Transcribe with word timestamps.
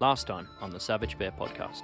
Last 0.00 0.26
time 0.26 0.48
on 0.60 0.70
the 0.70 0.80
Savage 0.80 1.16
Bear 1.16 1.30
podcast. 1.30 1.82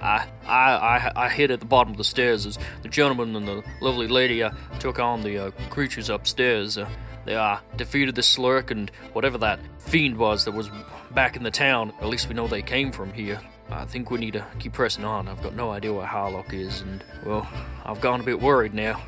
I, 0.00 0.26
I, 0.44 0.72
I, 0.74 1.12
I 1.26 1.28
hid 1.28 1.52
at 1.52 1.60
the 1.60 1.66
bottom 1.66 1.92
of 1.92 1.96
the 1.96 2.04
stairs 2.04 2.46
as 2.46 2.58
the 2.82 2.88
gentleman 2.88 3.36
and 3.36 3.46
the 3.46 3.62
lovely 3.80 4.08
lady 4.08 4.42
uh, 4.42 4.50
took 4.80 4.98
on 4.98 5.22
the 5.22 5.38
uh, 5.38 5.50
creatures 5.70 6.10
upstairs. 6.10 6.76
Uh, 6.76 6.88
they 7.24 7.36
uh, 7.36 7.58
defeated 7.76 8.16
the 8.16 8.22
Slurk 8.22 8.72
and 8.72 8.90
whatever 9.12 9.38
that 9.38 9.60
fiend 9.78 10.16
was 10.16 10.44
that 10.44 10.52
was 10.52 10.68
back 11.12 11.36
in 11.36 11.44
the 11.44 11.50
town. 11.52 11.92
At 12.00 12.08
least 12.08 12.28
we 12.28 12.34
know 12.34 12.48
they 12.48 12.62
came 12.62 12.90
from 12.90 13.12
here. 13.12 13.40
I 13.70 13.84
think 13.84 14.10
we 14.10 14.18
need 14.18 14.32
to 14.32 14.44
keep 14.58 14.72
pressing 14.72 15.04
on. 15.04 15.28
I've 15.28 15.42
got 15.42 15.54
no 15.54 15.70
idea 15.70 15.92
where 15.92 16.06
Harlock 16.06 16.52
is, 16.52 16.80
and, 16.80 17.04
well, 17.24 17.48
I've 17.84 18.00
gone 18.00 18.20
a 18.20 18.24
bit 18.24 18.40
worried 18.40 18.74
now. 18.74 19.00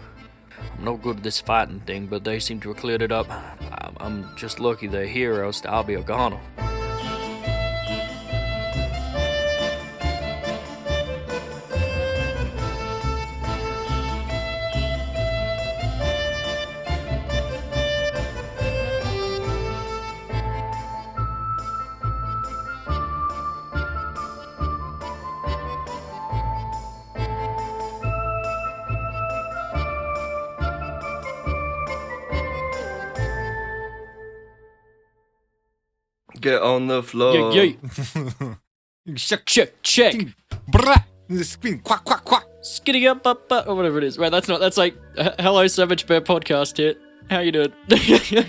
I'm 0.78 0.84
no 0.84 0.96
good 0.96 1.18
at 1.18 1.22
this 1.24 1.40
fighting 1.40 1.80
thing, 1.80 2.06
but 2.06 2.22
they 2.22 2.38
seem 2.38 2.60
to 2.60 2.68
have 2.68 2.78
cleared 2.78 3.02
it 3.02 3.12
up. 3.12 3.26
I'm, 3.98 4.34
just 4.36 4.60
lucky 4.60 4.86
they're 4.86 5.06
here, 5.06 5.42
else 5.42 5.66
I'll 5.66 5.84
be 5.84 5.94
a 5.94 6.02
goner. 6.02 6.40
On 36.64 36.86
the 36.88 37.02
floor. 37.02 37.52
Yeah, 37.52 37.72
yeah. 38.16 38.54
check, 39.16 39.44
check, 39.46 39.82
check. 39.82 40.14
Brah! 40.70 41.04
Spin, 41.42 41.78
quack, 41.80 42.04
quack, 42.04 42.24
quack. 42.24 42.44
Skitty 42.62 43.08
up, 43.08 43.26
up, 43.26 43.50
up, 43.52 43.66
or 43.68 43.74
whatever 43.74 43.98
it 43.98 44.04
is. 44.04 44.18
Right, 44.18 44.30
that's 44.32 44.48
not. 44.48 44.60
That's 44.60 44.76
like, 44.76 44.94
uh, 45.16 45.30
hello, 45.38 45.66
Savage 45.66 46.06
Bear 46.06 46.20
podcast 46.20 46.76
here. 46.76 46.94
How 47.30 47.40
you 47.40 47.52
doing? 47.52 47.72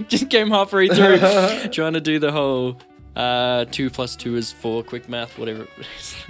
Just 0.07 0.29
came 0.29 0.49
halfway 0.49 0.87
through, 0.89 1.17
trying 1.71 1.93
to 1.93 2.01
do 2.01 2.19
the 2.19 2.31
whole 2.31 2.77
uh, 3.15 3.63
two 3.65 3.89
plus 3.89 4.15
two 4.17 4.35
is 4.35 4.51
four, 4.51 4.83
quick 4.83 5.07
math, 5.07 5.37
whatever. 5.37 5.67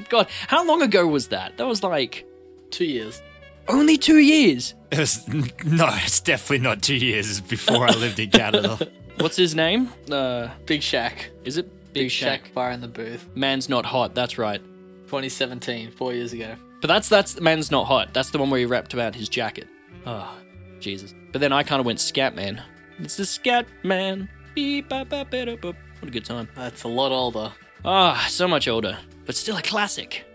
God, 0.10 0.28
how 0.48 0.66
long 0.66 0.82
ago 0.84 1.08
was 1.08 1.30
that? 1.30 1.58
That 1.58 1.66
was 1.68 1.82
like 1.84 2.26
Two 2.72 2.86
years. 2.86 3.22
only 3.68 3.98
two 3.98 4.18
years. 4.20 4.76
It 4.92 5.00
was, 5.00 5.28
no, 5.28 5.88
it's 6.04 6.20
definitely 6.20 6.60
not 6.60 6.84
two 6.84 6.96
years 6.96 7.42
before 7.42 7.88
I 7.88 7.92
lived 7.94 8.20
in 8.20 8.30
Canada. 8.30 8.78
What's 9.18 9.38
his 9.38 9.56
name? 9.56 9.92
Uh, 10.12 10.50
Big 10.66 10.82
Shaq. 10.82 11.14
is 11.44 11.58
it 11.58 11.94
Big, 11.94 12.10
Shaq 12.10 12.54
bar 12.54 12.72
in 12.72 12.82
the 12.82 12.88
booth. 12.88 13.28
Man's 13.36 13.70
not 13.70 13.86
hot. 13.86 14.14
That's 14.14 14.38
right. 14.38 14.62
2017, 15.06 15.92
four 15.92 16.14
years 16.14 16.34
ago. 16.34 16.56
But 16.82 16.88
that's 16.88 17.08
that's 17.08 17.40
man's 17.40 17.72
not 17.72 17.86
hot. 17.86 18.14
That's 18.14 18.30
the 18.32 18.38
one 18.38 18.50
where 18.50 18.60
he 18.60 18.66
rapped 18.66 18.94
about 18.94 19.16
his 19.16 19.30
jacket. 19.30 19.68
Oh, 20.06 20.38
Jesus. 20.80 21.14
But 21.32 21.40
then 21.40 21.54
I 21.54 21.64
kind 21.64 21.80
of 21.80 21.86
went 21.86 22.00
scat 22.00 22.36
man. 22.36 22.62
It's 23.00 23.18
the 23.18 23.26
scat 23.26 23.66
man. 23.84 24.30
Beep, 24.54 24.90
bop, 24.90 25.10
bop, 25.10 25.32
bada, 25.32 25.58
boop. 25.58 25.76
What 26.00 26.10
a 26.10 26.12
good 26.12 26.26
time. 26.26 26.50
That's 26.56 26.84
a 26.84 26.88
lot 26.88 27.12
older. 27.12 27.52
Ah, 27.84 28.26
so 28.30 28.48
much 28.48 28.68
older, 28.68 28.98
but 29.26 29.36
still 29.36 29.58
a 29.58 29.62
classic. 29.62 30.26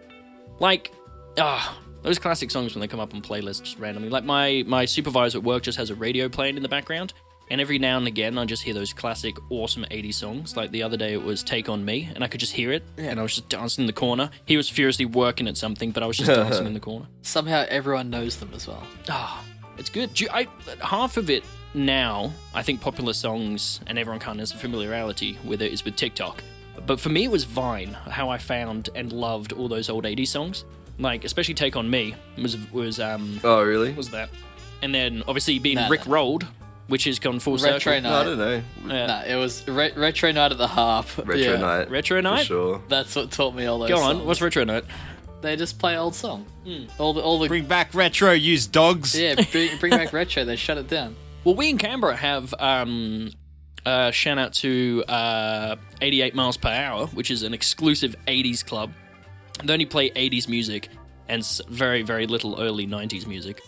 Like, 0.59 0.93
ah, 1.39 1.79
those 2.03 2.19
classic 2.19 2.51
songs 2.51 2.75
when 2.75 2.81
they 2.81 2.89
come 2.89 3.01
up 3.01 3.15
on 3.15 3.21
playlists 3.23 3.79
randomly. 3.79 4.09
Like 4.09 4.25
my 4.25 4.65
my 4.67 4.87
supervisor 4.87 5.39
at 5.39 5.45
work 5.45 5.63
just 5.63 5.77
has 5.79 5.91
a 5.91 5.95
radio 5.95 6.29
playing 6.29 6.57
in 6.57 6.63
the 6.63 6.69
background, 6.69 7.13
and 7.51 7.61
every 7.61 7.79
now 7.79 7.99
and 7.99 8.07
again 8.07 8.39
I 8.39 8.45
just 8.45 8.63
hear 8.63 8.75
those 8.75 8.93
classic, 8.93 9.37
awesome 9.51 9.85
'80s 9.91 10.15
songs. 10.15 10.57
Like 10.57 10.71
the 10.71 10.83
other 10.83 10.97
day 10.97 11.13
it 11.13 11.23
was 11.23 11.43
"Take 11.43 11.69
on 11.69 11.85
Me," 11.85 12.09
and 12.15 12.23
I 12.25 12.29
could 12.29 12.41
just 12.41 12.53
hear 12.55 12.73
it, 12.73 12.83
and 12.97 13.19
I 13.19 13.23
was 13.23 13.35
just 13.37 13.49
dancing 13.49 13.83
in 13.83 13.87
the 13.87 13.93
corner. 13.93 14.31
He 14.47 14.57
was 14.57 14.69
furiously 14.69 15.05
working 15.07 15.49
at 15.49 15.57
something, 15.57 15.91
but 15.91 16.03
I 16.03 16.07
was 16.07 16.17
just 16.17 16.29
dancing 16.35 16.67
in 16.67 16.75
the 16.75 16.81
corner. 16.81 17.07
Somehow 17.23 17.65
everyone 17.69 18.11
knows 18.11 18.37
them 18.39 18.51
as 18.55 18.67
well. 18.67 18.83
Ah, 19.09 19.45
it's 19.79 19.91
good. 19.91 20.15
Do 20.15 20.25
you- 20.25 20.31
I, 20.33 20.47
half 20.83 21.17
of 21.17 21.31
it 21.31 21.45
now, 21.75 22.33
I 22.55 22.63
think 22.63 22.81
popular 22.81 23.13
songs 23.13 23.81
and 23.87 23.99
everyone 23.99 24.21
kind 24.21 24.37
of 24.39 24.41
has 24.41 24.53
a 24.53 24.57
familiarity 24.59 25.39
with 25.45 25.63
it 25.63 25.73
is 25.73 25.85
with 25.85 25.97
TikTok. 25.97 26.43
But 26.87 26.99
for 26.99 27.11
me, 27.11 27.25
it 27.25 27.31
was 27.31 27.45
Vine, 27.45 27.93
how 28.09 28.29
I 28.29 28.39
found 28.39 28.89
and 28.95 29.13
loved 29.13 29.53
all 29.53 29.69
those 29.69 29.89
old 29.91 30.05
80s 30.05 30.29
songs. 30.29 30.65
Like, 30.99 31.25
especially 31.25 31.55
Take 31.55 31.77
On 31.77 31.89
Me 31.89 32.15
was, 32.39 32.57
was 32.73 32.99
um, 33.01 33.39
Oh, 33.45 33.63
really? 33.63 33.93
was 33.93 34.11
that. 34.11 34.31
And 34.83 34.95
then, 34.95 35.23
obviously, 35.29 35.59
being 35.59 35.77
Nah, 35.77 35.89
Rick 35.89 36.07
nah. 36.07 36.15
Rolled, 36.15 36.47
which 36.91 37.05
has 37.05 37.19
gone 37.19 37.41
full 37.41 37.57
Retro 37.57 37.79
circle. 37.79 38.11
No, 38.11 38.17
I 38.17 38.25
don't 38.25 38.39
know. 38.39 38.63
Yeah. 38.87 39.07
Nah, 39.07 39.23
it 39.23 39.37
was 39.37 39.67
re- 39.67 39.93
retro 39.97 40.31
night 40.33 40.53
at 40.53 40.59
the 40.59 40.67
harp. 40.67 41.07
Retro 41.17 41.35
Yeah, 41.37 41.57
night. 41.57 41.91
Retro 41.91 42.19
For 42.19 42.23
Night? 42.23 42.45
sure. 42.47 42.83
That's 42.89 43.17
what 43.17 43.31
taught 43.31 43.55
me 43.55 43.65
all 43.67 43.79
those. 43.79 43.89
Go 43.89 43.97
on, 43.99 44.17
songs. 44.17 44.27
what's 44.27 44.43
Retro 44.43 44.65
Night? 44.65 44.85
They 45.41 45.57
just 45.57 45.79
play 45.79 45.97
old 45.97 46.15
song. 46.15 46.45
Hmm. 46.65 46.85
All 46.99 47.15
the 47.15 47.23
all 47.23 47.39
the 47.39 47.49
Bring 47.49 47.65
back 47.65 47.95
retro, 47.95 48.33
use 48.33 48.67
dogs. 48.67 49.19
yeah. 49.19 49.37
Bring, 49.51 49.79
bring 49.79 49.91
back 49.93 50.13
retro. 50.13 50.45
They 50.45 50.57
shut 50.57 50.77
it 50.77 50.89
down. 50.89 51.17
Well, 51.43 51.55
we 51.55 51.71
in 51.71 51.79
Canberra 51.79 52.15
have 52.17 52.53
um, 52.59 53.31
uh, 53.87 54.11
shout 54.11 54.37
out 54.37 54.53
to 54.57 55.03
uh, 55.09 55.77
88 56.03 56.35
miles 56.35 56.59
per 56.59 56.69
hour, 56.69 57.07
which 57.07 57.31
is 57.31 57.43
an 57.45 57.55
exclusive 57.55 58.15
80s 58.29 58.63
club. 58.63 58.93
They 59.65 59.73
only 59.73 59.87
play 59.87 60.11
80s 60.11 60.49
music 60.51 60.91
and 61.31 61.43
very, 61.67 62.03
very 62.03 62.27
little 62.27 62.61
early 62.61 62.87
90s 62.87 63.27
music, 63.27 63.63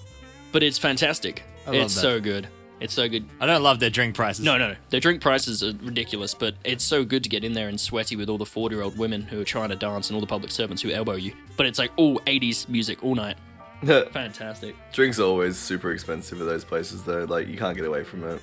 but 0.52 0.62
it's 0.62 0.76
fantastic. 0.76 1.44
love 1.64 1.76
It's 1.76 1.94
that. 1.94 2.00
so 2.02 2.20
good. 2.20 2.46
It's 2.82 2.94
so 2.94 3.08
good. 3.08 3.24
I 3.40 3.46
don't 3.46 3.62
love 3.62 3.78
their 3.78 3.90
drink 3.90 4.16
prices. 4.16 4.44
No, 4.44 4.58
no, 4.58 4.70
no. 4.70 4.76
Their 4.90 4.98
drink 4.98 5.22
prices 5.22 5.62
are 5.62 5.72
ridiculous, 5.82 6.34
but 6.34 6.56
it's 6.64 6.82
so 6.82 7.04
good 7.04 7.22
to 7.22 7.28
get 7.28 7.44
in 7.44 7.52
there 7.52 7.68
and 7.68 7.80
sweaty 7.80 8.16
with 8.16 8.28
all 8.28 8.38
the 8.38 8.44
40 8.44 8.74
year 8.74 8.82
old 8.82 8.98
women 8.98 9.22
who 9.22 9.40
are 9.40 9.44
trying 9.44 9.68
to 9.68 9.76
dance 9.76 10.10
and 10.10 10.16
all 10.16 10.20
the 10.20 10.26
public 10.26 10.50
servants 10.50 10.82
who 10.82 10.90
elbow 10.90 11.14
you. 11.14 11.32
But 11.56 11.66
it's 11.66 11.78
like 11.78 11.92
all 11.96 12.18
80s 12.20 12.68
music 12.68 13.04
all 13.04 13.14
night. 13.14 13.36
Fantastic. 13.84 14.74
Drinks 14.92 15.20
are 15.20 15.24
always 15.24 15.56
super 15.56 15.92
expensive 15.92 16.40
at 16.40 16.46
those 16.46 16.64
places, 16.64 17.04
though. 17.04 17.24
Like, 17.24 17.46
you 17.46 17.56
can't 17.56 17.76
get 17.76 17.86
away 17.86 18.02
from 18.02 18.24
it. 18.24 18.42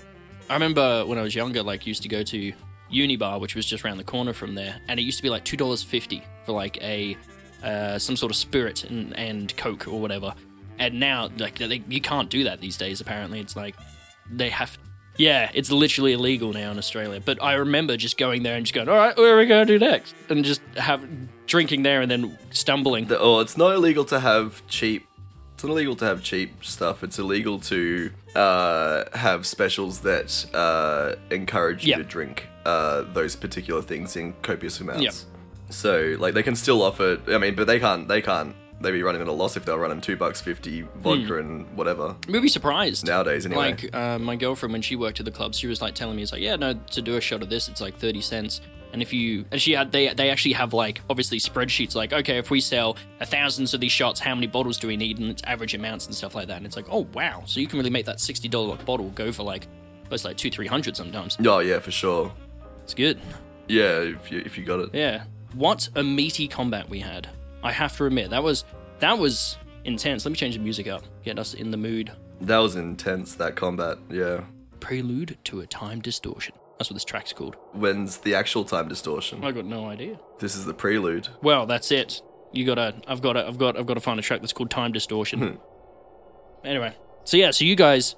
I 0.50 0.54
remember 0.54 1.06
when 1.06 1.18
I 1.18 1.22
was 1.22 1.36
younger, 1.36 1.62
like 1.62 1.86
used 1.86 2.02
to 2.04 2.10
go 2.10 2.24
to 2.24 2.54
Unibar, 2.92 3.40
which 3.40 3.56
was 3.56 3.66
just 3.66 3.86
around 3.86 3.98
the 3.98 4.04
corner 4.04 4.34
from 4.34 4.56
there, 4.56 4.82
and 4.88 5.00
it 5.00 5.04
used 5.04 5.18
to 5.18 5.24
be 5.24 5.30
like 5.30 5.44
two 5.46 5.58
dollars 5.58 5.84
fifty 5.84 6.24
for 6.46 6.54
like 6.54 6.82
a 6.82 7.16
uh, 7.64 8.00
some 8.00 8.16
sort 8.16 8.32
of 8.32 8.36
spirit 8.36 8.86
and, 8.86 9.16
and 9.18 9.56
Coke 9.58 9.88
or 9.88 10.00
whatever. 10.00 10.34
And 10.80 11.00
now, 11.00 11.30
like 11.38 11.60
they, 11.60 11.84
you 11.88 12.02
can't 12.02 12.30
do 12.30 12.46
that 12.46 12.62
these 12.62 12.78
days. 12.78 13.00
Apparently, 13.00 13.40
it's 13.40 13.56
like 13.56 13.76
they 14.32 14.50
have. 14.50 14.78
Yeah, 15.18 15.52
it's 15.54 15.70
literally 15.72 16.14
illegal 16.14 16.54
now 16.54 16.72
in 16.72 16.78
Australia. 16.78 17.20
But 17.24 17.44
I 17.44 17.54
remember 17.54 17.98
just 17.98 18.18
going 18.18 18.44
there 18.44 18.56
and 18.56 18.66
just 18.66 18.74
going, 18.74 18.88
"All 18.88 18.96
right, 18.96 19.16
where 19.18 19.36
are 19.36 19.38
we 19.40 19.46
going 19.46 19.68
to 19.68 19.78
do 19.78 19.84
next?" 19.86 20.16
And 20.30 20.46
just 20.46 20.62
have 20.78 21.02
drinking 21.46 21.84
there 21.84 22.02
and 22.02 22.10
then 22.10 22.38
stumbling. 22.52 23.06
The, 23.08 23.20
oh, 23.20 23.40
it's 23.40 23.58
not 23.58 23.74
illegal 23.76 24.06
to 24.06 24.20
have 24.20 24.66
cheap. 24.68 25.06
It's 25.56 25.64
not 25.66 25.72
illegal 25.72 25.96
to 25.98 26.06
have 26.06 26.24
cheap 26.24 26.64
stuff. 26.64 27.04
It's 27.04 27.20
illegal 27.20 27.60
to 27.62 28.12
uh, 28.36 29.04
have 29.14 29.46
specials 29.46 30.00
that 30.02 30.46
uh, 30.54 31.16
encourage 31.32 31.84
you 31.84 31.90
Yeah. 31.92 31.98
to 31.98 32.04
drink 32.06 32.48
uh, 32.66 33.02
those 33.14 33.36
particular 33.36 33.82
things 33.82 34.16
in 34.16 34.34
copious 34.42 34.80
amounts. 34.80 35.02
Yeah. 35.04 35.12
So, 35.72 36.16
like, 36.18 36.34
they 36.34 36.44
can 36.44 36.56
still 36.56 36.82
offer. 36.82 37.20
I 37.28 37.38
mean, 37.40 37.56
but 37.56 37.68
they 37.68 37.80
can't. 37.80 38.08
They 38.08 38.22
can't. 38.22 38.56
They'd 38.82 38.92
be 38.92 39.04
running 39.04 39.22
at 39.22 39.28
a 39.28 39.32
loss 39.32 39.58
if 39.58 39.66
they're 39.66 39.78
running 39.78 40.00
two 40.02 40.16
bucks 40.16 40.40
fifty 40.42 40.82
vodka 40.98 41.26
Hmm. 41.26 41.34
and 41.40 41.78
whatever. 41.78 42.16
You'd 42.28 42.42
be 42.42 42.48
surprised 42.48 43.06
Nowadays, 43.06 43.46
anyway. 43.46 43.72
Like 43.72 43.94
uh, 43.96 44.18
my 44.20 44.36
girlfriend, 44.36 44.72
when 44.74 44.82
she 44.82 44.96
worked 44.96 45.20
at 45.20 45.26
the 45.26 45.32
club, 45.32 45.54
she 45.54 45.68
was 45.68 45.82
like 45.82 45.96
telling 45.96 46.16
me, 46.16 46.24
"It's 46.24 46.32
like, 46.32 46.42
yeah, 46.42 46.56
no, 46.56 46.74
to 46.74 47.02
do 47.02 47.16
a 47.18 47.22
shot 47.22 47.42
of 47.42 47.50
this, 47.50 47.68
it's 47.68 47.82
like 47.82 47.98
thirty 47.98 48.22
cents." 48.22 48.62
And 48.92 49.04
if 49.04 49.14
you 49.14 49.46
and 49.52 49.62
she 49.62 49.74
had, 49.74 49.92
they 49.92 50.12
they 50.14 50.30
actually 50.32 50.54
have 50.54 50.74
like 50.74 51.02
obviously 51.10 51.40
spreadsheets, 51.40 51.94
like, 51.94 52.12
okay, 52.14 52.38
if 52.38 52.50
we 52.50 52.60
sell 52.62 52.98
a 53.20 53.26
thousands 53.26 53.74
of 53.74 53.82
these 53.82 53.92
shots, 53.92 54.20
how 54.20 54.34
many 54.34 54.48
bottles 54.48 54.78
do 54.80 54.88
we 54.88 54.98
need, 54.98 55.20
and 55.20 55.30
it's 55.30 55.44
average 55.44 55.76
amounts 55.76 56.06
and 56.08 56.16
stuff 56.16 56.34
like 56.34 56.48
that. 56.48 56.58
And 56.58 56.66
it's 56.66 56.76
like, 56.76 56.88
oh 56.90 57.08
wow, 57.14 57.44
so 57.46 57.60
you 57.60 57.68
can 57.68 57.78
really 57.78 57.92
make 57.92 58.06
that 58.06 58.20
sixty 58.20 58.48
dollar 58.48 58.78
bottle 58.78 59.10
go 59.12 59.32
for 59.32 59.44
like, 59.44 59.68
it's 60.10 60.26
like 60.26 60.38
two 60.38 60.50
three 60.50 60.66
hundred 60.68 60.96
sometimes. 60.98 61.38
Oh 61.46 61.60
yeah, 61.60 61.78
for 61.80 61.92
sure. 61.92 62.32
It's 62.84 62.94
good. 62.96 63.20
Yeah, 63.68 64.00
if 64.00 64.32
you 64.32 64.42
if 64.44 64.58
you 64.58 64.64
got 64.66 64.80
it. 64.80 64.90
Yeah. 64.94 65.26
What 65.54 65.90
a 65.96 66.04
meaty 66.04 66.48
combat 66.48 66.90
we 66.90 67.00
had. 67.00 67.28
I 67.62 67.72
have 67.72 67.96
to 67.98 68.06
admit 68.06 68.30
that 68.32 68.42
was 68.42 68.64
that 69.00 69.18
was 69.18 69.58
intense. 69.86 70.26
Let 70.26 70.32
me 70.32 70.38
change 70.38 70.56
the 70.56 70.62
music 70.62 70.88
up, 70.88 71.04
get 71.24 71.40
us 71.40 71.54
in 71.54 71.72
the 71.72 71.78
mood. 71.78 72.12
That 72.42 72.58
was 72.58 72.76
intense. 72.76 73.36
That 73.36 73.56
combat. 73.56 73.98
Yeah. 74.10 74.42
Prelude 74.80 75.38
to 75.46 75.60
a 75.62 75.68
time 75.68 76.02
distortion. 76.02 76.56
That's 76.78 76.90
what 76.90 76.96
this 76.96 77.04
track's 77.04 77.34
called. 77.34 77.58
When's 77.74 78.20
the 78.20 78.36
actual 78.36 78.64
time 78.64 78.88
distortion? 78.88 79.44
I 79.44 79.52
got 79.52 79.66
no 79.66 79.90
idea. 79.90 80.18
This 80.40 80.56
is 80.56 80.66
the 80.66 80.74
prelude. 80.74 81.28
Well, 81.42 81.66
that's 81.66 81.92
it. 81.92 82.22
You 82.54 82.66
gotta. 82.66 82.96
I've 83.08 83.22
got 83.22 83.34
to. 83.34 83.46
I've 83.46 83.58
got. 83.58 83.78
I've 83.78 83.86
got 83.86 83.96
to 83.96 84.00
find 84.00 84.18
a 84.18 84.24
track 84.24 84.40
that's 84.40 84.54
called 84.54 84.72
Time 84.72 84.92
Distortion. 84.92 85.40
Hmm. 85.40 85.56
anyway, 86.66 86.96
so 87.26 87.38
yeah, 87.38 87.52
so 87.52 87.66
you 87.66 87.76
guys 87.76 88.16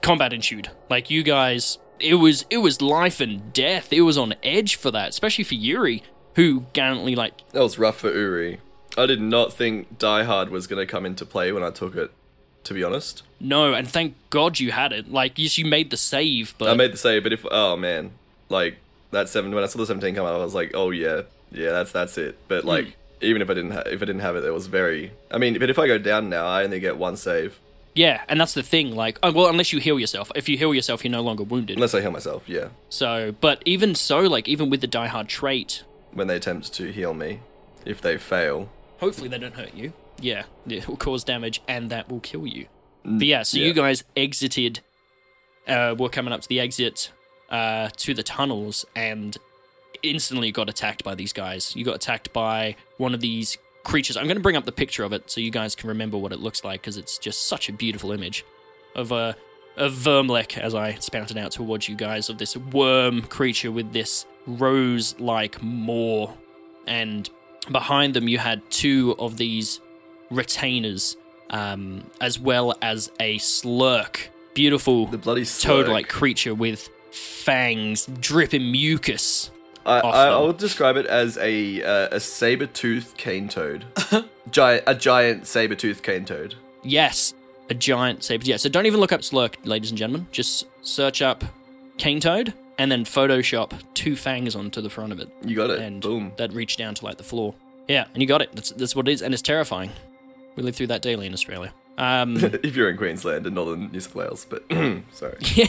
combat 0.00 0.32
ensued. 0.32 0.70
Like 0.88 1.10
you 1.10 1.22
guys, 1.22 1.78
it 1.98 2.14
was 2.14 2.46
it 2.50 2.58
was 2.58 2.80
life 2.80 3.20
and 3.20 3.52
death. 3.52 3.92
It 3.92 4.02
was 4.02 4.16
on 4.16 4.34
edge 4.42 4.76
for 4.76 4.90
that, 4.92 5.10
especially 5.10 5.44
for 5.44 5.54
Yuri, 5.54 6.02
who 6.36 6.66
gallantly 6.72 7.14
like 7.14 7.46
That 7.50 7.62
was 7.62 7.78
rough 7.78 7.98
for 7.98 8.12
Uri. 8.16 8.60
I 8.96 9.06
did 9.06 9.20
not 9.20 9.52
think 9.52 9.98
Diehard 9.98 10.50
was 10.50 10.66
going 10.66 10.84
to 10.84 10.90
come 10.90 11.04
into 11.04 11.26
play 11.26 11.52
when 11.52 11.62
I 11.62 11.70
took 11.70 11.96
it, 11.96 12.10
to 12.64 12.74
be 12.74 12.84
honest. 12.84 13.22
no, 13.40 13.74
and 13.74 13.88
thank 13.88 14.14
God 14.30 14.60
you 14.60 14.72
had 14.72 14.92
it. 14.92 15.10
Like 15.10 15.38
yes, 15.38 15.58
you 15.58 15.64
made 15.64 15.90
the 15.90 15.96
save, 15.96 16.54
but 16.58 16.68
I 16.68 16.74
made 16.74 16.92
the 16.92 16.98
save, 16.98 17.22
but 17.22 17.32
if. 17.32 17.44
Oh, 17.50 17.76
man. 17.76 18.12
Like, 18.48 18.76
that 19.10 19.28
seven 19.28 19.54
when 19.54 19.64
I 19.64 19.66
saw 19.66 19.78
the 19.78 19.86
seventeen 19.86 20.14
come 20.14 20.26
out, 20.26 20.34
I 20.34 20.44
was 20.44 20.54
like, 20.54 20.72
oh 20.74 20.90
yeah, 20.90 21.22
yeah, 21.50 21.70
that's 21.70 21.92
that's 21.92 22.18
it. 22.18 22.38
But 22.46 22.62
hmm. 22.62 22.68
like, 22.68 22.96
even 23.20 23.40
if 23.42 23.50
I 23.50 23.54
didn't 23.54 23.72
ha- 23.72 23.82
if 23.86 24.02
I 24.02 24.04
didn't 24.04 24.20
have 24.20 24.36
it, 24.36 24.44
it 24.44 24.52
was 24.52 24.66
very. 24.66 25.12
I 25.30 25.38
mean, 25.38 25.58
but 25.58 25.70
if 25.70 25.78
I 25.78 25.86
go 25.86 25.98
down 25.98 26.28
now, 26.28 26.46
I 26.46 26.64
only 26.64 26.80
get 26.80 26.98
one 26.98 27.16
save 27.16 27.58
Yeah, 27.94 28.22
and 28.28 28.40
that's 28.40 28.54
the 28.54 28.62
thing. 28.62 28.94
Like, 28.94 29.18
oh, 29.22 29.32
well, 29.32 29.48
unless 29.48 29.72
you 29.72 29.80
heal 29.80 29.98
yourself. 29.98 30.30
If 30.34 30.48
you 30.48 30.58
heal 30.58 30.74
yourself, 30.74 31.04
you're 31.04 31.10
no 31.10 31.22
longer 31.22 31.42
wounded. 31.44 31.76
unless 31.76 31.94
I 31.94 32.00
heal 32.00 32.10
myself. 32.10 32.42
Yeah, 32.46 32.68
So, 32.90 33.34
but 33.40 33.62
even 33.64 33.94
so, 33.94 34.20
like, 34.20 34.48
even 34.48 34.68
with 34.68 34.80
the 34.80 34.88
Diehard 34.88 35.28
trait, 35.28 35.84
when 36.12 36.26
they 36.26 36.36
attempt 36.36 36.72
to 36.74 36.92
heal 36.92 37.14
me, 37.14 37.40
if 37.84 38.00
they 38.00 38.18
fail, 38.18 38.68
hopefully 38.98 39.28
they 39.28 39.38
don't 39.38 39.54
hurt 39.54 39.74
you. 39.74 39.92
Yeah, 40.20 40.44
it 40.68 40.88
will 40.88 40.96
cause 40.96 41.24
damage 41.24 41.62
and 41.68 41.90
that 41.90 42.08
will 42.08 42.20
kill 42.20 42.46
you. 42.46 42.66
But 43.04 43.26
yeah, 43.26 43.42
so 43.42 43.58
yeah. 43.58 43.66
you 43.66 43.72
guys 43.72 44.04
exited. 44.16 44.80
Uh, 45.66 45.94
were 45.98 46.10
coming 46.10 46.30
up 46.30 46.42
to 46.42 46.48
the 46.48 46.60
exit 46.60 47.10
uh, 47.48 47.88
to 47.96 48.12
the 48.12 48.22
tunnels 48.22 48.84
and 48.94 49.38
instantly 50.02 50.52
got 50.52 50.68
attacked 50.68 51.02
by 51.02 51.14
these 51.14 51.32
guys. 51.32 51.74
You 51.74 51.84
got 51.84 51.94
attacked 51.94 52.32
by 52.32 52.76
one 52.98 53.14
of 53.14 53.20
these 53.20 53.56
creatures. 53.82 54.16
I'm 54.16 54.24
going 54.24 54.36
to 54.36 54.42
bring 54.42 54.56
up 54.56 54.64
the 54.64 54.72
picture 54.72 55.04
of 55.04 55.12
it 55.12 55.30
so 55.30 55.40
you 55.40 55.50
guys 55.50 55.74
can 55.74 55.88
remember 55.88 56.18
what 56.18 56.32
it 56.32 56.40
looks 56.40 56.64
like 56.64 56.82
because 56.82 56.96
it's 56.96 57.18
just 57.18 57.48
such 57.48 57.68
a 57.68 57.72
beautiful 57.72 58.12
image 58.12 58.44
of 58.94 59.12
a 59.12 59.36
of 59.76 59.92
Vermlek 59.92 60.56
as 60.56 60.74
I 60.74 60.94
spouted 60.94 61.36
out 61.36 61.50
towards 61.50 61.88
you 61.88 61.96
guys 61.96 62.28
of 62.28 62.38
this 62.38 62.56
worm 62.56 63.22
creature 63.22 63.72
with 63.72 63.92
this 63.92 64.24
rose-like 64.46 65.60
maw, 65.62 66.32
and 66.86 67.28
behind 67.70 68.14
them 68.14 68.28
you 68.28 68.38
had 68.38 68.68
two 68.70 69.14
of 69.18 69.36
these 69.36 69.80
retainers, 70.30 71.16
um, 71.50 72.04
as 72.20 72.38
well 72.38 72.74
as 72.82 73.10
a 73.20 73.38
slurk, 73.38 74.28
beautiful 74.54 75.06
the 75.06 75.18
bloody 75.18 75.44
toad-like 75.44 76.08
creature 76.08 76.54
with 76.54 76.88
fangs 77.10 78.06
dripping 78.20 78.70
mucus. 78.70 79.50
I, 79.86 80.00
I, 80.00 80.26
I 80.28 80.40
would 80.40 80.56
describe 80.56 80.96
it 80.96 81.06
as 81.06 81.36
a 81.36 81.82
uh, 81.82 82.16
a 82.16 82.20
saber 82.20 82.66
toothed 82.66 83.16
cane 83.16 83.48
toad, 83.48 83.84
giant 84.50 84.84
a 84.86 84.94
giant 84.94 85.46
saber 85.46 85.74
toothed 85.74 86.02
cane 86.02 86.24
toad. 86.24 86.54
Yes, 86.82 87.34
a 87.68 87.74
giant 87.74 88.24
saber. 88.24 88.44
Yeah, 88.44 88.56
so 88.56 88.68
don't 88.68 88.86
even 88.86 89.00
look 89.00 89.12
up 89.12 89.20
Slurk, 89.20 89.56
ladies 89.64 89.90
and 89.90 89.98
gentlemen. 89.98 90.26
Just 90.32 90.66
search 90.80 91.20
up 91.20 91.44
cane 91.98 92.20
toad 92.20 92.54
and 92.78 92.90
then 92.90 93.04
Photoshop 93.04 93.72
two 93.94 94.16
fangs 94.16 94.54
onto 94.56 94.80
the 94.80 94.90
front 94.90 95.12
of 95.12 95.20
it, 95.20 95.28
You 95.44 95.56
got 95.56 95.70
it. 95.70 95.80
and 95.80 96.00
Boom. 96.02 96.32
that 96.36 96.52
reached 96.52 96.78
down 96.78 96.94
to 96.96 97.04
like 97.04 97.16
the 97.16 97.24
floor. 97.24 97.54
Yeah, 97.88 98.06
and 98.14 98.22
you 98.22 98.26
got 98.26 98.40
it. 98.42 98.50
That's 98.54 98.70
that's 98.70 98.96
what 98.96 99.08
it 99.08 99.12
is, 99.12 99.22
and 99.22 99.32
it's 99.34 99.42
terrifying. 99.42 99.90
We 100.56 100.62
live 100.62 100.74
through 100.76 100.86
that 100.88 101.02
daily 101.02 101.26
in 101.26 101.32
Australia. 101.32 101.72
Um, 101.98 102.36
if 102.62 102.74
you're 102.74 102.90
in 102.90 102.96
Queensland 102.96 103.46
and 103.46 103.54
northern 103.54 103.90
New 103.92 104.00
South 104.00 104.14
Wales, 104.14 104.46
but 104.48 104.64
sorry, 105.12 105.36
Yeah, 105.54 105.66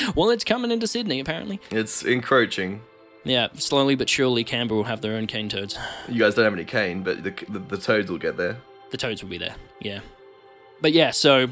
well, 0.16 0.30
it's 0.30 0.44
coming 0.44 0.70
into 0.70 0.86
Sydney 0.86 1.20
apparently. 1.20 1.60
it's 1.70 2.02
encroaching. 2.04 2.80
Yeah, 3.24 3.48
slowly 3.54 3.94
but 3.94 4.08
surely, 4.08 4.42
Canberra 4.44 4.78
will 4.78 4.84
have 4.84 5.02
their 5.02 5.14
own 5.14 5.26
cane 5.26 5.48
toads. 5.48 5.76
You 6.08 6.18
guys 6.20 6.34
don't 6.34 6.44
have 6.44 6.54
any 6.54 6.64
cane, 6.64 7.02
but 7.02 7.22
the, 7.22 7.30
the, 7.48 7.58
the 7.58 7.76
toads 7.76 8.10
will 8.10 8.18
get 8.18 8.36
there. 8.36 8.56
the 8.90 8.96
toads 8.96 9.22
will 9.22 9.28
be 9.30 9.38
there. 9.38 9.54
Yeah, 9.80 10.00
but 10.80 10.92
yeah, 10.92 11.10
so 11.10 11.48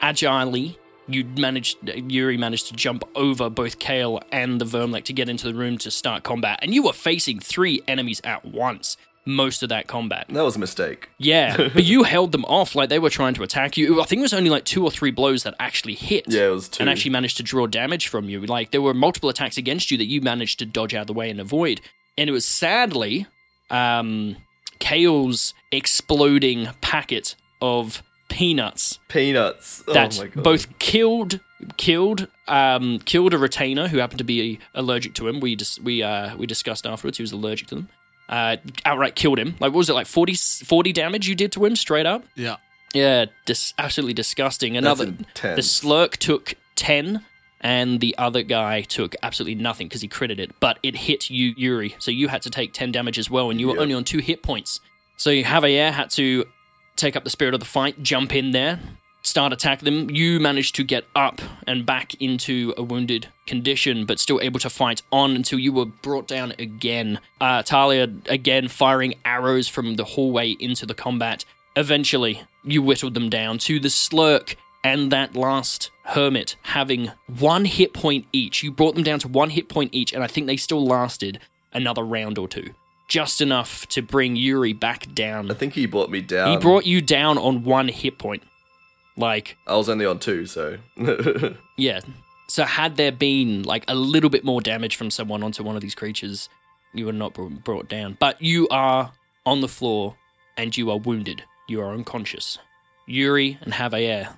agilely, 0.00 0.78
you 1.08 1.24
managed. 1.24 1.78
Yuri 1.88 2.36
managed 2.36 2.68
to 2.68 2.74
jump 2.74 3.04
over 3.14 3.50
both 3.50 3.78
Kale 3.78 4.20
and 4.30 4.60
the 4.60 4.64
Vermlek 4.64 5.04
to 5.04 5.12
get 5.12 5.28
into 5.28 5.46
the 5.46 5.54
room 5.54 5.78
to 5.78 5.90
start 5.90 6.22
combat, 6.22 6.58
and 6.62 6.74
you 6.74 6.82
were 6.82 6.92
facing 6.92 7.40
three 7.40 7.82
enemies 7.88 8.20
at 8.24 8.44
once. 8.44 8.96
Most 9.24 9.62
of 9.62 9.68
that 9.68 9.86
combat. 9.86 10.26
That 10.30 10.42
was 10.42 10.56
a 10.56 10.58
mistake. 10.58 11.08
Yeah, 11.16 11.56
but 11.74 11.84
you 11.84 12.02
held 12.02 12.32
them 12.32 12.44
off 12.46 12.74
like 12.74 12.88
they 12.88 12.98
were 12.98 13.10
trying 13.10 13.34
to 13.34 13.44
attack 13.44 13.76
you. 13.76 14.00
I 14.00 14.04
think 14.04 14.18
it 14.18 14.22
was 14.22 14.34
only 14.34 14.50
like 14.50 14.64
two 14.64 14.82
or 14.82 14.90
three 14.90 15.12
blows 15.12 15.44
that 15.44 15.54
actually 15.60 15.94
hit. 15.94 16.24
Yeah, 16.26 16.48
it 16.48 16.50
was 16.50 16.68
two. 16.68 16.82
And 16.82 16.90
actually 16.90 17.12
managed 17.12 17.36
to 17.36 17.44
draw 17.44 17.68
damage 17.68 18.08
from 18.08 18.28
you. 18.28 18.40
Like 18.40 18.72
there 18.72 18.82
were 18.82 18.94
multiple 18.94 19.30
attacks 19.30 19.56
against 19.56 19.92
you 19.92 19.98
that 19.98 20.06
you 20.06 20.20
managed 20.20 20.58
to 20.58 20.66
dodge 20.66 20.92
out 20.92 21.02
of 21.02 21.06
the 21.06 21.12
way 21.12 21.30
and 21.30 21.38
avoid. 21.38 21.80
And 22.18 22.28
it 22.28 22.32
was 22.32 22.44
sadly 22.44 23.26
um, 23.70 24.36
Kale's 24.80 25.54
exploding 25.70 26.68
packet 26.80 27.36
of 27.60 28.02
peanuts 28.32 28.98
Peanuts. 29.08 29.84
Oh 29.86 29.92
that 29.92 30.18
my 30.18 30.26
god. 30.26 30.42
both 30.44 30.78
killed 30.78 31.40
killed 31.76 32.26
um, 32.48 32.98
killed 33.00 33.34
a 33.34 33.38
retainer 33.38 33.88
who 33.88 33.98
happened 33.98 34.18
to 34.18 34.24
be 34.24 34.58
allergic 34.74 35.14
to 35.14 35.28
him. 35.28 35.38
We 35.40 35.54
dis- 35.54 35.78
we 35.80 36.02
uh, 36.02 36.36
we 36.36 36.46
discussed 36.46 36.86
afterwards 36.86 37.18
he 37.18 37.22
was 37.22 37.32
allergic 37.32 37.68
to 37.68 37.74
them. 37.76 37.88
Uh, 38.28 38.56
outright 38.84 39.14
killed 39.14 39.38
him. 39.38 39.50
Like 39.60 39.72
what 39.72 39.74
was 39.78 39.90
it 39.90 39.94
like 39.94 40.06
40, 40.06 40.34
40 40.34 40.92
damage 40.92 41.28
you 41.28 41.34
did 41.34 41.52
to 41.52 41.64
him 41.64 41.76
straight 41.76 42.06
up? 42.06 42.24
Yeah. 42.34 42.56
Yeah, 42.94 43.26
dis- 43.46 43.74
absolutely 43.78 44.14
disgusting. 44.14 44.76
Another 44.76 45.04
intense. 45.06 45.56
the 45.56 45.62
slurk 45.62 46.16
took 46.16 46.54
ten, 46.74 47.24
and 47.60 48.00
the 48.00 48.14
other 48.18 48.42
guy 48.42 48.82
took 48.82 49.14
absolutely 49.22 49.54
nothing 49.62 49.88
because 49.88 50.02
he 50.02 50.08
critted 50.08 50.38
it. 50.38 50.50
But 50.60 50.78
it 50.82 50.96
hit 50.96 51.30
you, 51.30 51.54
Yuri, 51.56 51.94
so 51.98 52.10
you 52.10 52.28
had 52.28 52.42
to 52.42 52.50
take 52.50 52.72
ten 52.74 52.92
damage 52.92 53.18
as 53.18 53.30
well, 53.30 53.50
and 53.50 53.58
you 53.60 53.68
were 53.68 53.74
Yep. 53.74 53.82
only 53.82 53.94
on 53.94 54.04
two 54.04 54.18
hit 54.18 54.42
points. 54.42 54.80
So 55.16 55.30
Javier 55.30 55.90
had 55.92 56.10
to 56.10 56.44
take 57.02 57.16
up 57.16 57.24
the 57.24 57.30
spirit 57.30 57.52
of 57.52 57.60
the 57.60 57.66
fight, 57.66 58.02
jump 58.02 58.34
in 58.34 58.52
there, 58.52 58.78
start 59.22 59.52
attack 59.52 59.80
them. 59.80 60.08
You 60.08 60.38
managed 60.38 60.76
to 60.76 60.84
get 60.84 61.04
up 61.16 61.42
and 61.66 61.84
back 61.84 62.14
into 62.20 62.72
a 62.76 62.82
wounded 62.82 63.28
condition, 63.46 64.06
but 64.06 64.20
still 64.20 64.40
able 64.40 64.60
to 64.60 64.70
fight 64.70 65.02
on 65.10 65.34
until 65.34 65.58
you 65.58 65.72
were 65.72 65.86
brought 65.86 66.28
down 66.28 66.52
again. 66.58 67.18
Uh, 67.40 67.62
Talia 67.62 68.08
again 68.26 68.68
firing 68.68 69.14
arrows 69.24 69.68
from 69.68 69.96
the 69.96 70.04
hallway 70.04 70.52
into 70.52 70.86
the 70.86 70.94
combat. 70.94 71.44
Eventually, 71.74 72.42
you 72.62 72.82
whittled 72.82 73.14
them 73.14 73.28
down 73.28 73.58
to 73.58 73.80
the 73.80 73.88
slurk 73.88 74.54
and 74.84 75.10
that 75.10 75.34
last 75.34 75.90
hermit 76.04 76.56
having 76.62 77.10
one 77.26 77.64
hit 77.64 77.92
point 77.92 78.26
each. 78.32 78.62
You 78.62 78.70
brought 78.70 78.94
them 78.94 79.04
down 79.04 79.18
to 79.20 79.28
one 79.28 79.50
hit 79.50 79.68
point 79.68 79.90
each, 79.92 80.12
and 80.12 80.22
I 80.22 80.26
think 80.28 80.46
they 80.46 80.56
still 80.56 80.84
lasted 80.84 81.40
another 81.72 82.02
round 82.04 82.38
or 82.38 82.46
two. 82.48 82.74
Just 83.08 83.40
enough 83.40 83.86
to 83.88 84.02
bring 84.02 84.36
Yuri 84.36 84.72
back 84.72 85.12
down. 85.14 85.50
I 85.50 85.54
think 85.54 85.74
he 85.74 85.86
brought 85.86 86.10
me 86.10 86.20
down. 86.20 86.50
He 86.50 86.56
brought 86.56 86.86
you 86.86 87.00
down 87.00 87.36
on 87.36 87.64
one 87.64 87.88
hit 87.88 88.18
point. 88.18 88.42
Like, 89.16 89.58
I 89.66 89.76
was 89.76 89.88
only 89.88 90.06
on 90.06 90.18
two, 90.18 90.46
so 90.46 90.78
yeah. 91.76 92.00
So 92.48 92.64
had 92.64 92.96
there 92.96 93.12
been 93.12 93.62
like 93.62 93.84
a 93.88 93.94
little 93.94 94.30
bit 94.30 94.44
more 94.44 94.60
damage 94.60 94.96
from 94.96 95.10
someone 95.10 95.42
onto 95.42 95.62
one 95.62 95.76
of 95.76 95.82
these 95.82 95.94
creatures, 95.94 96.48
you 96.94 97.06
were 97.06 97.12
not 97.12 97.34
brought 97.64 97.88
down. 97.88 98.16
But 98.18 98.40
you 98.40 98.68
are 98.68 99.12
on 99.44 99.60
the 99.60 99.68
floor 99.68 100.16
and 100.56 100.76
you 100.76 100.90
are 100.90 100.98
wounded. 100.98 101.44
You 101.68 101.80
are 101.80 101.92
unconscious. 101.92 102.58
Yuri 103.06 103.58
and 103.62 103.74
Javier, 103.74 104.36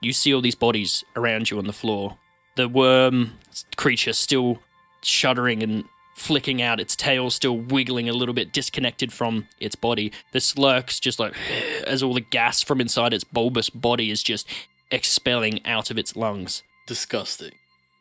you 0.00 0.12
see 0.12 0.34
all 0.34 0.40
these 0.40 0.54
bodies 0.54 1.04
around 1.14 1.50
you 1.50 1.58
on 1.58 1.66
the 1.66 1.72
floor. 1.72 2.16
The 2.56 2.68
worm 2.68 3.32
creature 3.76 4.12
still 4.12 4.58
shuddering 5.02 5.62
and 5.62 5.84
flicking 6.16 6.60
out, 6.62 6.80
its 6.80 6.96
tail 6.96 7.30
still 7.30 7.56
wiggling 7.56 8.08
a 8.08 8.12
little 8.12 8.34
bit 8.34 8.52
disconnected 8.52 9.12
from 9.12 9.46
its 9.60 9.76
body. 9.76 10.10
The 10.32 10.38
slurk's 10.40 10.98
just 10.98 11.18
like 11.20 11.34
as 11.86 12.02
all 12.02 12.14
the 12.14 12.20
gas 12.20 12.62
from 12.62 12.80
inside 12.80 13.12
its 13.12 13.24
bulbous 13.24 13.70
body 13.70 14.10
is 14.10 14.22
just 14.22 14.48
expelling 14.90 15.64
out 15.66 15.90
of 15.90 15.98
its 15.98 16.16
lungs. 16.16 16.62
Disgusting. 16.86 17.52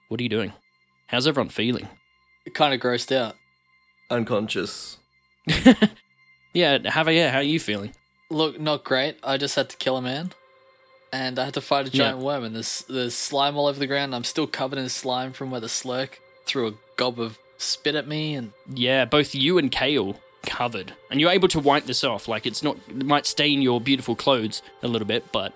What 0.07 0.19
are 0.19 0.23
you 0.23 0.29
doing? 0.29 0.53
How's 1.07 1.27
everyone 1.27 1.49
feeling? 1.49 1.87
Kind 2.53 2.73
of 2.73 2.79
grossed 2.79 3.15
out. 3.15 3.35
unconscious. 4.09 4.97
Yeah, 6.53 6.77
Javier, 6.77 7.31
how 7.31 7.39
are 7.39 7.43
you 7.43 7.59
feeling? 7.59 7.91
Look, 8.29 8.57
not 8.57 8.85
great. 8.85 9.17
I 9.21 9.35
just 9.35 9.55
had 9.57 9.69
to 9.71 9.75
kill 9.77 9.97
a 9.97 10.01
man, 10.01 10.31
and 11.11 11.37
I 11.37 11.43
had 11.43 11.53
to 11.55 11.61
fight 11.61 11.85
a 11.85 11.89
giant 11.91 12.19
worm. 12.19 12.45
And 12.45 12.55
there's 12.55 12.85
there's 12.87 13.13
slime 13.13 13.57
all 13.57 13.67
over 13.67 13.77
the 13.77 13.87
ground. 13.87 14.15
I'm 14.15 14.23
still 14.23 14.47
covered 14.47 14.79
in 14.79 14.87
slime 14.87 15.33
from 15.33 15.51
where 15.51 15.59
the 15.59 15.67
slurk 15.67 16.11
threw 16.45 16.67
a 16.69 16.73
gob 16.95 17.19
of 17.19 17.37
spit 17.57 17.95
at 17.95 18.07
me, 18.07 18.35
and 18.35 18.51
Yeah, 18.73 19.05
both 19.05 19.33
you 19.35 19.57
and 19.57 19.71
Kale 19.71 20.19
covered, 20.45 20.93
and 21.09 21.19
you're 21.19 21.31
able 21.31 21.47
to 21.49 21.59
wipe 21.59 21.85
this 21.85 22.03
off. 22.03 22.27
Like 22.27 22.45
it's 22.45 22.61
not, 22.63 22.77
it 22.87 23.05
might 23.05 23.25
stain 23.25 23.61
your 23.61 23.79
beautiful 23.81 24.15
clothes 24.15 24.61
a 24.83 24.87
little 24.87 25.07
bit, 25.07 25.31
but 25.31 25.53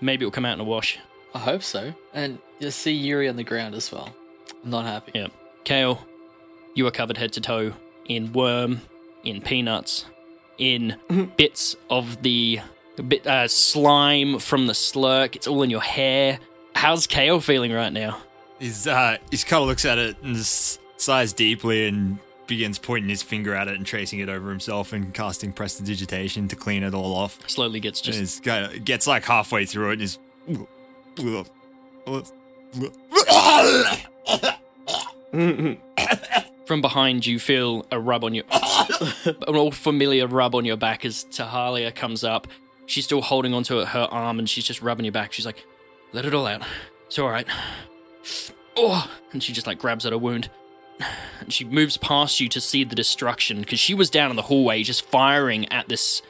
maybe 0.00 0.24
it'll 0.24 0.32
come 0.32 0.44
out 0.46 0.54
in 0.54 0.60
a 0.60 0.64
wash. 0.64 0.98
I 1.34 1.38
hope 1.38 1.62
so. 1.62 1.94
And 2.14 2.38
you 2.58 2.70
see 2.70 2.92
Yuri 2.92 3.28
on 3.28 3.36
the 3.36 3.44
ground 3.44 3.74
as 3.74 3.90
well. 3.92 4.14
I'm 4.64 4.70
not 4.70 4.84
happy. 4.84 5.12
Yeah, 5.14 5.28
Kale, 5.64 6.04
you 6.74 6.86
are 6.86 6.90
covered 6.90 7.16
head 7.16 7.32
to 7.34 7.40
toe 7.40 7.72
in 8.06 8.32
worm, 8.32 8.80
in 9.24 9.40
peanuts, 9.40 10.06
in 10.58 10.96
bits 11.36 11.76
of 11.88 12.22
the 12.22 12.60
bit 13.06 13.26
uh, 13.26 13.48
slime 13.48 14.38
from 14.38 14.66
the 14.66 14.72
slurk. 14.74 15.36
It's 15.36 15.46
all 15.46 15.62
in 15.62 15.70
your 15.70 15.80
hair. 15.82 16.38
How's 16.74 17.06
Kale 17.06 17.40
feeling 17.40 17.72
right 17.72 17.92
now? 17.92 18.20
He's 18.58 18.86
uh, 18.86 19.16
he's 19.30 19.44
kind 19.44 19.62
of 19.62 19.68
looks 19.68 19.84
at 19.84 19.98
it 19.98 20.16
and 20.22 20.36
s- 20.36 20.78
sighs 21.00 21.32
deeply 21.32 21.88
and 21.88 22.18
begins 22.46 22.78
pointing 22.78 23.08
his 23.08 23.22
finger 23.22 23.54
at 23.54 23.68
it 23.68 23.76
and 23.76 23.86
tracing 23.86 24.18
it 24.18 24.28
over 24.28 24.50
himself 24.50 24.92
and 24.92 25.14
casting 25.14 25.52
prestidigitation 25.52 26.48
to 26.48 26.56
clean 26.56 26.82
it 26.82 26.92
all 26.92 27.14
off. 27.14 27.38
Slowly 27.48 27.80
gets 27.80 28.00
just 28.00 28.42
kind 28.42 28.64
of 28.64 28.84
gets 28.84 29.06
like 29.06 29.24
halfway 29.24 29.64
through 29.64 29.90
it 29.90 29.92
and 29.94 30.02
is. 30.02 30.18
From 36.66 36.82
behind, 36.82 37.26
you 37.26 37.38
feel 37.38 37.86
a 37.90 37.98
rub 37.98 38.24
on 38.24 38.34
your, 38.34 38.44
an 39.24 39.56
all 39.56 39.70
familiar 39.70 40.26
rub 40.26 40.54
on 40.54 40.64
your 40.64 40.76
back 40.76 41.04
as 41.04 41.24
Tahalia 41.24 41.94
comes 41.94 42.22
up. 42.22 42.46
She's 42.86 43.04
still 43.04 43.22
holding 43.22 43.54
onto 43.54 43.84
her 43.84 44.08
arm 44.10 44.38
and 44.38 44.48
she's 44.48 44.64
just 44.64 44.82
rubbing 44.82 45.04
your 45.04 45.12
back. 45.12 45.32
She's 45.32 45.46
like, 45.46 45.64
"Let 46.12 46.26
it 46.26 46.34
all 46.34 46.46
out. 46.46 46.62
It's 47.06 47.18
all 47.18 47.28
right." 47.28 47.46
Oh, 48.76 49.10
and 49.32 49.42
she 49.42 49.52
just 49.52 49.66
like 49.66 49.78
grabs 49.78 50.06
at 50.06 50.12
her 50.12 50.18
wound. 50.18 50.48
And 51.40 51.52
she 51.52 51.64
moves 51.64 51.96
past 51.96 52.40
you 52.40 52.48
to 52.48 52.60
see 52.60 52.84
the 52.84 52.94
destruction 52.94 53.60
because 53.60 53.80
she 53.80 53.94
was 53.94 54.10
down 54.10 54.30
in 54.30 54.36
the 54.36 54.42
hallway 54.42 54.82
just 54.82 55.04
firing 55.04 55.70
at 55.72 55.88
this 55.88 56.22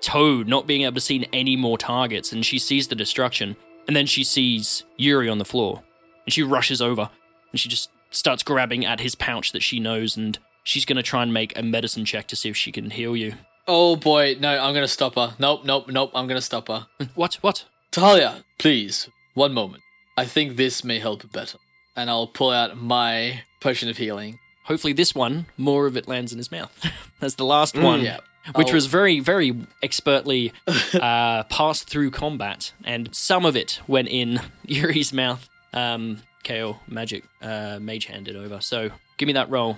toad, 0.00 0.46
not 0.48 0.66
being 0.66 0.82
able 0.82 0.94
to 0.94 1.00
see 1.00 1.26
any 1.32 1.56
more 1.56 1.78
targets, 1.78 2.32
and 2.32 2.44
she 2.44 2.58
sees 2.58 2.88
the 2.88 2.94
destruction. 2.94 3.56
And 3.86 3.96
then 3.96 4.06
she 4.06 4.22
sees 4.22 4.84
Yuri 4.96 5.28
on 5.28 5.38
the 5.38 5.46
floor, 5.46 5.82
and 6.26 6.32
she 6.32 6.42
rushes 6.42 6.82
over, 6.82 7.08
and 7.50 7.58
she 7.58 7.68
just 7.70 7.90
starts 8.10 8.42
grabbing 8.42 8.84
at 8.84 9.00
his 9.00 9.14
pouch 9.14 9.52
that 9.52 9.62
she 9.62 9.80
knows, 9.80 10.16
and 10.16 10.38
she's 10.62 10.84
gonna 10.84 11.02
try 11.02 11.22
and 11.22 11.32
make 11.32 11.58
a 11.58 11.62
medicine 11.62 12.04
check 12.04 12.26
to 12.28 12.36
see 12.36 12.50
if 12.50 12.56
she 12.56 12.70
can 12.70 12.90
heal 12.90 13.16
you. 13.16 13.34
Oh 13.66 13.96
boy, 13.96 14.36
no, 14.38 14.58
I'm 14.58 14.74
gonna 14.74 14.88
stop 14.88 15.14
her. 15.14 15.34
Nope, 15.38 15.64
nope, 15.64 15.88
nope, 15.88 16.10
I'm 16.14 16.26
gonna 16.26 16.40
stop 16.42 16.68
her. 16.68 16.86
What? 17.14 17.36
What? 17.36 17.64
Talia, 17.90 18.44
please, 18.58 19.08
one 19.34 19.54
moment. 19.54 19.82
I 20.16 20.26
think 20.26 20.56
this 20.56 20.84
may 20.84 20.98
help 20.98 21.30
better. 21.32 21.58
And 21.96 22.10
I'll 22.10 22.26
pull 22.26 22.50
out 22.50 22.76
my 22.76 23.42
potion 23.60 23.88
of 23.88 23.96
healing. 23.96 24.38
Hopefully, 24.64 24.92
this 24.92 25.14
one 25.14 25.46
more 25.56 25.86
of 25.86 25.96
it 25.96 26.06
lands 26.08 26.32
in 26.32 26.38
his 26.38 26.50
mouth. 26.52 26.72
That's 27.20 27.34
the 27.36 27.44
last 27.44 27.76
one. 27.76 28.02
Yeah. 28.02 28.18
which 28.54 28.68
I'll- 28.68 28.74
was 28.74 28.86
very, 28.86 29.20
very 29.20 29.66
expertly 29.82 30.52
uh, 30.94 31.44
passed 31.44 31.88
through 31.88 32.10
combat, 32.10 32.72
and 32.84 33.14
some 33.14 33.44
of 33.46 33.56
it 33.56 33.80
went 33.86 34.08
in 34.08 34.40
Yuri's 34.66 35.12
mouth. 35.12 35.48
Um, 35.72 36.22
KO 36.44 36.78
magic 36.88 37.24
uh, 37.42 37.78
mage 37.80 38.06
handed 38.06 38.36
over. 38.36 38.60
So 38.60 38.90
give 39.18 39.26
me 39.26 39.34
that 39.34 39.50
roll. 39.50 39.76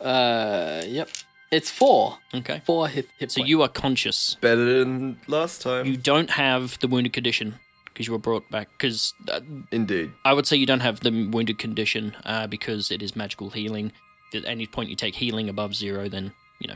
Uh, 0.00 0.82
yep. 0.86 1.08
It's 1.50 1.70
four. 1.70 2.18
Okay. 2.34 2.60
Four 2.64 2.88
hit, 2.88 3.08
hit 3.18 3.30
So 3.30 3.40
points. 3.40 3.50
you 3.50 3.62
are 3.62 3.68
conscious. 3.68 4.36
Better 4.40 4.78
than 4.78 5.18
last 5.28 5.62
time. 5.62 5.86
You 5.86 5.96
don't 5.96 6.30
have 6.30 6.78
the 6.80 6.88
wounded 6.88 7.12
condition 7.12 7.58
because 7.96 8.06
you 8.06 8.12
were 8.12 8.18
brought 8.18 8.48
back. 8.50 8.68
Because 8.72 9.14
uh, 9.32 9.40
Indeed. 9.72 10.12
I 10.22 10.34
would 10.34 10.46
say 10.46 10.58
you 10.58 10.66
don't 10.66 10.80
have 10.80 11.00
the 11.00 11.10
wounded 11.32 11.58
condition 11.58 12.14
uh, 12.26 12.46
because 12.46 12.90
it 12.90 13.02
is 13.02 13.16
magical 13.16 13.48
healing. 13.48 13.90
At 14.34 14.44
any 14.44 14.66
point 14.66 14.90
you 14.90 14.96
take 14.96 15.14
healing 15.14 15.48
above 15.48 15.74
zero, 15.74 16.06
then 16.06 16.32
you 16.58 16.68
know 16.68 16.74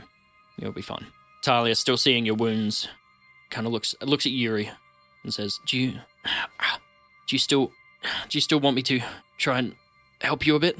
you'll 0.57 0.71
be 0.71 0.81
fine. 0.81 1.05
Talia, 1.43 1.75
still 1.75 1.97
seeing 1.97 2.25
your 2.25 2.33
wounds, 2.33 2.87
kind 3.51 3.67
of 3.67 3.73
looks 3.73 3.93
looks 4.01 4.25
at 4.25 4.31
Yuri 4.31 4.71
and 5.21 5.31
says, 5.31 5.59
"Do 5.67 5.77
you 5.77 5.91
do 7.27 7.35
you 7.35 7.37
still 7.37 7.71
do 8.29 8.37
you 8.37 8.41
still 8.41 8.59
want 8.59 8.75
me 8.75 8.81
to 8.83 8.99
try 9.37 9.59
and 9.59 9.75
help 10.21 10.47
you 10.47 10.55
a 10.55 10.59
bit?" 10.59 10.79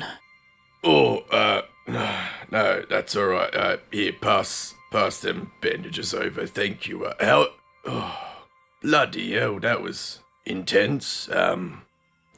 Oh, 0.83 1.19
uh, 1.29 1.61
no, 1.87 2.19
no, 2.51 2.83
that's 2.89 3.15
all 3.15 3.27
right. 3.27 3.53
Uh, 3.55 3.77
here, 3.91 4.13
pass, 4.13 4.73
pass 4.91 5.19
them 5.19 5.51
bandages 5.61 6.15
over. 6.15 6.47
Thank 6.47 6.87
you. 6.87 7.05
Uh, 7.05 7.13
how? 7.19 7.47
Oh, 7.85 8.17
bloody 8.81 9.33
hell, 9.33 9.59
that 9.59 9.83
was 9.83 10.20
intense. 10.45 11.29
Um, 11.29 11.83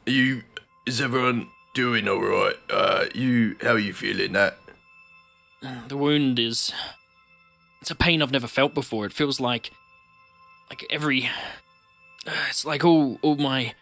you? 0.06 0.44
Is 0.86 1.00
everyone 1.00 1.48
doing 1.74 2.08
all 2.08 2.22
right? 2.22 2.56
Uh, 2.70 3.06
you, 3.16 3.56
how 3.62 3.72
are 3.72 3.80
you 3.80 3.94
feeling? 3.94 4.34
That? 4.34 4.58
The 5.88 5.96
wound 5.96 6.40
is 6.40 6.74
it's 7.82 7.92
a 7.92 7.96
pain 7.96 8.22
I've 8.22 8.32
never 8.32 8.48
felt 8.48 8.74
before. 8.74 9.06
It 9.06 9.14
feels 9.14 9.40
like 9.40 9.72
like 10.70 10.86
every 10.90 11.30
it's 12.50 12.66
like 12.66 12.84
all 12.84 13.18
all 13.22 13.36
my 13.36 13.74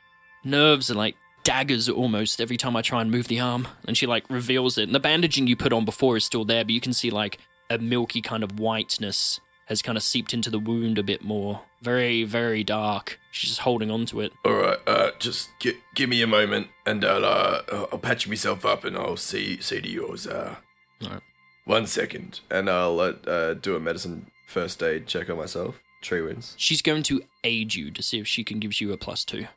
nerves 0.43 0.91
are 0.91 0.95
like 0.95 1.15
daggers 1.43 1.89
almost 1.89 2.39
every 2.39 2.57
time 2.57 2.75
I 2.75 2.81
try 2.81 3.01
and 3.01 3.09
move 3.09 3.27
the 3.27 3.39
arm. 3.39 3.67
And 3.87 3.97
she 3.97 4.05
like 4.05 4.29
reveals 4.29 4.77
it. 4.77 4.83
And 4.83 4.95
the 4.95 4.99
bandaging 4.99 5.47
you 5.47 5.55
put 5.55 5.73
on 5.73 5.85
before 5.85 6.17
is 6.17 6.25
still 6.25 6.45
there, 6.45 6.63
but 6.63 6.73
you 6.73 6.81
can 6.81 6.93
see 6.93 7.09
like 7.09 7.39
a 7.69 7.77
milky 7.77 8.21
kind 8.21 8.43
of 8.43 8.59
whiteness 8.59 9.39
has 9.71 9.81
kind 9.81 9.97
of 9.97 10.03
seeped 10.03 10.33
into 10.33 10.49
the 10.49 10.59
wound 10.59 10.97
a 10.97 11.03
bit 11.03 11.23
more. 11.23 11.61
Very, 11.81 12.25
very 12.25 12.61
dark. 12.61 13.17
She's 13.31 13.51
just 13.51 13.61
holding 13.61 13.89
on 13.89 14.05
to 14.07 14.19
it. 14.19 14.33
All 14.43 14.51
right. 14.53 14.77
Uh, 14.85 15.11
just 15.17 15.49
gi- 15.59 15.77
give 15.95 16.09
me 16.09 16.21
a 16.21 16.27
moment, 16.27 16.67
and 16.85 17.05
I'll 17.05 17.23
uh, 17.23 17.61
I'll 17.89 17.97
patch 17.97 18.27
myself 18.27 18.65
up, 18.65 18.83
and 18.83 18.97
I'll 18.97 19.15
see 19.15 19.61
see 19.61 19.79
to 19.79 19.89
yours. 19.89 20.27
Uh, 20.27 20.55
All 21.03 21.09
right. 21.09 21.21
one 21.63 21.87
second. 21.87 22.41
And 22.49 22.69
I'll 22.69 22.99
uh, 22.99 23.13
uh, 23.25 23.53
do 23.53 23.77
a 23.77 23.79
medicine 23.79 24.27
first 24.45 24.83
aid 24.83 25.07
check 25.07 25.29
on 25.29 25.37
myself. 25.37 25.79
Tree 26.01 26.21
wins. 26.21 26.53
She's 26.57 26.81
going 26.81 27.03
to 27.03 27.21
aid 27.45 27.73
you 27.73 27.91
to 27.91 28.03
see 28.03 28.19
if 28.19 28.27
she 28.27 28.43
can 28.43 28.59
give 28.59 28.81
you 28.81 28.91
a 28.91 28.97
plus 28.97 29.23
two. 29.23 29.47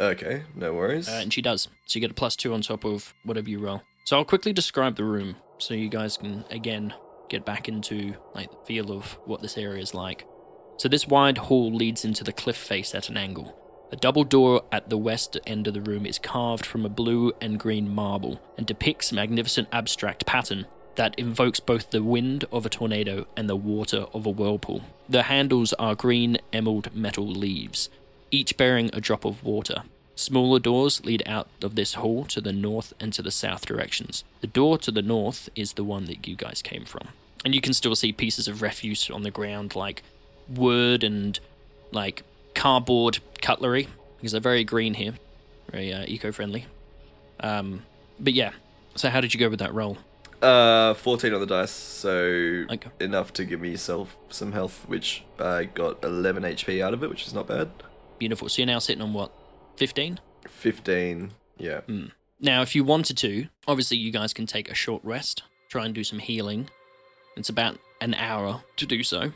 Okay, 0.00 0.42
no 0.56 0.74
worries. 0.74 1.08
Uh, 1.08 1.20
and 1.22 1.32
she 1.32 1.40
does. 1.40 1.68
So 1.86 1.96
you 1.96 2.00
get 2.00 2.10
a 2.10 2.14
plus 2.14 2.34
two 2.34 2.52
on 2.52 2.62
top 2.62 2.84
of 2.84 3.14
whatever 3.22 3.48
you 3.48 3.60
roll. 3.60 3.82
So 4.02 4.16
I'll 4.18 4.24
quickly 4.24 4.52
describe 4.52 4.96
the 4.96 5.04
room 5.04 5.36
so 5.58 5.72
you 5.72 5.88
guys 5.88 6.16
can 6.16 6.44
again 6.50 6.92
get 7.28 7.44
back 7.44 7.68
into 7.68 8.14
like 8.34 8.50
the 8.50 8.56
feel 8.66 8.92
of 8.92 9.18
what 9.24 9.42
this 9.42 9.58
area 9.58 9.82
is 9.82 9.94
like. 9.94 10.26
So 10.76 10.88
this 10.88 11.06
wide 11.06 11.38
hall 11.38 11.72
leads 11.72 12.04
into 12.04 12.24
the 12.24 12.32
cliff 12.32 12.56
face 12.56 12.94
at 12.94 13.08
an 13.08 13.16
angle. 13.16 13.58
A 13.92 13.96
double 13.96 14.24
door 14.24 14.62
at 14.72 14.88
the 14.88 14.98
west 14.98 15.38
end 15.46 15.68
of 15.68 15.74
the 15.74 15.80
room 15.80 16.04
is 16.04 16.18
carved 16.18 16.66
from 16.66 16.84
a 16.84 16.88
blue 16.88 17.32
and 17.40 17.60
green 17.60 17.94
marble 17.94 18.40
and 18.58 18.66
depicts 18.66 19.12
a 19.12 19.14
magnificent 19.14 19.68
abstract 19.70 20.26
pattern 20.26 20.66
that 20.96 21.14
invokes 21.18 21.60
both 21.60 21.90
the 21.90 22.02
wind 22.02 22.44
of 22.50 22.66
a 22.66 22.68
tornado 22.68 23.26
and 23.36 23.48
the 23.48 23.56
water 23.56 24.06
of 24.12 24.26
a 24.26 24.30
whirlpool. 24.30 24.82
The 25.08 25.24
handles 25.24 25.72
are 25.74 25.94
green 25.94 26.38
emerald 26.52 26.94
metal 26.94 27.26
leaves, 27.26 27.88
each 28.30 28.56
bearing 28.56 28.90
a 28.92 29.00
drop 29.00 29.24
of 29.24 29.44
water. 29.44 29.82
Smaller 30.16 30.58
doors 30.60 31.04
lead 31.04 31.22
out 31.26 31.48
of 31.62 31.74
this 31.74 31.94
hall 31.94 32.24
to 32.26 32.40
the 32.40 32.52
north 32.52 32.92
and 33.00 33.12
to 33.14 33.22
the 33.22 33.30
south 33.32 33.66
directions. 33.66 34.22
The 34.40 34.46
door 34.46 34.78
to 34.78 34.90
the 34.90 35.02
north 35.02 35.48
is 35.56 35.72
the 35.72 35.84
one 35.84 36.04
that 36.06 36.26
you 36.28 36.36
guys 36.36 36.62
came 36.62 36.84
from. 36.84 37.08
And 37.44 37.54
you 37.54 37.60
can 37.60 37.74
still 37.74 37.96
see 37.96 38.12
pieces 38.12 38.46
of 38.48 38.62
refuse 38.62 39.10
on 39.10 39.22
the 39.22 39.30
ground, 39.30 39.74
like 39.74 40.02
wood 40.48 41.02
and 41.02 41.38
like 41.90 42.22
cardboard 42.54 43.18
cutlery, 43.42 43.88
because 44.16 44.32
they're 44.32 44.40
very 44.40 44.64
green 44.64 44.94
here, 44.94 45.14
very 45.70 45.92
uh, 45.92 46.04
eco 46.06 46.30
friendly. 46.32 46.66
Um, 47.40 47.82
but 48.20 48.32
yeah, 48.34 48.52
so 48.94 49.10
how 49.10 49.20
did 49.20 49.34
you 49.34 49.40
go 49.40 49.50
with 49.50 49.58
that 49.58 49.74
roll? 49.74 49.98
Uh, 50.40 50.94
14 50.94 51.34
on 51.34 51.40
the 51.40 51.46
dice, 51.46 51.70
so 51.70 52.66
Okay. 52.70 52.90
enough 53.00 53.32
to 53.32 53.44
give 53.44 53.60
myself 53.60 54.16
some 54.28 54.52
health, 54.52 54.84
which 54.86 55.24
I 55.38 55.64
got 55.64 56.04
11 56.04 56.44
HP 56.44 56.80
out 56.82 56.94
of 56.94 57.02
it, 57.02 57.10
which 57.10 57.26
is 57.26 57.34
not 57.34 57.46
bad. 57.48 57.70
Beautiful. 58.18 58.48
So 58.48 58.62
you're 58.62 58.66
now 58.66 58.78
sitting 58.78 59.02
on 59.02 59.12
what? 59.12 59.32
15? 59.76 60.20
15, 60.48 61.32
yeah. 61.58 61.80
Now, 62.40 62.62
if 62.62 62.74
you 62.74 62.84
wanted 62.84 63.16
to, 63.18 63.48
obviously 63.66 63.96
you 63.96 64.10
guys 64.10 64.32
can 64.32 64.46
take 64.46 64.70
a 64.70 64.74
short 64.74 65.02
rest, 65.04 65.42
try 65.68 65.84
and 65.84 65.94
do 65.94 66.04
some 66.04 66.18
healing. 66.18 66.68
It's 67.36 67.48
about 67.48 67.78
an 68.00 68.14
hour 68.14 68.62
to 68.76 68.86
do 68.86 69.02
so. 69.02 69.32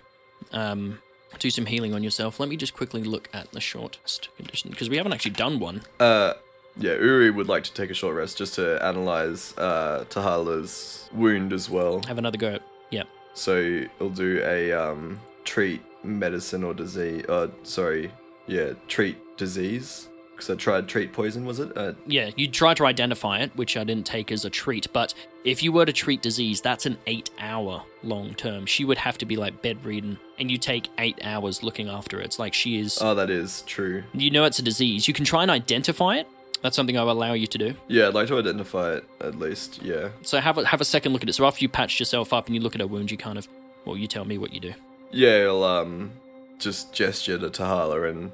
Um, 0.53 0.99
do 1.39 1.51
some 1.51 1.67
healing 1.67 1.95
on 1.95 2.03
yourself. 2.03 2.41
Let 2.41 2.49
me 2.49 2.57
just 2.57 2.75
quickly 2.75 3.03
look 3.03 3.29
at 3.33 3.51
the 3.53 3.61
short 3.61 3.99
rest 4.03 4.29
condition 4.37 4.71
because 4.71 4.89
we 4.89 4.97
haven't 4.97 5.13
actually 5.13 5.33
done 5.33 5.59
one. 5.59 5.83
Uh, 6.01 6.35
yeah, 6.77 6.93
Uri 6.93 7.31
would 7.31 7.49
like 7.49 7.65
to 7.65 7.73
take 7.73 7.91
a 7.91 7.95
short 7.95 8.15
rest 8.15 8.39
just 8.39 8.55
to 8.55 8.83
analyze 8.85 9.53
uh, 9.59 10.05
Tahala's 10.09 11.09
wound 11.13 11.53
as 11.53 11.69
well. 11.69 12.01
Have 12.03 12.19
another 12.19 12.39
go. 12.39 12.55
At, 12.55 12.63
yeah, 12.91 13.05
So 13.35 13.83
he'll 13.99 14.11
do 14.11 14.43
a 14.45 14.73
um, 14.73 15.21
treat 15.45 15.83
medicine 16.05 16.63
or 16.65 16.75
disease. 16.75 17.25
Uh, 17.29 17.49
sorry, 17.65 18.11
yeah, 18.47 18.73
treat 18.87 19.19
disease. 19.37 20.08
Because 20.39 20.51
I 20.51 20.55
tried 20.55 20.87
treat 20.87 21.13
poison, 21.13 21.45
was 21.45 21.59
it? 21.59 21.77
Uh, 21.77 21.95
yeah. 22.07 22.31
You 22.37 22.47
try 22.47 22.73
to 22.75 22.87
identify 22.87 23.41
it, 23.41 23.51
which 23.57 23.77
I 23.77 23.83
didn't 23.83 24.07
take 24.07 24.31
as 24.31 24.45
a 24.45 24.51
treat. 24.51 24.87
But 24.93 25.13
if 25.43 25.65
you 25.65 25.73
were 25.73 25.85
to 25.85 25.93
treat 25.93 26.23
disease, 26.23 26.61
that's 26.61 26.87
an 26.87 26.97
eight-hour 27.09 27.83
long 28.05 28.35
term. 28.35 28.65
She 28.65 28.85
would 28.85 28.99
have 28.99 29.19
to 29.19 29.27
be 29.27 29.35
like 29.35 29.61
bedridden, 29.63 30.17
and 30.39 30.49
you 30.49 30.57
take 30.57 30.91
eight 30.99 31.19
hours 31.25 31.65
looking 31.65 31.89
after 31.89 32.21
it. 32.21 32.27
It's 32.27 32.39
like 32.39 32.55
she 32.55 32.79
is. 32.79 32.99
oh, 33.03 33.17
that 33.17 33.31
is 33.31 33.63
true. 33.63 34.05
you 34.13 34.31
know 34.31 34.45
it's 34.45 34.61
a 34.61 34.63
disease. 34.63 35.09
You 35.09 35.15
can 35.15 35.25
try 35.25 35.43
and 35.43 35.51
identify 35.51 36.19
it. 36.19 36.29
That's 36.63 36.77
something 36.77 36.97
I 36.97 37.03
will 37.03 37.11
allow 37.13 37.33
you 37.33 37.49
to 37.49 37.59
do. 37.59 37.75
Yeah, 37.89 38.07
I'd 38.07 38.15
like 38.15 38.29
to 38.29 38.39
identify 38.39 38.95
it 38.95 39.05
at 39.21 39.35
least. 39.41 39.83
Yeah. 39.83 40.11
So 40.23 40.39
have 40.41 40.57
a 40.59 40.65
have 40.67 40.81
a 40.81 40.85
second 40.85 41.13
look 41.15 41.23
at 41.25 41.29
it. 41.29 41.33
So 41.33 41.47
after 41.47 41.63
you 41.65 41.69
patched 41.69 41.99
yourself 41.99 42.33
up 42.33 42.47
and 42.47 42.55
you 42.55 42.61
look 42.61 42.77
at 42.77 42.81
her 42.81 42.87
wound, 42.87 43.11
you 43.11 43.17
kind 43.17 43.39
of, 43.39 43.49
well, 43.85 43.97
you 43.97 44.07
tell 44.07 44.25
me 44.25 44.39
what 44.39 44.53
you 44.55 44.61
do. 44.61 44.75
Yeah, 45.11 45.47
I'll 45.49 45.65
um 45.65 46.13
just 46.61 46.93
gesture 46.95 47.39
to 47.39 47.49
Tahala 47.51 48.09
and 48.11 48.31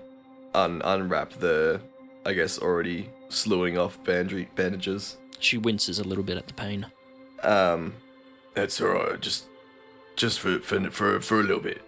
un- 0.54 0.80
unwrap 0.84 1.32
the, 1.34 1.80
I 2.26 2.32
guess, 2.32 2.58
already 2.58 3.08
slewing 3.28 3.78
off 3.78 4.02
bandage- 4.04 4.48
bandages. 4.54 5.16
She 5.40 5.58
winces 5.58 5.98
a 5.98 6.04
little 6.04 6.24
bit 6.24 6.36
at 6.36 6.46
the 6.46 6.54
pain. 6.54 6.86
Um, 7.42 7.94
That's 8.54 8.80
all 8.80 8.88
right. 8.88 9.20
Just, 9.20 9.44
just 10.16 10.40
for 10.40 10.58
for 10.60 10.90
for 10.90 11.20
for 11.20 11.40
a 11.40 11.42
little 11.42 11.60
bit. 11.60 11.82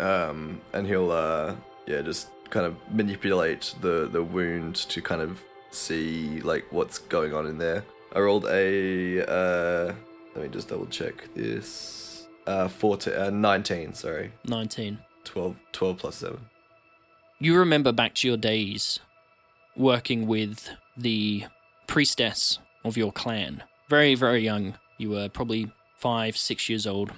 um, 0.00 0.60
and 0.72 0.86
he'll 0.86 1.10
uh 1.12 1.54
yeah 1.86 2.02
just 2.02 2.28
kind 2.50 2.66
of 2.66 2.74
manipulate 2.92 3.74
the 3.80 4.08
the 4.10 4.22
wound 4.22 4.74
to 4.74 5.00
kind 5.00 5.22
of 5.22 5.40
see 5.70 6.40
like 6.40 6.64
what's 6.72 6.98
going 6.98 7.32
on 7.32 7.46
in 7.46 7.58
there. 7.58 7.84
I 8.12 8.20
rolled 8.20 8.46
a 8.46 9.24
uh 9.26 9.94
let 10.34 10.42
me 10.44 10.48
just 10.50 10.68
double 10.68 10.86
check 10.86 11.32
this 11.34 12.26
uh 12.46 12.68
14 12.68 13.14
uh, 13.14 13.30
19 13.30 13.94
sorry 13.94 14.32
Nineteen. 14.44 14.98
12 15.24 15.56
12 15.72 15.96
plus 15.98 16.16
7 16.16 16.38
You 17.40 17.56
remember 17.56 17.92
back 17.92 18.14
to 18.16 18.28
your 18.28 18.36
days 18.36 18.98
working 19.76 20.26
with 20.26 20.70
the 20.96 21.44
priestess 21.86 22.58
of 22.84 22.96
your 22.96 23.12
clan. 23.12 23.62
Very 23.88 24.14
very 24.14 24.42
young. 24.42 24.74
You 24.98 25.10
were 25.10 25.28
probably 25.28 25.70
five 25.98 26.36
six 26.36 26.68
years 26.68 26.86
old, 26.86 27.12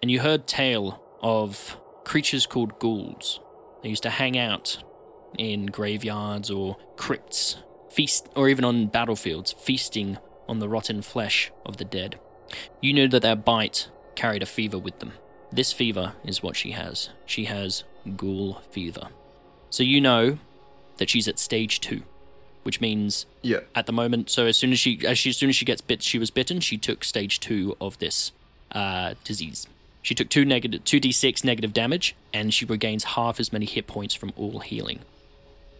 and 0.00 0.10
you 0.10 0.20
heard 0.20 0.46
tale 0.46 1.02
of 1.20 1.78
creatures 2.04 2.46
called 2.46 2.78
ghouls. 2.78 3.40
They 3.82 3.88
used 3.88 4.02
to 4.04 4.10
hang 4.10 4.38
out 4.38 4.82
in 5.38 5.66
graveyards 5.66 6.50
or 6.50 6.76
crypts, 6.96 7.56
feast, 7.90 8.28
or 8.36 8.48
even 8.48 8.64
on 8.64 8.86
battlefields, 8.86 9.52
feasting 9.52 10.18
on 10.48 10.58
the 10.58 10.68
rotten 10.68 11.02
flesh 11.02 11.50
of 11.64 11.76
the 11.76 11.84
dead. 11.84 12.18
You 12.80 12.92
knew 12.92 13.08
that 13.08 13.22
their 13.22 13.36
bite 13.36 13.88
carried 14.14 14.42
a 14.42 14.46
fever 14.46 14.78
with 14.78 14.98
them. 14.98 15.12
This 15.50 15.72
fever 15.72 16.14
is 16.24 16.42
what 16.42 16.56
she 16.56 16.72
has. 16.72 17.10
She 17.26 17.46
has 17.46 17.84
ghoul 18.16 18.62
fever. 18.70 19.08
So 19.70 19.82
you 19.82 20.00
know 20.00 20.38
that 20.98 21.08
she's 21.10 21.26
at 21.28 21.38
stage 21.38 21.80
two, 21.80 22.02
which 22.62 22.80
means 22.80 23.26
Yeah. 23.42 23.60
at 23.74 23.86
the 23.86 23.92
moment. 23.92 24.30
So 24.30 24.46
as 24.46 24.56
soon 24.56 24.72
as 24.72 24.78
she, 24.78 25.04
as, 25.06 25.18
she, 25.18 25.30
as 25.30 25.36
soon 25.36 25.48
as 25.48 25.56
she 25.56 25.64
gets 25.64 25.80
bit, 25.80 26.02
she 26.02 26.18
was 26.18 26.30
bitten. 26.30 26.60
She 26.60 26.78
took 26.78 27.04
stage 27.04 27.40
two 27.40 27.76
of 27.80 27.98
this 27.98 28.32
uh, 28.72 29.14
disease. 29.24 29.66
She 30.02 30.14
took 30.14 30.28
two 30.28 30.44
negative, 30.44 30.84
two 30.84 31.00
d6 31.00 31.44
negative 31.44 31.72
damage, 31.72 32.16
and 32.32 32.52
she 32.52 32.64
regains 32.64 33.04
half 33.04 33.38
as 33.38 33.52
many 33.52 33.66
hit 33.66 33.86
points 33.86 34.14
from 34.14 34.32
all 34.36 34.58
healing. 34.60 35.00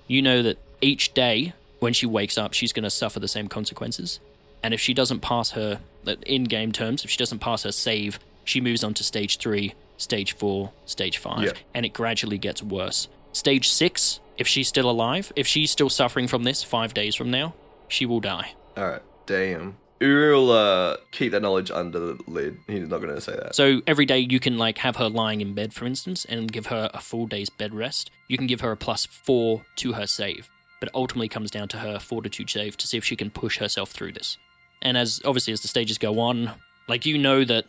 You 0.07 0.23
know 0.23 0.42
that 0.42 0.59
each 0.81 1.14
day 1.14 1.54
when 1.81 1.92
she 1.92 2.07
wakes 2.07 2.38
up, 2.38 2.52
she's 2.52 2.73
going 2.73 2.85
to 2.85 2.90
suffer 2.90 3.19
the 3.19 3.28
same 3.28 3.49
consequences. 3.49 4.21
And 4.62 4.73
if 4.73 4.81
she 4.81 4.95
doesn't 4.95 5.21
pass 5.21 5.52
her, 5.52 5.81
in 6.26 6.45
game 6.45 6.71
terms, 6.71 7.04
if 7.04 7.11
she 7.11 7.16
doesn't 7.16 7.40
pass 7.40 7.64
her 7.64 7.73
save, 7.73 8.21
she 8.45 8.61
moves 8.61 8.85
on 8.85 8.95
to 8.95 9.02
stage 9.04 9.38
three, 9.38 9.75
stage 9.97 10.35
four, 10.37 10.71
stage 10.87 11.19
five, 11.19 11.45
Yeah. 11.45 11.52
and 11.75 11.85
it 11.85 11.92
gradually 11.92 12.38
gets 12.38 12.62
worse. 12.62 13.09
Stage 13.33 13.69
six, 13.69 14.21
if 14.42 14.49
she's 14.49 14.66
still 14.66 14.90
alive, 14.90 15.32
if 15.37 15.46
she's 15.46 15.70
still 15.70 15.88
suffering 15.88 16.26
from 16.26 16.42
this 16.42 16.64
five 16.64 16.92
days 16.92 17.14
from 17.14 17.30
now, 17.30 17.54
she 17.87 18.04
will 18.04 18.18
die. 18.18 18.54
All 18.76 18.88
right. 18.88 19.02
Damn. 19.25 19.76
Uri 20.00 20.34
will 20.34 20.50
uh, 20.50 20.96
keep 21.12 21.30
that 21.30 21.42
knowledge 21.42 21.70
under 21.70 22.00
the 22.00 22.18
lid. 22.26 22.58
He's 22.66 22.88
not 22.88 23.00
going 23.00 23.14
to 23.14 23.20
say 23.20 23.37
that. 23.37 23.54
So 23.54 23.82
every 23.87 24.04
day 24.04 24.18
you 24.18 24.40
can 24.40 24.58
like 24.58 24.78
have 24.78 24.96
her 24.96 25.08
lying 25.08 25.40
in 25.40 25.54
bed, 25.54 25.72
for 25.72 25.84
instance, 25.84 26.25
and 26.25 26.50
give 26.50 26.66
her 26.66 26.90
a 26.92 26.99
full 26.99 27.28
day's 27.28 27.50
bed 27.50 27.72
rest. 27.72 28.11
You 28.26 28.37
can 28.37 28.49
give 28.49 28.62
her 28.62 28.72
a 28.72 28.76
plus 28.76 29.06
four 29.06 29.64
to 29.76 29.92
her 29.92 30.08
save, 30.08 30.50
but 30.80 30.88
it 30.88 30.94
ultimately 30.96 31.28
comes 31.28 31.52
down 31.52 31.68
to 31.68 31.78
her 31.78 32.00
fortitude 32.00 32.50
save 32.50 32.76
to 32.78 32.88
see 32.88 32.99
if 32.99 33.04
she 33.04 33.14
can 33.14 33.30
push 33.30 33.58
herself 33.58 33.92
through 33.92 34.14
this. 34.14 34.38
And 34.82 34.99
as 34.99 35.22
obviously 35.25 35.52
as 35.52 35.62
the 35.62 35.68
stages 35.68 35.99
go 35.99 36.18
on, 36.18 36.50
like 36.88 37.06
you 37.06 37.16
know 37.16 37.44
that 37.44 37.66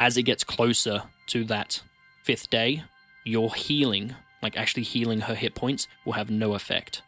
as 0.00 0.16
it 0.16 0.22
gets 0.22 0.42
closer 0.42 1.02
to 1.26 1.44
that 1.44 1.82
fifth 2.24 2.48
day, 2.48 2.82
your 3.24 3.54
healing, 3.54 4.14
like 4.42 4.56
actually 4.56 4.82
healing 4.82 5.20
her 5.22 5.34
hit 5.34 5.54
points, 5.54 5.86
will 6.04 6.14
have 6.14 6.30
no 6.30 6.54
effect. 6.54 7.02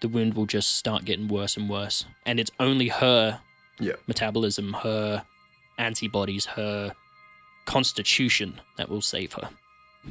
The 0.00 0.08
wound 0.08 0.34
will 0.34 0.46
just 0.46 0.76
start 0.76 1.04
getting 1.04 1.28
worse 1.28 1.56
and 1.56 1.68
worse, 1.68 2.04
and 2.24 2.38
it's 2.40 2.50
only 2.58 2.88
her 2.88 3.40
Yeah. 3.80 3.94
metabolism, 4.06 4.72
her 4.82 5.24
antibodies, 5.78 6.46
her 6.46 6.94
constitution 7.64 8.60
that 8.76 8.88
will 8.88 9.02
save 9.02 9.34
her. 9.34 9.50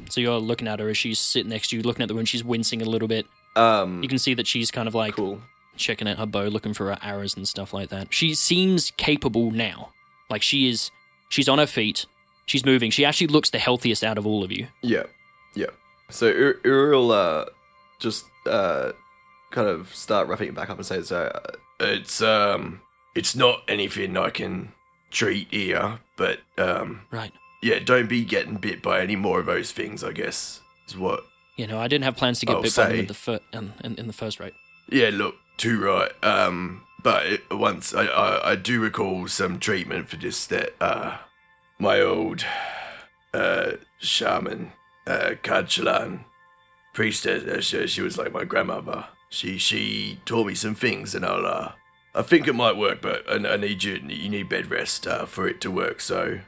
So 0.08 0.20
you're 0.20 0.38
looking 0.38 0.68
at 0.68 0.78
her 0.80 0.88
as 0.88 0.96
she's 0.96 1.18
sitting 1.18 1.50
next 1.50 1.68
to 1.70 1.76
you, 1.76 1.82
looking 1.82 2.02
at 2.02 2.08
the 2.08 2.14
wound. 2.14 2.28
She's 2.28 2.44
wincing 2.44 2.82
a 2.82 2.84
little 2.84 3.08
bit. 3.08 3.26
Um. 3.56 4.02
You 4.02 4.08
can 4.08 4.18
see 4.18 4.34
that 4.34 4.46
she's 4.46 4.70
kind 4.70 4.86
of 4.86 4.94
like 4.94 5.14
cool. 5.14 5.40
checking 5.76 6.06
out 6.08 6.18
her 6.18 6.26
bow, 6.26 6.44
looking 6.44 6.74
for 6.74 6.86
her 6.94 6.98
arrows 7.02 7.36
and 7.36 7.48
stuff 7.48 7.72
like 7.72 7.88
that. 7.88 8.12
She 8.12 8.34
seems 8.34 8.92
capable 8.92 9.50
now. 9.50 9.90
Like 10.30 10.42
she 10.42 10.68
is, 10.68 10.90
she's 11.28 11.48
on 11.48 11.58
her 11.58 11.66
feet. 11.66 12.06
She's 12.46 12.64
moving. 12.64 12.90
She 12.90 13.04
actually 13.04 13.26
looks 13.28 13.50
the 13.50 13.58
healthiest 13.58 14.02
out 14.04 14.18
of 14.18 14.26
all 14.26 14.42
of 14.44 14.52
you. 14.52 14.68
Yeah. 14.82 15.04
Yeah. 15.54 15.66
So 16.10 16.26
Uri 16.28 16.54
Uri 16.64 16.90
will 16.96 17.12
uh, 17.12 17.44
just 17.98 18.24
uh, 18.46 18.92
kind 19.50 19.68
of 19.68 19.94
start 19.94 20.28
roughing 20.28 20.48
it 20.48 20.54
back 20.54 20.70
up 20.70 20.76
and 20.78 20.86
say, 20.86 21.02
"So 21.02 21.24
uh, 21.34 21.50
It's 21.80 22.22
um, 22.22 22.80
it's 23.14 23.34
not 23.36 23.62
anything 23.68 24.16
I 24.16 24.30
can 24.30 24.72
treat 25.10 25.48
here, 25.50 25.98
but 26.16 26.40
um, 26.58 27.02
Right. 27.10 27.32
yeah, 27.62 27.78
don't 27.78 28.08
be 28.08 28.24
getting 28.24 28.56
bit 28.56 28.82
by 28.82 29.00
any 29.00 29.16
more 29.16 29.40
of 29.40 29.46
those 29.46 29.72
things. 29.72 30.02
I 30.02 30.12
guess 30.12 30.60
is 30.88 30.96
what. 30.96 31.24
You 31.56 31.66
know, 31.66 31.78
I 31.78 31.88
didn't 31.88 32.04
have 32.04 32.16
plans 32.16 32.38
to 32.40 32.46
get 32.46 32.56
Oh, 32.56 32.62
bit 32.62 32.76
by 32.76 32.86
them 32.86 32.98
in 33.00 33.06
the, 33.08 33.14
fir- 33.14 33.40
in, 33.52 33.72
in, 33.82 33.96
in 33.96 34.06
the 34.06 34.12
first 34.12 34.38
rate. 34.38 34.52
Yeah, 34.92 35.10
look, 35.12 35.34
too 35.56 35.82
right. 35.82 36.12
Um, 36.22 36.82
but 37.02 37.26
it, 37.26 37.40
once 37.50 37.92
I, 37.92 38.04
I 38.06 38.50
I 38.52 38.54
do 38.56 38.80
recall 38.80 39.26
some 39.28 39.58
treatment 39.58 40.08
for 40.08 40.16
this 40.16 40.46
that 40.46 40.74
uh, 40.80 41.16
my 41.78 42.00
old 42.00 42.44
uh 43.34 43.72
shaman 43.98 44.72
uh 45.08 45.34
Kachalan 45.42 46.24
priestess. 46.94 47.44
Uh, 47.44 47.60
she, 47.60 47.86
she 47.86 48.02
was 48.02 48.18
like 48.18 48.32
my 48.32 48.44
grandmother. 48.44 49.06
She 49.30 49.58
she 49.58 50.20
taught 50.24 50.46
me 50.46 50.54
some 50.54 50.74
things, 50.74 51.14
and 51.14 51.24
I'll 51.24 51.46
uh. 51.46 51.72
I 52.14 52.22
think 52.22 52.48
it 52.48 52.54
might 52.54 52.76
work, 52.76 53.00
but 53.00 53.22
I, 53.30 53.34
I 53.54 53.56
need 53.56 53.84
you. 53.84 53.94
You 54.08 54.28
need 54.28 54.48
bed 54.48 54.70
rest 54.70 55.06
uh, 55.06 55.24
for 55.26 55.46
it 55.46 55.60
to 55.60 55.70
work. 55.70 56.00
So 56.00 56.40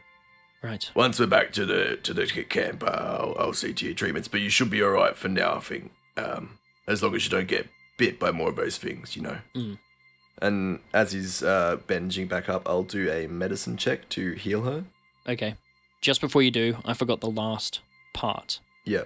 Right. 0.62 0.90
once 0.94 1.20
we're 1.20 1.26
back 1.26 1.52
to 1.52 1.64
the 1.64 1.96
to 2.02 2.12
the 2.12 2.26
camp, 2.26 2.82
uh, 2.82 2.86
I'll, 3.20 3.36
I'll 3.38 3.52
see 3.52 3.72
to 3.74 3.84
your 3.86 3.94
treatments. 3.94 4.26
But 4.26 4.40
you 4.40 4.50
should 4.50 4.70
be 4.70 4.82
all 4.82 4.90
right 4.90 5.16
for 5.16 5.28
now. 5.28 5.56
I 5.56 5.60
think, 5.60 5.92
um, 6.16 6.58
as 6.88 7.02
long 7.02 7.14
as 7.14 7.24
you 7.24 7.30
don't 7.30 7.46
get 7.46 7.68
bit 7.98 8.18
by 8.18 8.30
more 8.32 8.48
of 8.48 8.56
those 8.56 8.78
things, 8.78 9.14
you 9.14 9.22
know. 9.22 9.38
And 10.42 10.80
as 10.94 11.12
he's 11.12 11.42
uh, 11.42 11.76
bending 11.86 12.26
back 12.26 12.48
up, 12.48 12.62
I'll 12.66 12.82
do 12.82 13.10
a 13.10 13.26
medicine 13.28 13.76
check 13.76 14.08
to 14.10 14.32
heal 14.32 14.62
her. 14.62 14.84
Okay. 15.28 15.54
Just 16.00 16.20
before 16.22 16.42
you 16.42 16.50
do, 16.50 16.78
I 16.84 16.94
forgot 16.94 17.20
the 17.20 17.30
last 17.30 17.80
part. 18.12 18.60
Yeah. 18.84 19.04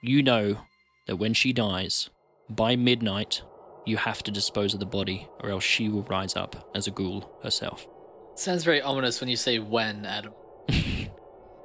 You 0.00 0.22
know 0.22 0.58
that 1.06 1.16
when 1.16 1.34
she 1.34 1.52
dies, 1.52 2.10
by 2.48 2.76
midnight, 2.76 3.42
you 3.84 3.96
have 3.96 4.22
to 4.24 4.30
dispose 4.30 4.74
of 4.74 4.80
the 4.80 4.86
body, 4.86 5.28
or 5.40 5.50
else 5.50 5.64
she 5.64 5.88
will 5.88 6.02
rise 6.02 6.36
up 6.36 6.70
as 6.74 6.86
a 6.86 6.90
ghoul 6.90 7.30
herself. 7.42 7.86
Sounds 8.34 8.64
very 8.64 8.82
ominous 8.82 9.20
when 9.20 9.30
you 9.30 9.36
say 9.36 9.58
when, 9.58 10.04
Adam. 10.04 10.32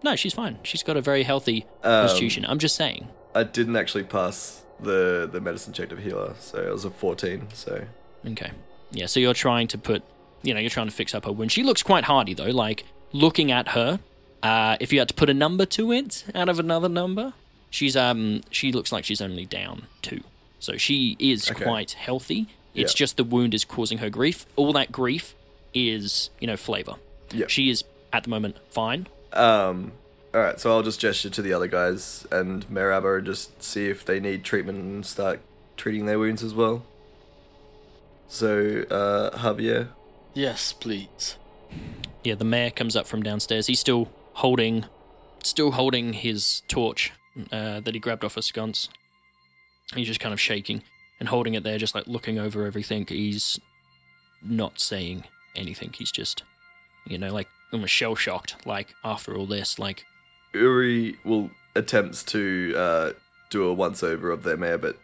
No, 0.03 0.15
she's 0.15 0.33
fine. 0.33 0.57
She's 0.63 0.81
got 0.81 0.97
a 0.97 1.01
very 1.01 1.21
healthy 1.21 1.67
Um, 1.83 2.07
constitution. 2.07 2.43
I'm 2.47 2.57
just 2.57 2.75
saying. 2.75 3.07
I 3.35 3.43
didn't 3.43 3.75
actually 3.75 4.03
pass 4.05 4.63
the 4.79 5.29
the 5.31 5.39
medicine 5.39 5.73
check 5.73 5.91
of 5.91 5.99
healer, 5.99 6.33
so 6.39 6.57
it 6.57 6.71
was 6.71 6.85
a 6.85 6.89
14. 6.89 7.49
So 7.53 7.85
Okay. 8.27 8.49
Yeah, 8.89 9.05
so 9.05 9.19
you're 9.19 9.35
trying 9.35 9.67
to 9.67 9.77
put, 9.77 10.01
you 10.41 10.55
know, 10.55 10.59
you're 10.59 10.71
trying 10.71 10.87
to 10.87 10.93
fix 10.93 11.13
up 11.13 11.25
her 11.25 11.31
wound. 11.31 11.51
She 11.51 11.61
looks 11.61 11.83
quite 11.83 12.05
hardy, 12.05 12.33
though. 12.33 12.45
Like, 12.49 12.83
looking 13.13 13.51
at 13.51 13.69
her, 13.69 13.99
uh, 14.43 14.77
if 14.79 14.91
you 14.93 14.99
had 14.99 15.07
to 15.07 15.13
put 15.13 15.29
a 15.29 15.33
number 15.33 15.65
to 15.67 15.91
it 15.91 16.25
out 16.33 16.49
of 16.49 16.59
another 16.59 16.89
number, 16.89 17.33
she's, 17.69 17.95
um, 17.95 18.41
she 18.51 18.71
looks 18.71 18.91
like 18.91 19.05
she's 19.05 19.21
only 19.21 19.45
down 19.45 19.83
two. 20.01 20.21
So 20.59 20.77
she 20.77 21.15
is 21.19 21.49
Okay. 21.49 21.63
quite 21.63 21.91
healthy. 21.93 22.47
It's 22.73 22.93
Yeah. 22.93 22.97
just 22.97 23.17
the 23.17 23.23
wound 23.23 23.53
is 23.53 23.65
causing 23.65 23.97
her 23.99 24.09
grief. 24.09 24.45
All 24.55 24.73
that 24.73 24.91
grief 24.91 25.35
is, 25.73 26.29
you 26.39 26.47
know, 26.47 26.57
flavor. 26.57 26.95
Yeah. 27.31 27.47
She 27.47 27.69
is, 27.69 27.83
at 28.13 28.23
the 28.23 28.29
moment, 28.29 28.57
fine. 28.69 29.07
Um, 29.33 29.93
all 30.33 30.41
right, 30.41 30.59
so 30.59 30.71
I'll 30.71 30.83
just 30.83 30.99
gesture 30.99 31.29
to 31.29 31.41
the 31.41 31.53
other 31.53 31.67
guys 31.67 32.25
and 32.31 32.65
Meraba 32.69 33.17
and 33.17 33.25
just 33.25 33.61
see 33.63 33.87
if 33.87 34.05
they 34.05 34.19
need 34.19 34.43
treatment 34.43 34.77
and 34.79 35.05
start 35.05 35.39
treating 35.77 36.05
their 36.05 36.19
wounds 36.19 36.43
as 36.43 36.53
well. 36.53 36.83
So, 38.27 38.85
uh, 38.89 39.37
Javier, 39.37 39.89
Yes, 40.33 40.71
please. 40.71 41.35
Yeah, 42.23 42.35
the 42.35 42.45
mayor 42.45 42.69
comes 42.69 42.95
up 42.95 43.05
from 43.05 43.21
downstairs. 43.21 43.67
He's 43.67 43.81
still 43.81 44.07
holding, 44.33 44.85
still 45.43 45.71
holding 45.71 46.13
his 46.13 46.63
torch 46.67 47.11
uh, 47.51 47.79
that 47.79 47.93
he 47.93 47.99
grabbed 47.99 48.23
off 48.23 48.37
a 48.37 48.41
sconce. 48.41 48.89
He's 49.95 50.07
just 50.07 50.19
kind 50.19 50.33
of 50.33 50.39
shaking 50.39 50.83
and 51.19 51.29
holding 51.29 51.53
it 51.53 51.63
there, 51.63 51.77
just 51.77 51.95
like 51.95 52.07
looking 52.07 52.39
over 52.39 52.65
everything. 52.65 53.05
He's 53.07 53.59
not 54.41 54.79
saying 54.79 55.25
anything. 55.55 55.93
He's 55.93 56.11
just, 56.11 56.43
you 57.05 57.17
know, 57.17 57.33
like 57.33 57.47
almost 57.71 57.93
shell 57.93 58.15
shocked. 58.15 58.65
Like 58.65 58.93
after 59.03 59.35
all 59.35 59.45
this, 59.45 59.77
like 59.77 60.05
Uri 60.53 61.17
will 61.23 61.51
attempts 61.75 62.23
to 62.23 62.73
uh, 62.75 63.11
do 63.49 63.63
a 63.65 63.73
once 63.73 64.03
over 64.03 64.31
of 64.31 64.43
their 64.43 64.57
mayor, 64.57 64.77
but 64.77 64.97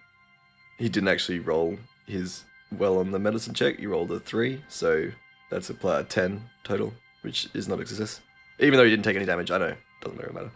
he 0.77 0.89
didn't 0.89 1.09
actually 1.09 1.39
roll 1.39 1.77
his 2.05 2.43
well 2.71 2.97
on 2.97 3.11
the 3.11 3.19
medicine 3.19 3.53
check. 3.53 3.79
He 3.79 3.87
rolled 3.87 4.11
a 4.11 4.19
three, 4.19 4.63
so 4.67 5.09
that's 5.49 5.69
a 5.69 5.73
pl- 5.73 6.03
ten 6.05 6.49
total, 6.63 6.93
which 7.21 7.49
is 7.53 7.67
not 7.67 7.79
a 7.79 7.85
success. 7.85 8.21
Even 8.59 8.77
though 8.77 8.83
he 8.83 8.89
didn't 8.89 9.05
take 9.05 9.15
any 9.15 9.25
damage, 9.25 9.51
I 9.51 9.57
know 9.57 9.73
doesn't 10.01 10.19
really 10.19 10.33
matter. 10.33 10.51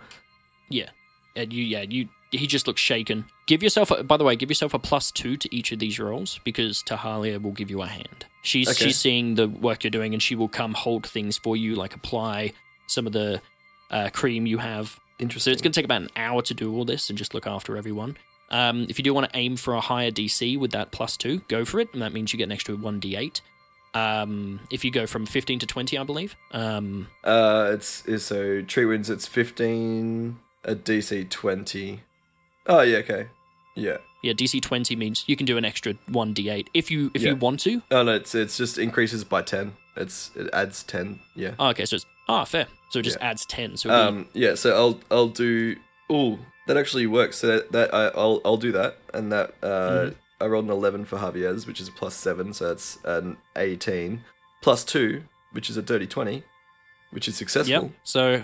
yeah, 0.70 0.90
and 1.36 1.52
you, 1.54 1.64
yeah, 1.64 1.82
you. 1.82 2.08
He 2.32 2.48
just 2.48 2.66
looks 2.66 2.80
shaken. 2.80 3.26
Give 3.46 3.62
yourself, 3.62 3.92
a, 3.92 4.04
by 4.04 4.16
the 4.16 4.24
way, 4.24 4.38
give 4.38 4.50
yourself 4.50 4.74
a 4.74 4.80
plus 4.80 5.12
two 5.12 5.36
to 5.36 5.54
each 5.54 5.74
of 5.74 5.80
these 5.80 6.00
rolls 6.00 6.40
because 6.46 6.82
Tahalia 6.82 7.42
will 7.42 7.52
give 7.52 7.70
you 7.70 7.82
a 7.82 7.88
hand. 7.88 8.26
She's 8.42 8.70
Okay. 8.70 8.86
she's 8.86 8.98
seeing 8.98 9.36
the 9.36 9.50
work 9.50 9.84
you're 9.84 9.92
doing, 9.92 10.14
and 10.14 10.24
she 10.24 10.36
will 10.36 10.48
come 10.48 10.74
hold 10.74 11.06
things 11.06 11.38
for 11.38 11.58
you, 11.58 11.76
like 11.76 11.94
apply 11.94 12.54
some 12.88 13.06
of 13.06 13.12
the 13.14 13.42
uh, 13.90 14.10
cream 14.14 14.46
you 14.46 14.60
have. 14.60 14.88
So 15.20 15.24
Interesting. 15.24 15.54
it's 15.54 15.62
going 15.62 15.72
to 15.74 15.78
take 15.78 15.86
about 15.86 16.02
an 16.04 16.10
hour 16.16 16.42
to 16.44 16.54
do 16.54 16.74
all 16.74 16.86
this 16.86 17.10
and 17.10 17.18
just 17.18 17.34
look 17.34 17.46
after 17.46 17.76
everyone. 17.78 18.18
Um, 18.50 18.86
if 18.90 18.98
you 18.98 19.04
do 19.04 19.14
want 19.14 19.30
to 19.32 19.38
aim 19.38 19.56
for 19.58 19.74
a 19.76 19.82
higher 19.82 20.10
DC 20.12 20.58
with 20.58 20.72
that 20.72 20.92
plus 20.92 21.16
two, 21.18 21.42
go 21.50 21.64
for 21.66 21.80
it, 21.82 21.90
and 21.94 22.02
that 22.02 22.12
means 22.14 22.32
you 22.34 22.38
get 22.38 22.46
an 22.46 22.52
extra 22.54 22.76
one 22.76 23.00
d8. 23.02 23.42
Um, 23.94 24.62
if 24.72 24.86
you 24.86 24.92
go 24.92 25.06
from 25.06 25.26
15 25.26 25.60
to 25.60 25.66
20, 25.66 25.98
I 25.98 26.04
believe. 26.04 26.36
Um, 26.52 27.08
Uh, 27.24 27.72
it's, 27.74 28.06
it's 28.08 28.24
so 28.26 28.62
tree 28.62 28.86
wins. 28.86 29.10
It's 29.10 29.28
fifteen, 29.28 30.40
a 30.64 30.76
DC 30.76 31.30
twenty. 31.30 32.02
Oh 32.68 32.82
yeah, 32.82 32.98
okay, 33.00 33.28
yeah. 33.76 33.98
yeah, 34.24 34.34
DC 34.34 34.62
20 34.62 34.96
means 34.96 35.24
you 35.28 35.36
can 35.36 35.46
do 35.46 35.58
an 35.58 35.66
extra 35.66 35.96
one 36.08 36.34
d8 36.34 36.68
if 36.74 36.90
you 36.92 37.12
if 37.14 37.22
Yeah. 37.22 37.32
you 37.32 37.36
want 37.36 37.60
to. 37.62 37.82
Oh 37.92 38.04
no, 38.04 38.14
it's 38.16 38.34
it's 38.36 38.56
just 38.56 38.78
increases 38.78 39.24
by 39.24 39.42
ten. 39.42 39.74
It's 39.98 40.32
it 40.36 40.50
adds 40.54 40.84
ten. 40.84 41.20
Yeah. 41.36 41.56
Oh, 41.60 41.70
okay, 41.70 41.86
so 41.86 41.96
it's 41.98 42.06
ah 42.30 42.46
fair. 42.46 42.68
So 42.92 43.00
it 43.00 43.04
just 43.04 43.18
adds 43.20 43.46
10. 43.46 43.78
So 43.78 43.90
it'll 43.90 44.02
be- 44.12 44.18
Um. 44.20 44.30
Yeah. 44.34 44.56
So 44.56 44.74
I'll 44.76 45.00
I'll 45.10 45.28
do. 45.30 45.76
Oh, 46.10 46.40
that 46.68 46.78
actually 46.78 47.08
works. 47.08 47.38
So 47.40 47.48
that, 47.48 47.72
that 47.72 47.94
I 47.94 48.08
I'll 48.10 48.40
I'll 48.46 48.58
do 48.58 48.72
that, 48.72 48.98
and 49.14 49.32
that 49.34 49.54
uh 49.64 49.68
Mm-hmm. 49.68 50.16
I 50.42 50.48
rolled 50.48 50.66
an 50.66 50.72
eleven 50.72 51.06
for 51.06 51.18
Javier's, 51.18 51.68
which 51.68 51.80
is 51.80 51.88
a 51.88 51.92
plus 51.92 52.16
seven, 52.16 52.54
so 52.54 52.68
that's 52.70 52.98
an 53.06 53.38
eighteen. 53.56 54.24
plus 54.62 54.84
two, 54.84 55.24
which 55.52 55.70
is 55.70 55.78
a 55.78 55.82
dirty 55.82 56.08
twenty, 56.08 56.44
which 57.12 57.28
is 57.28 57.36
successful. 57.38 57.84
Yep. 57.84 57.92
So, 58.04 58.44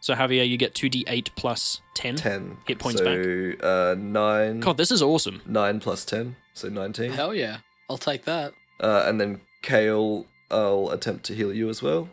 so 0.00 0.14
Javier, 0.14 0.48
you 0.48 0.56
get 0.56 0.74
two 0.74 0.88
d8 0.90 1.30
plus 1.36 1.80
ten. 1.94 2.16
Ten 2.16 2.56
Hit 2.66 2.78
points 2.78 3.00
so, 3.00 3.04
back. 3.04 3.64
Uh, 3.64 3.94
nine. 3.98 4.60
God, 4.60 4.76
this 4.76 4.90
is 4.90 5.02
awesome. 5.02 5.42
Nine 5.46 5.80
plus 5.80 6.04
ten, 6.04 6.36
so 6.54 6.68
nineteen. 6.68 7.12
Hell 7.12 7.34
yeah. 7.34 7.58
I'll 7.88 7.98
take 7.98 8.24
that. 8.24 8.54
Uh, 8.80 9.04
and 9.06 9.20
then 9.20 9.40
Kale, 9.62 10.26
I'll 10.50 10.90
attempt 10.90 11.24
to 11.26 11.34
heal 11.34 11.52
you 11.52 11.68
as 11.68 11.82
well. 11.82 12.08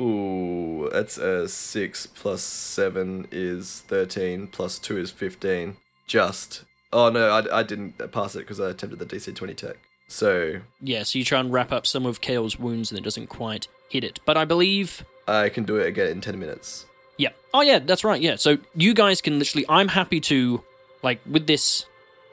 Ooh, 0.00 0.88
that's 0.92 1.18
a 1.18 1.48
six 1.48 2.06
plus 2.06 2.42
seven 2.42 3.26
is 3.32 3.82
thirteen 3.88 4.46
plus 4.46 4.78
two 4.78 4.96
is 4.98 5.10
fifteen. 5.10 5.76
Just. 6.06 6.64
Oh 6.92 7.10
no, 7.10 7.30
I, 7.30 7.60
I 7.60 7.62
didn't 7.62 7.98
pass 8.12 8.34
it 8.34 8.40
because 8.40 8.60
I 8.60 8.70
attempted 8.70 8.98
the 8.98 9.06
DC 9.06 9.34
twenty 9.34 9.54
tech. 9.54 9.76
So 10.08 10.60
Yeah. 10.80 11.02
So 11.02 11.18
you 11.18 11.24
try 11.24 11.40
and 11.40 11.52
wrap 11.52 11.72
up 11.72 11.86
some 11.86 12.06
of 12.06 12.20
Kale's 12.20 12.58
wounds, 12.58 12.90
and 12.90 12.98
it 12.98 13.04
doesn't 13.04 13.28
quite 13.28 13.68
hit 13.88 14.04
it. 14.04 14.20
But 14.24 14.36
I 14.36 14.44
believe 14.44 15.04
I 15.26 15.48
can 15.48 15.64
do 15.64 15.76
it 15.76 15.86
again 15.86 16.08
in 16.08 16.20
ten 16.20 16.38
minutes. 16.38 16.86
Yeah. 17.18 17.30
Oh, 17.52 17.60
yeah, 17.60 17.80
that's 17.80 18.04
right. 18.04 18.22
Yeah. 18.22 18.36
So 18.36 18.58
you 18.74 18.94
guys 18.94 19.20
can 19.20 19.38
literally. 19.38 19.66
I'm 19.68 19.88
happy 19.88 20.20
to, 20.20 20.62
like, 21.02 21.20
with 21.28 21.46
this 21.46 21.84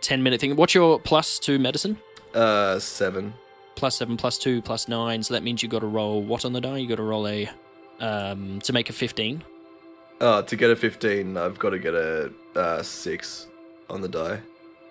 10 0.02 0.24
minute 0.24 0.40
thing. 0.40 0.56
What's 0.56 0.76
your 0.76 1.00
plus 1.00 1.40
to 1.40 1.60
medicine? 1.60 1.98
Uh, 2.34 2.80
seven. 2.80 3.34
Plus 3.76 3.98
seven, 3.98 4.16
plus 4.16 4.38
two, 4.38 4.62
plus 4.62 4.88
nine. 4.88 5.24
So 5.24 5.34
that 5.34 5.44
means 5.44 5.62
you 5.64 5.68
got 5.68 5.80
to 5.80 5.88
roll 5.88 6.22
what 6.22 6.46
on 6.46 6.54
the 6.54 6.62
die? 6.62 6.78
You 6.78 6.88
got 6.88 6.96
to 6.96 7.04
roll 7.04 7.28
a. 7.28 7.50
Um, 8.00 8.60
to 8.62 8.74
make 8.74 8.90
a 8.90 8.94
15. 8.94 9.44
Uh, 10.22 10.42
to 10.44 10.56
get 10.56 10.70
a 10.70 10.76
fifteen, 10.76 11.36
I've 11.36 11.60
got 11.60 11.72
to 11.72 11.80
get 11.80 11.94
a 11.94 12.32
uh, 12.56 12.84
six 12.84 13.48
on 13.90 14.02
the 14.02 14.08
die. 14.08 14.40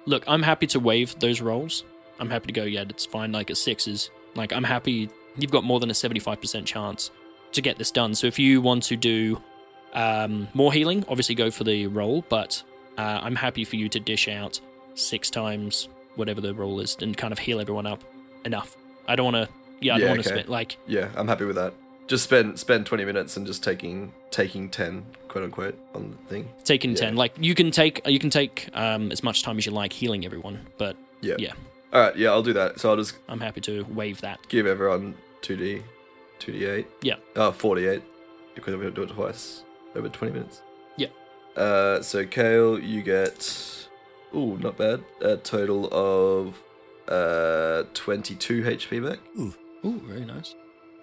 Look, 0.06 0.24
I'm 0.26 0.42
happy 0.42 0.66
to 0.68 0.80
waive 0.80 1.18
those 1.18 1.40
rolls. 1.40 1.84
I'm 2.18 2.30
happy 2.30 2.46
to 2.46 2.52
go, 2.52 2.64
yeah, 2.64 2.84
it's 2.88 3.06
fine. 3.06 3.32
Like, 3.32 3.50
a 3.50 3.54
six 3.54 3.88
is. 3.88 4.10
Like, 4.34 4.52
I'm 4.52 4.64
happy. 4.64 5.08
You've 5.36 5.50
got 5.50 5.64
more 5.64 5.80
than 5.80 5.90
a 5.90 5.94
75% 5.94 6.64
chance 6.66 7.10
to 7.52 7.62
get 7.62 7.78
this 7.78 7.90
done. 7.90 8.14
So 8.14 8.26
if 8.26 8.38
you 8.38 8.60
want 8.60 8.82
to 8.84 8.96
do 8.96 9.40
um, 9.94 10.48
more 10.54 10.72
healing, 10.72 11.04
obviously 11.08 11.34
go 11.34 11.50
for 11.50 11.64
the 11.64 11.86
roll, 11.86 12.24
but 12.28 12.62
uh, 12.98 13.20
I'm 13.22 13.36
happy 13.36 13.64
for 13.64 13.76
you 13.76 13.88
to 13.88 14.00
dish 14.00 14.28
out 14.28 14.60
six 14.94 15.30
times 15.30 15.88
whatever 16.16 16.40
the 16.40 16.54
roll 16.54 16.80
is 16.80 16.96
and 17.00 17.16
kind 17.16 17.32
of 17.32 17.38
heal 17.38 17.60
everyone 17.60 17.86
up 17.86 18.02
enough. 18.44 18.76
I 19.08 19.16
don't 19.16 19.32
want 19.32 19.48
to. 19.48 19.54
Yeah, 19.80 19.94
I 19.94 19.98
Yeah, 19.98 20.00
don't 20.00 20.10
want 20.10 20.22
to 20.24 20.28
okay. 20.30 20.38
spend 20.40 20.48
like 20.48 20.76
Yeah, 20.86 21.08
I'm 21.16 21.26
happy 21.28 21.44
with 21.44 21.56
that. 21.56 21.74
Just 22.06 22.24
spend 22.24 22.58
spend 22.58 22.84
twenty 22.86 23.04
minutes 23.04 23.36
and 23.36 23.46
just 23.46 23.64
taking 23.64 24.12
taking 24.30 24.68
ten, 24.68 25.04
quote 25.28 25.44
unquote, 25.44 25.78
on 25.94 26.10
the 26.10 26.28
thing. 26.28 26.48
taking 26.64 26.90
Yeah. 26.90 26.96
ten. 26.96 27.16
Like 27.16 27.32
you 27.40 27.54
can 27.54 27.70
take 27.70 28.06
you 28.06 28.18
can 28.18 28.30
take 28.30 28.68
um, 28.74 29.10
as 29.10 29.22
much 29.22 29.42
time 29.42 29.56
as 29.58 29.64
you 29.66 29.72
like 29.72 29.92
healing 29.92 30.24
everyone, 30.24 30.60
but 30.76 30.96
Yeah. 31.22 31.36
Yeah. 31.38 31.52
All 31.92 32.00
right. 32.00 32.16
Yeah, 32.16 32.30
I'll 32.30 32.42
do 32.42 32.52
that. 32.52 32.78
So 32.80 32.90
I'll 32.90 32.96
just 32.96 33.16
I'm 33.28 33.40
happy 33.40 33.60
to 33.62 33.84
waive 33.84 34.20
that. 34.20 34.38
give 34.48 34.66
everyone 34.66 35.14
two 35.40 35.56
d, 35.56 35.82
two 36.38 36.52
d 36.52 36.66
eight. 36.66 36.86
Yeah. 37.02 37.16
Uh, 37.34 37.52
forty 37.52 37.86
eight. 37.86 38.02
Because 38.54 38.76
we 38.76 38.90
do 38.90 39.02
it 39.02 39.10
twice 39.10 39.62
over 39.96 40.08
twenty 40.10 40.34
minutes. 40.34 40.60
Yeah. 40.98 41.08
Uh, 41.56 42.02
so 42.02 42.24
Kale, 42.26 42.78
you 42.78 43.02
get, 43.02 43.86
ooh, 44.34 44.58
not 44.58 44.76
bad. 44.76 45.02
A 45.22 45.36
total 45.38 45.88
of 45.92 46.58
uh 47.08 47.84
twenty 47.94 48.34
two 48.34 48.62
HP 48.62 49.02
back. 49.08 49.18
ooh 49.38 49.54
Ooh, 49.84 50.00
very 50.04 50.24
nice. 50.24 50.54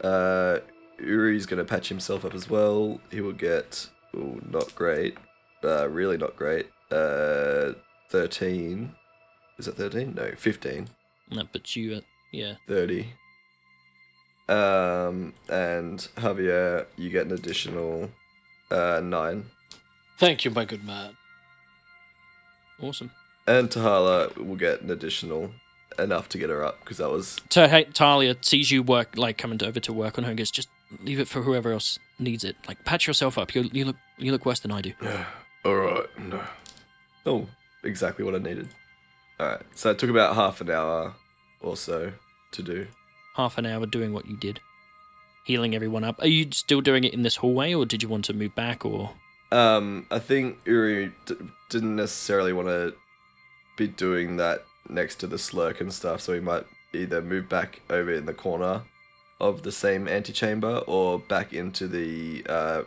Uh, 0.03 0.59
Uri's 1.01 1.45
gonna 1.45 1.65
patch 1.65 1.89
himself 1.89 2.23
up 2.25 2.33
as 2.33 2.49
well. 2.49 2.99
He 3.11 3.21
will 3.21 3.33
get, 3.33 3.87
ooh, 4.15 4.41
not 4.49 4.73
great. 4.75 5.17
Uh, 5.63 5.89
really 5.89 6.17
not 6.17 6.35
great. 6.35 6.67
Uh, 6.91 7.73
thirteen. 8.09 8.93
Is 9.57 9.67
it 9.67 9.75
thirteen? 9.75 10.13
No, 10.15 10.31
fifteen. 10.37 10.89
That 11.31 11.51
puts 11.51 11.75
you 11.75 11.95
at 11.95 12.03
yeah. 12.31 12.55
30. 12.67 13.13
Um, 14.49 15.33
and 15.49 15.99
Javier, 16.17 16.85
you 16.97 17.09
get 17.09 17.25
an 17.25 17.33
additional 17.33 18.09
uh, 18.69 19.01
9. 19.03 19.45
Thank 20.17 20.45
you, 20.45 20.51
my 20.51 20.65
good 20.65 20.83
man. 20.83 21.15
Awesome. 22.81 23.11
And 23.47 23.69
Tahala 23.69 24.35
will 24.37 24.55
get 24.55 24.81
an 24.81 24.89
additional 24.89 25.51
enough 25.99 26.29
to 26.29 26.37
get 26.37 26.49
her 26.49 26.63
up 26.63 26.79
because 26.79 26.97
that 26.97 27.09
was. 27.09 27.39
So 27.49 27.67
hey, 27.67 27.85
Talia 27.85 28.35
sees 28.41 28.71
you 28.71 28.81
work 28.83 29.17
like 29.17 29.37
coming 29.37 29.61
over 29.63 29.79
to 29.79 29.93
work 29.93 30.17
on 30.17 30.23
her 30.23 30.31
and 30.31 30.37
goes, 30.37 30.51
just 30.51 30.69
leave 31.03 31.19
it 31.19 31.27
for 31.27 31.41
whoever 31.41 31.71
else 31.71 31.99
needs 32.19 32.43
it. 32.43 32.55
Like 32.67 32.83
patch 32.85 33.07
yourself 33.07 33.37
up. 33.37 33.53
You 33.55 33.69
you 33.71 33.85
look 33.85 33.95
you 34.17 34.31
look 34.31 34.45
worse 34.45 34.59
than 34.59 34.71
I 34.71 34.81
do. 34.81 34.93
All 35.65 35.75
right. 35.75 36.05
No. 36.19 36.43
Oh, 37.25 37.47
exactly 37.83 38.25
what 38.25 38.35
I 38.35 38.39
needed. 38.39 38.69
Alright, 39.39 39.61
so 39.73 39.89
it 39.91 39.97
took 39.99 40.09
about 40.09 40.35
half 40.35 40.61
an 40.61 40.69
hour 40.69 41.13
or 41.61 41.75
so 41.75 42.13
to 42.51 42.61
do. 42.63 42.87
Half 43.35 43.57
an 43.57 43.65
hour 43.65 43.85
doing 43.87 44.13
what 44.13 44.27
you 44.27 44.37
did, 44.37 44.59
healing 45.45 45.73
everyone 45.73 46.03
up. 46.03 46.19
Are 46.19 46.27
you 46.27 46.47
still 46.51 46.81
doing 46.81 47.03
it 47.03 47.13
in 47.13 47.23
this 47.23 47.37
hallway, 47.37 47.73
or 47.73 47.85
did 47.85 48.03
you 48.03 48.09
want 48.09 48.25
to 48.25 48.33
move 48.33 48.53
back? 48.53 48.85
Or 48.85 49.11
Um, 49.51 50.05
I 50.11 50.19
think 50.19 50.59
Uri 50.65 51.11
d- 51.25 51.35
didn't 51.69 51.95
necessarily 51.95 52.53
want 52.53 52.67
to 52.67 52.93
be 53.77 53.87
doing 53.87 54.37
that 54.37 54.63
next 54.89 55.15
to 55.21 55.27
the 55.27 55.37
slurk 55.37 55.81
and 55.81 55.91
stuff, 55.91 56.21
so 56.21 56.33
he 56.33 56.39
might 56.39 56.65
either 56.93 57.21
move 57.21 57.49
back 57.49 57.81
over 57.89 58.11
in 58.11 58.25
the 58.25 58.33
corner 58.33 58.83
of 59.41 59.63
the 59.63 59.71
same 59.71 60.07
antechamber 60.07 60.77
or 60.87 61.19
back 61.19 61.51
into 61.53 61.87
the 61.87 62.45
uh, 62.47 62.83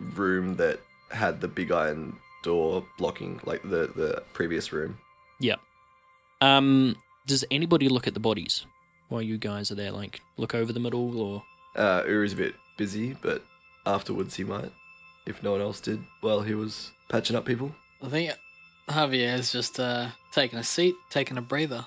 room 0.00 0.56
that 0.56 0.80
had 1.10 1.40
the 1.40 1.48
big 1.48 1.70
iron 1.72 2.16
door 2.42 2.84
blocking, 2.96 3.40
like 3.44 3.62
the 3.62 3.90
the 3.94 4.22
previous 4.32 4.72
room. 4.72 4.96
Yep. 5.40 5.60
Um, 6.40 6.96
does 7.26 7.44
anybody 7.50 7.88
look 7.88 8.06
at 8.06 8.14
the 8.14 8.20
bodies 8.20 8.64
while 9.08 9.20
you 9.22 9.36
guys 9.38 9.70
are 9.70 9.74
there? 9.74 9.90
Like, 9.90 10.20
look 10.36 10.54
over 10.54 10.72
them 10.72 10.86
at 10.86 10.94
all, 10.94 11.20
or 11.20 11.42
Uh, 11.76 12.02
Uri's 12.06 12.32
a 12.32 12.36
bit 12.36 12.54
busy, 12.76 13.16
but 13.20 13.42
afterwards 13.84 14.36
he 14.36 14.44
might, 14.44 14.72
if 15.26 15.42
no 15.42 15.52
one 15.52 15.60
else 15.60 15.80
did, 15.80 16.00
while 16.20 16.42
he 16.42 16.54
was 16.54 16.92
patching 17.08 17.36
up 17.36 17.44
people. 17.44 17.74
I 18.02 18.08
think 18.08 18.32
Javier's 18.88 19.50
just 19.52 19.80
uh, 19.80 20.10
taking 20.32 20.58
a 20.60 20.64
seat, 20.64 20.94
taking 21.10 21.36
a 21.38 21.42
breather. 21.42 21.86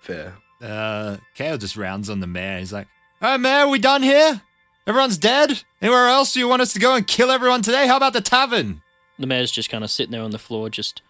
Fair. 0.00 0.34
Uh, 0.60 1.16
Kale 1.34 1.58
just 1.58 1.76
rounds 1.76 2.10
on 2.10 2.20
the 2.20 2.26
mayor. 2.26 2.58
He's 2.58 2.72
like, 2.72 2.88
All 3.22 3.30
right, 3.30 3.40
mayor, 3.40 3.68
we 3.68 3.78
done 3.78 4.02
here? 4.02 4.42
Everyone's 4.84 5.16
dead? 5.16 5.62
Anywhere 5.80 6.08
else 6.08 6.32
do 6.32 6.40
you 6.40 6.48
want 6.48 6.60
us 6.60 6.72
to 6.72 6.80
go 6.80 6.96
and 6.96 7.06
kill 7.06 7.30
everyone 7.30 7.62
today? 7.62 7.86
How 7.86 7.96
about 7.96 8.14
the 8.14 8.20
tavern? 8.20 8.82
the 9.16 9.28
mayor's 9.28 9.52
just 9.52 9.70
kind 9.70 9.84
of 9.84 9.92
sitting 9.92 10.10
there 10.10 10.22
on 10.22 10.32
the 10.32 10.40
floor, 10.40 10.68
just 10.68 11.02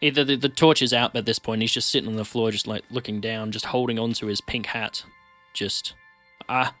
either 0.00 0.24
the, 0.24 0.34
the 0.34 0.48
torch 0.48 0.82
is 0.82 0.92
out 0.92 1.14
at 1.14 1.26
this 1.26 1.38
point. 1.38 1.60
He's 1.60 1.70
just 1.70 1.90
sitting 1.90 2.08
on 2.08 2.16
the 2.16 2.24
floor, 2.24 2.50
just 2.50 2.66
like 2.66 2.82
looking 2.90 3.20
down, 3.20 3.52
just 3.52 3.66
holding 3.66 4.00
onto 4.00 4.26
his 4.26 4.40
pink 4.40 4.66
hat. 4.66 5.04
Just, 5.52 5.94
I, 6.48 6.72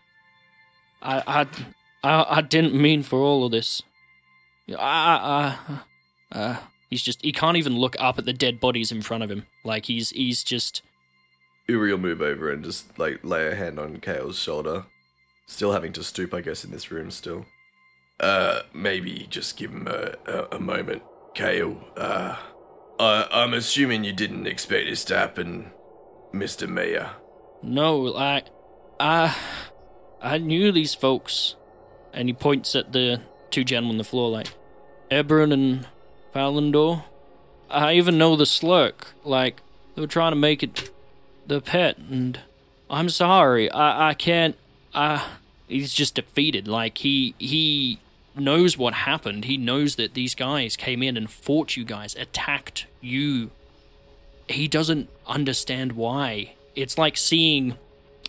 I, 1.00 1.22
I, 1.24 1.46
I, 2.02 2.26
I 2.38 2.40
didn't 2.40 2.74
mean 2.74 3.04
for 3.04 3.20
all 3.20 3.46
of 3.46 3.52
this. 3.52 3.80
I, 4.76 5.56
I, 6.32 6.36
uh, 6.36 6.56
he's 6.90 7.02
just 7.02 7.22
he 7.22 7.30
can't 7.30 7.56
even 7.56 7.78
look 7.78 7.94
up 8.00 8.18
at 8.18 8.24
the 8.24 8.32
dead 8.32 8.58
bodies 8.58 8.90
in 8.90 9.02
front 9.02 9.22
of 9.22 9.30
him. 9.30 9.46
Like 9.62 9.86
he's 9.86 10.10
he's 10.10 10.42
just 10.42 10.82
Uri 11.66 11.92
will 11.92 11.98
move 11.98 12.20
over 12.20 12.50
and 12.50 12.64
just 12.64 12.98
like 12.98 13.20
lay 13.22 13.48
a 13.48 13.54
hand 13.54 13.78
on 13.78 13.98
Kale's 14.00 14.38
shoulder. 14.38 14.86
Still 15.46 15.72
having 15.72 15.92
to 15.92 16.02
stoop, 16.04 16.32
I 16.32 16.40
guess, 16.40 16.64
in 16.64 16.70
this 16.70 16.90
room 16.90 17.10
still. 17.10 17.46
Uh, 18.20 18.60
maybe 18.72 19.26
just 19.28 19.56
give 19.56 19.72
him 19.72 19.86
a, 19.86 20.14
a, 20.26 20.56
a 20.56 20.60
moment. 20.60 21.02
Kale, 21.34 21.76
uh, 21.96 22.36
I, 22.98 23.26
I'm 23.30 23.52
assuming 23.54 24.04
you 24.04 24.12
didn't 24.12 24.46
expect 24.46 24.88
this 24.88 25.04
to 25.06 25.16
happen, 25.16 25.72
Mr. 26.32 26.68
Mayor. 26.68 27.10
No, 27.62 28.14
I, 28.16 28.42
I, 29.00 29.36
I 30.22 30.38
knew 30.38 30.70
these 30.70 30.94
folks, 30.94 31.56
and 32.12 32.28
he 32.28 32.32
points 32.34 32.76
at 32.76 32.92
the 32.92 33.20
two 33.50 33.64
gentlemen 33.64 33.94
on 33.94 33.98
the 33.98 34.04
floor, 34.04 34.30
like 34.30 34.54
Eberron 35.10 35.52
and 35.52 35.86
Falendor. 36.34 37.04
I 37.68 37.94
even 37.94 38.16
know 38.16 38.36
the 38.36 38.44
Slurk. 38.44 39.12
Like 39.24 39.60
they 39.94 40.00
were 40.00 40.06
trying 40.06 40.32
to 40.32 40.36
make 40.36 40.62
it 40.62 40.90
the 41.46 41.60
pet, 41.60 41.98
and 41.98 42.40
I'm 42.88 43.08
sorry. 43.08 43.70
I, 43.70 44.10
I 44.10 44.14
can't. 44.14 44.56
I. 44.94 45.26
He's 45.68 45.94
just 45.94 46.14
defeated. 46.14 46.68
Like 46.68 46.98
he 46.98 47.34
he 47.38 47.98
knows 48.36 48.76
what 48.76 48.94
happened. 48.94 49.44
He 49.46 49.56
knows 49.56 49.96
that 49.96 50.14
these 50.14 50.34
guys 50.34 50.76
came 50.76 51.02
in 51.02 51.16
and 51.16 51.30
fought 51.30 51.76
you 51.76 51.84
guys, 51.84 52.14
attacked 52.16 52.86
you 53.00 53.50
he 54.48 54.68
doesn't 54.68 55.08
understand 55.26 55.92
why. 55.92 56.54
It's 56.74 56.98
like 56.98 57.16
seeing 57.16 57.76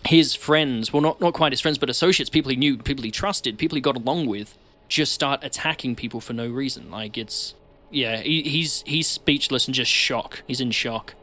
his 0.06 0.34
friends, 0.34 0.92
well, 0.92 1.02
not, 1.02 1.20
not 1.20 1.34
quite 1.34 1.52
his 1.52 1.60
friends, 1.60 1.78
but 1.78 1.90
associates, 1.90 2.30
people 2.30 2.50
he 2.50 2.56
knew, 2.56 2.78
people 2.78 3.04
he 3.04 3.10
trusted, 3.10 3.58
people 3.58 3.76
he 3.76 3.82
got 3.82 3.96
along 3.96 4.26
with, 4.26 4.56
just 4.88 5.12
start 5.12 5.40
attacking 5.42 5.96
people 5.96 6.20
for 6.20 6.32
no 6.32 6.48
reason. 6.48 6.90
Like, 6.90 7.18
it's. 7.18 7.54
Yeah, 7.88 8.16
he, 8.16 8.42
he's 8.42 8.82
he's 8.84 9.06
speechless 9.06 9.66
and 9.66 9.74
just 9.74 9.90
shock. 9.90 10.42
He's 10.48 10.60
in 10.60 10.72
shock. 10.72 11.14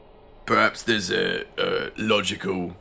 Perhaps 0.46 0.84
there's 0.84 1.10
a, 1.10 1.46
a 1.58 1.92
logical 1.98 2.76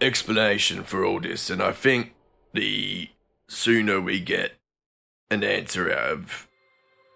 explanation 0.00 0.82
for 0.82 1.04
all 1.04 1.20
this, 1.20 1.50
and 1.50 1.62
I 1.62 1.72
think 1.72 2.14
the 2.52 3.08
sooner 3.48 4.00
we 4.00 4.20
get 4.20 4.52
an 5.30 5.42
answer 5.42 5.90
out 5.90 6.10
of 6.10 6.48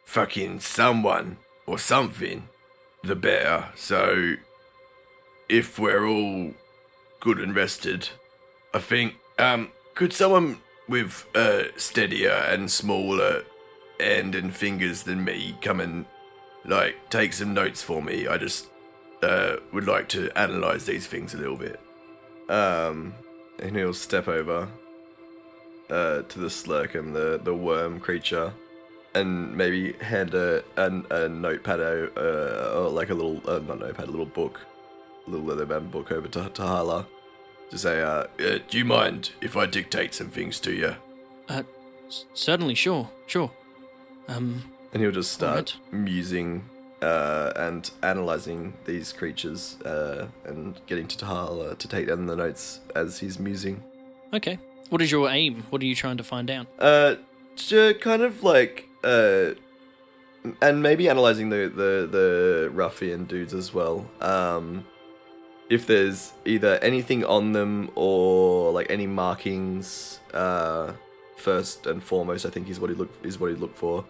fucking 0.05 0.61
someone 0.61 1.37
or 1.67 1.79
something, 1.79 2.49
the 3.03 3.15
better. 3.15 3.67
So, 3.77 4.35
if 5.49 5.79
we're 5.79 6.07
all 6.07 6.53
good 7.21 7.39
and 7.39 7.55
rested, 7.55 8.09
I 8.75 8.79
think, 8.79 9.15
um, 9.39 9.71
could 9.95 10.13
someone 10.13 10.59
with 10.89 11.27
uh, 11.35 11.65
steadier 11.77 12.33
and 12.49 12.71
smaller 12.71 13.45
hand 14.01 14.35
and 14.35 14.55
fingers 14.55 15.03
than 15.03 15.25
me 15.25 15.57
come 15.61 15.81
and 15.81 16.07
like 16.65 17.11
take 17.11 17.33
some 17.33 17.55
notes 17.55 17.83
for 17.83 18.03
me? 18.03 18.27
I 18.27 18.39
just 18.39 18.70
uh, 19.23 19.57
would 19.73 19.87
like 19.87 20.09
to 20.11 20.31
analyze 20.39 20.87
these 20.87 21.07
things 21.07 21.35
a 21.35 21.39
little 21.39 21.57
bit. 21.57 21.79
Um, 22.49 23.15
and 23.59 23.77
he'll 23.77 23.95
step 23.95 24.27
over 24.29 24.69
uh, 25.91 26.23
to 26.23 26.39
the 26.39 26.49
slurkin, 26.49 27.13
the 27.13 27.41
the 27.43 27.55
worm 27.55 28.01
creature, 28.01 28.53
and 29.15 29.57
maybe 29.57 29.93
hand 29.95 30.35
a 30.35 30.63
a, 30.77 30.91
a 31.11 31.29
notepad 31.29 31.81
uh, 31.81 32.73
or 32.75 32.89
like 32.91 33.11
a 33.11 33.15
little 33.15 33.41
uh, 33.49 33.59
not 33.59 33.81
notepad, 33.81 34.09
a 34.09 34.11
little 34.11 34.27
book, 34.27 34.61
a 35.27 35.31
little 35.31 35.47
leatherbound 35.47 35.91
book 35.91 36.13
over 36.13 36.29
to 36.29 36.41
Tahala 36.51 37.07
to 37.71 37.79
say, 37.79 38.01
uh, 38.03 38.25
Uh, 38.39 38.59
do 38.69 38.79
you 38.79 38.85
mind 38.85 39.31
if 39.41 39.57
I 39.57 39.67
dictate 39.67 40.13
some 40.15 40.29
things 40.29 40.59
to 40.61 40.73
you? 40.73 40.97
S- 41.49 42.27
certainly, 42.35 42.75
sure, 42.75 43.09
sure. 43.27 43.51
Um, 44.29 44.65
and 44.93 45.01
he'll 45.03 45.13
just 45.13 45.33
start 45.33 45.77
musing 45.93 46.65
uh, 47.03 47.53
and 47.57 47.91
analyzing 48.03 48.75
these 48.85 49.13
creatures 49.13 49.81
uh, 49.83 50.27
and 50.45 50.81
getting 50.87 51.07
to 51.09 51.17
Tahala 51.17 51.77
to 51.79 51.89
take 51.89 52.09
down 52.09 52.27
the 52.27 52.37
notes 52.37 52.81
as 52.95 53.19
he's 53.19 53.39
musing. 53.39 53.83
okay. 54.33 54.59
What 54.91 55.01
is 55.03 55.13
your 55.13 55.29
aim? 55.31 55.63
What 55.71 55.81
are 55.83 55.85
you 55.85 55.95
trying 55.95 56.17
to 56.17 56.25
find 56.25 56.51
out? 56.51 56.67
Uh, 56.77 57.15
ju- 57.55 57.95
kind 57.95 58.23
of 58.23 58.43
like 58.43 58.89
uh, 59.05 59.51
and 60.61 60.83
maybe 60.83 61.09
analyzing 61.09 61.49
the 61.49 61.69
the 61.69 62.09
the 62.11 62.71
ruffian 62.73 63.25
dudes 63.27 63.55
as 63.55 63.73
well. 63.73 64.11
Um, 64.21 64.85
if 65.69 65.87
there's 65.87 66.33
either 66.45 66.81
anything 66.83 67.25
on 67.25 67.53
them 67.53 67.91
or 67.95 68.73
like 68.73 68.91
any 68.91 69.07
markings. 69.07 70.19
Uh, 70.35 70.93
first 71.37 71.87
and 71.87 72.03
foremost, 72.03 72.45
I 72.45 72.51
think 72.51 72.69
is 72.69 72.79
what 72.81 72.91
he 72.91 72.97
look 72.97 73.11
is 73.23 73.41
what 73.41 73.51
he 73.51 73.57
look 73.57 73.75
for, 73.75 74.05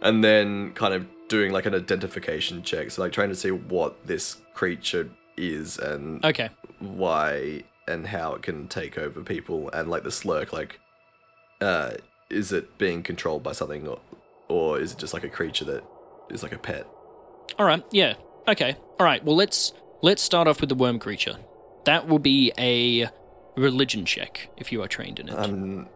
and 0.00 0.24
then 0.24 0.72
kind 0.72 0.94
of 0.94 1.06
doing 1.32 1.50
like 1.50 1.64
an 1.66 1.74
identification 1.74 2.62
check. 2.62 2.90
So 2.90 3.00
like 3.02 3.12
trying 3.12 3.30
to 3.30 3.34
see 3.34 3.50
what 3.50 4.06
this 4.06 4.24
creature 4.52 5.08
is 5.38 5.78
and 5.78 6.22
Okay. 6.24 6.50
why 6.78 7.64
and 7.88 8.06
how 8.06 8.34
it 8.34 8.42
can 8.42 8.68
take 8.68 8.98
over 8.98 9.22
people 9.22 9.70
and 9.70 9.88
like 9.88 10.02
the 10.04 10.10
slurk 10.10 10.52
like 10.52 10.78
uh 11.62 11.92
is 12.30 12.52
it 12.52 12.76
being 12.78 13.02
controlled 13.02 13.42
by 13.42 13.52
something 13.52 13.88
or, 13.88 13.98
or 14.48 14.78
is 14.78 14.92
it 14.92 14.98
just 14.98 15.14
like 15.14 15.24
a 15.24 15.28
creature 15.38 15.64
that 15.64 15.82
is 16.28 16.42
like 16.42 16.52
a 16.52 16.58
pet 16.58 16.86
All 17.58 17.64
right. 17.66 17.82
Yeah. 17.90 18.14
Okay. 18.46 18.76
All 19.00 19.06
right. 19.06 19.24
Well, 19.24 19.36
let's 19.36 19.72
let's 20.02 20.22
start 20.22 20.46
off 20.48 20.60
with 20.60 20.68
the 20.68 20.74
worm 20.84 20.98
creature. 20.98 21.36
That 21.86 22.06
will 22.08 22.18
be 22.18 22.52
a 22.58 23.08
religion 23.56 24.04
check 24.04 24.48
if 24.58 24.70
you 24.72 24.82
are 24.82 24.88
trained 24.88 25.18
in 25.20 25.28
it. 25.28 25.34
i'm 25.34 25.88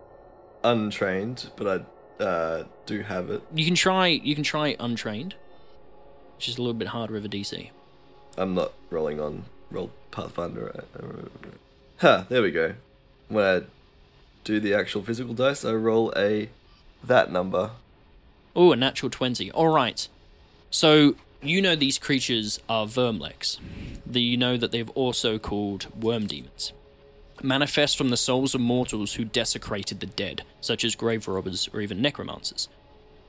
untrained 0.65 1.51
but 1.57 1.67
i 1.67 1.85
uh 2.21 2.65
do 2.87 3.01
have 3.03 3.31
it 3.31 3.43
you 3.55 3.65
can 3.65 3.75
try. 3.75 4.07
You 4.09 4.35
can 4.35 4.45
try 4.45 4.77
untrained, 4.81 5.35
which 6.37 6.49
is 6.49 6.57
a 6.59 6.61
little 6.63 6.75
bit 6.75 6.89
harder 6.89 7.17
of 7.17 7.25
a 7.25 7.29
DC. 7.29 7.71
i'm 8.39 8.55
not 8.55 8.73
rolling 8.91 9.21
on 9.21 9.45
roll 9.71 9.91
pathfinder 10.11 10.85
uh, 10.99 11.03
huh 11.99 12.25
there 12.29 12.43
we 12.43 12.51
go 12.51 12.75
when 13.29 13.45
i 13.45 13.63
do 14.45 14.61
the 14.61 14.73
actual 14.75 15.03
physical 15.03 15.35
dice 15.35 15.65
i 15.65 15.73
roll 15.73 16.13
a 16.17 16.49
that 17.05 17.31
number 17.33 17.71
Oh, 18.59 18.73
a 18.73 18.77
natural 18.77 19.11
20. 19.11 19.51
All 19.51 19.69
right. 19.69 20.09
So, 20.71 21.15
you 21.43 21.61
know 21.61 21.77
these 21.77 21.99
creatures 21.99 22.59
are 22.71 22.87
vermleks. 22.87 23.59
You 24.11 24.39
know 24.39 24.57
that 24.57 24.73
they've 24.73 24.89
also 24.91 25.39
called 25.39 25.89
worm 25.95 26.27
demons. 26.27 26.73
Manifest 27.43 27.97
from 27.97 28.09
the 28.09 28.17
souls 28.17 28.55
of 28.55 28.61
mortals 28.61 29.15
who 29.15 29.25
desecrated 29.25 30.01
the 30.01 30.07
dead, 30.07 30.43
such 30.61 30.85
as 30.85 30.95
grave 30.95 31.29
robbers 31.29 31.69
or 31.73 31.81
even 31.81 32.01
necromancers. 32.01 32.69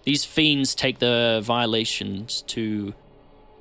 These 0.04 0.26
fiends 0.26 0.74
take 0.74 1.00
their 1.00 1.42
violations 1.42 2.44
to 2.48 2.94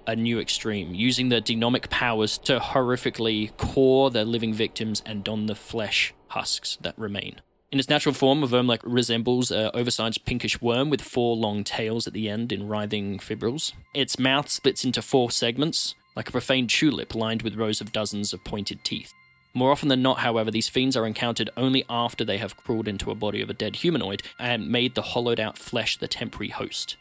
a 0.07 0.15
new 0.15 0.39
extreme, 0.39 0.95
using 0.95 1.29
their 1.29 1.41
demonic 1.41 1.91
powers 1.91 2.39
to 2.39 2.61
horrifically 2.61 3.57
core 3.57 4.11
their 4.11 4.25
living 4.25 4.55
victims 4.55 5.03
and 5.05 5.25
don 5.25 5.47
the 5.47 5.55
flesh 5.55 6.15
husks 6.29 6.79
that 6.83 6.97
remain. 6.99 7.41
In 7.73 7.81
its 7.81 7.89
natural 7.89 8.15
form, 8.15 8.45
a 8.45 8.47
vermlek 8.47 8.81
resembles 8.85 9.51
an 9.51 9.71
oversized 9.75 10.25
pinkish 10.25 10.61
worm 10.63 10.89
with 10.89 11.03
four 11.03 11.35
long 11.37 11.65
tails 11.65 12.07
at 12.07 12.13
the 12.13 12.29
end 12.29 12.53
in 12.53 12.69
writhing 12.69 13.19
fibrils. 13.19 13.73
Its 13.93 14.19
mouth 14.19 14.49
splits 14.49 14.85
into 14.85 15.03
four 15.03 15.33
segments, 15.33 15.97
like 16.15 16.29
a 16.29 16.33
profaned 16.33 16.71
tulip 16.71 17.15
lined 17.15 17.43
with 17.43 17.57
rows 17.57 17.81
of 17.81 17.93
dozens 17.93 18.33
of 18.33 18.45
pointed 18.45 18.85
teeth. 18.85 19.13
More 19.57 19.73
often 19.73 19.88
than 19.88 20.03
not, 20.03 20.19
however, 20.19 20.51
these 20.51 20.69
fiends 20.69 20.99
are 20.99 21.07
encountered 21.07 21.49
only 21.57 21.83
after 21.88 22.27
they 22.27 22.37
have 22.37 22.59
crawled 22.59 22.87
into 22.87 23.11
a 23.11 23.14
body 23.14 23.40
of 23.40 23.49
a 23.49 23.55
dead 23.55 23.77
humanoid 23.77 24.23
and 24.38 24.69
made 24.69 24.95
the 24.95 25.01
hollowed 25.01 25.40
out 25.40 25.57
flesh 25.57 25.97
the 25.97 26.07
temporary 26.07 26.51
host. 26.51 26.99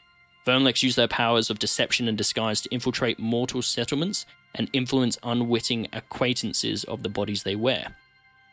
Vermleks 0.48 0.82
use 0.82 0.96
their 0.96 1.10
powers 1.10 1.50
of 1.50 1.60
deception 1.60 2.08
and 2.08 2.18
disguise 2.18 2.62
to 2.62 2.70
infiltrate 2.70 3.20
mortal 3.20 3.62
settlements 3.62 4.26
and 4.54 4.70
influence 4.72 5.18
unwitting 5.22 5.90
acquaintances 5.92 6.86
of 6.86 7.04
the 7.04 7.10
bodies 7.10 7.44
they 7.44 7.58
wear. 7.58 7.98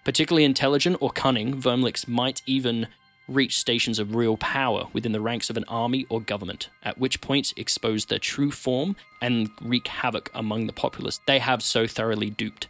Particularly 0.02 0.42
intelligent 0.42 0.96
or 0.98 1.10
cunning, 1.12 1.62
Vermleks 1.62 2.08
might 2.08 2.42
even 2.44 2.88
reach 3.28 3.56
stations 3.56 4.00
of 4.00 4.16
real 4.16 4.36
power 4.36 4.88
within 4.92 5.12
the 5.12 5.20
ranks 5.20 5.48
of 5.48 5.56
an 5.56 5.64
army 5.68 6.06
or 6.08 6.20
government, 6.20 6.70
at 6.82 6.98
which 6.98 7.20
point 7.20 7.54
expose 7.56 8.06
their 8.06 8.18
true 8.18 8.50
form 8.50 8.96
and 9.20 9.48
wreak 9.60 9.86
havoc 9.86 10.28
among 10.34 10.66
the 10.66 10.72
populace 10.72 11.20
they 11.28 11.38
have 11.38 11.62
so 11.62 11.86
thoroughly 11.86 12.30
duped. 12.30 12.66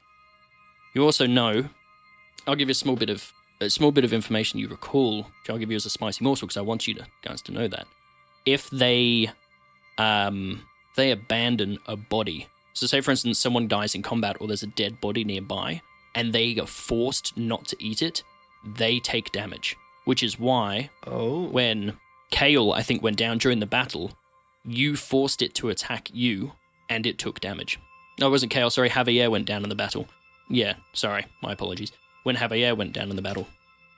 You 0.95 1.05
also 1.05 1.27
know, 1.27 1.69
I'll 2.47 2.57
give 2.57 2.69
you 2.69 2.73
a 2.73 2.75
small 2.75 2.97
bit 2.97 3.11
of 3.11 3.33
a 3.61 3.71
small 3.71 3.93
bit 3.93 4.05
of 4.05 4.13
information 4.13 4.59
you 4.59 4.69
recall, 4.69 5.23
which 5.23 5.51
I'll 5.51 5.59
give 5.59 5.71
you 5.71 5.77
as 5.77 5.87
a 5.87 5.91
spicy 5.91 6.25
morsel 6.25 6.47
because 6.49 6.57
I 6.57 6.63
want 6.63 6.89
you 6.89 6.95
to, 6.95 7.07
guys 7.23 7.41
to 7.43 7.53
know 7.53 7.69
that. 7.69 7.87
If 8.45 8.69
they 8.71 9.31
um 9.99 10.67
they 10.97 11.11
abandon 11.11 11.79
a 11.87 11.97
body. 11.97 12.49
So 12.73 12.87
say 12.87 13.01
for 13.01 13.11
instance 13.11 13.39
someone 13.39 13.69
dies 13.69 13.95
in 13.95 14.03
combat 14.03 14.37
or 14.41 14.47
there's 14.49 14.63
a 14.63 14.69
dead 14.69 15.01
body 15.01 15.25
nearby 15.25 15.81
and 16.15 16.33
they 16.33 16.59
are 16.59 16.67
forced 16.67 17.37
not 17.37 17.67
to 17.67 17.77
eat 17.83 18.03
it, 18.03 18.23
they 18.65 18.99
take 18.99 19.33
damage. 19.33 19.77
Which 20.05 20.23
is 20.23 20.39
why 20.39 20.91
oh 21.07 21.45
when 21.45 21.97
Kale, 22.33 22.73
I 22.73 22.83
think, 22.83 23.03
went 23.03 23.19
down 23.19 23.39
during 23.39 23.61
the 23.61 23.67
battle, 23.67 24.13
you 24.65 24.97
forced 24.97 25.43
it 25.43 25.55
to 25.57 25.69
attack 25.69 26.09
you, 26.13 26.53
and 26.89 27.07
it 27.07 27.19
took 27.19 27.41
damage. 27.41 27.79
No, 28.19 28.27
it 28.27 28.31
wasn't 28.31 28.51
Kale, 28.51 28.71
sorry, 28.71 28.91
Javier 28.91 29.31
went 29.31 29.47
down 29.47 29.63
in 29.63 29.69
the 29.69 29.77
battle. 29.77 30.09
Yeah, 30.49 30.75
sorry, 30.93 31.27
my 31.43 31.53
apologies. 31.53 31.93
When 32.25 32.37
Javier 32.37 32.77
went 32.77 32.93
down 32.93 33.11
in 33.11 33.17
the 33.17 33.23
battle, 33.23 33.49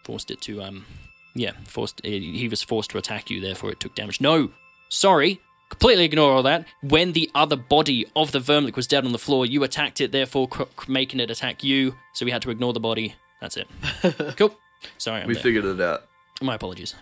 forced 0.04 0.30
it 0.30 0.40
to, 0.42 0.62
um, 0.62 0.87
yeah, 1.35 1.52
forced, 1.66 2.00
he 2.04 2.48
was 2.48 2.62
forced 2.62 2.90
to 2.90 2.98
attack 2.98 3.30
you, 3.30 3.40
therefore 3.40 3.70
it 3.70 3.80
took 3.80 3.94
damage. 3.94 4.20
No, 4.20 4.50
sorry, 4.88 5.40
completely 5.68 6.04
ignore 6.04 6.33
all 6.33 6.42
that. 6.44 6.66
When 6.83 7.12
the 7.12 7.30
other 7.35 7.57
body 7.57 8.07
of 8.16 8.33
the 8.33 8.38
Vermlek 8.38 8.76
was 8.76 8.87
dead 8.87 9.04
on 9.04 9.12
the 9.12 9.18
floor, 9.18 9.44
you 9.46 9.62
attacked 9.64 10.00
it, 10.00 10.12
therefore 10.12 10.48
cr- 10.48 10.62
cr- 10.76 10.90
making 10.90 11.20
it 11.20 11.30
attack 11.30 11.62
you, 11.64 11.94
so 12.14 12.24
we 12.24 12.30
had 12.30 12.42
to 12.42 12.50
ignore 12.50 12.72
the 12.72 12.80
body. 12.80 13.14
That's 13.40 13.57
it. 13.57 13.68
cool. 14.37 14.57
Sorry, 14.98 15.20
I'm 15.22 15.28
we 15.28 15.35
there. 15.35 15.42
figured 15.42 15.64
it 15.64 15.80
out 15.80 16.02
My 16.40 16.54
apologies. 16.54 16.94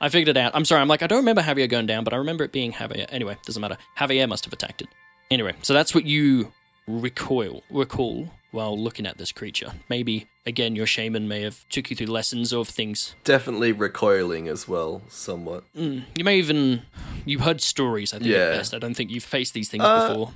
I 0.00 0.10
figured 0.10 0.36
it 0.36 0.40
out. 0.40 0.52
I'm 0.54 0.64
sorry. 0.66 0.82
I'm 0.82 0.88
like, 0.88 1.02
I 1.02 1.06
don't 1.06 1.18
remember 1.20 1.40
Javier 1.42 1.68
going 1.68 1.86
down, 1.86 2.04
but 2.04 2.12
I 2.12 2.16
remember 2.18 2.44
it 2.44 2.52
being 2.52 2.72
Javier. 2.72 3.06
Anyway, 3.08 3.36
doesn't 3.46 3.60
matter. 3.60 3.78
Javier 3.98 4.28
must 4.28 4.44
have 4.44 4.52
attacked 4.52 4.82
it. 4.82 4.88
Anyway, 5.30 5.54
so 5.62 5.72
that's 5.72 5.94
what 5.94 6.04
you 6.04 6.52
recoil 6.86 7.62
recall 7.70 8.30
while 8.52 8.78
looking 8.78 9.06
at 9.06 9.18
this 9.18 9.32
creature. 9.32 9.72
Maybe 9.88 10.26
again, 10.46 10.76
your 10.76 10.86
shaman 10.86 11.28
may 11.28 11.42
have 11.42 11.68
took 11.68 11.90
you 11.90 11.96
through 11.96 12.06
lessons 12.06 12.52
of 12.52 12.68
things. 12.68 13.14
definitely 13.24 13.72
recoiling 13.72 14.48
as 14.48 14.66
well 14.68 15.02
somewhat 15.08 15.64
Mm, 15.76 16.04
you 16.14 16.24
may 16.24 16.38
even 16.38 16.82
you 17.24 17.40
heard 17.40 17.60
stories. 17.60 18.12
I 18.14 18.18
think 18.18 18.30
Yeah. 18.30 18.38
at 18.52 18.56
best. 18.58 18.74
I 18.74 18.78
don't 18.78 18.94
think 18.94 19.10
you've 19.10 19.24
faced 19.24 19.52
these 19.54 19.68
things 19.68 19.84
Uh, 19.84 20.08
before. 20.08 20.32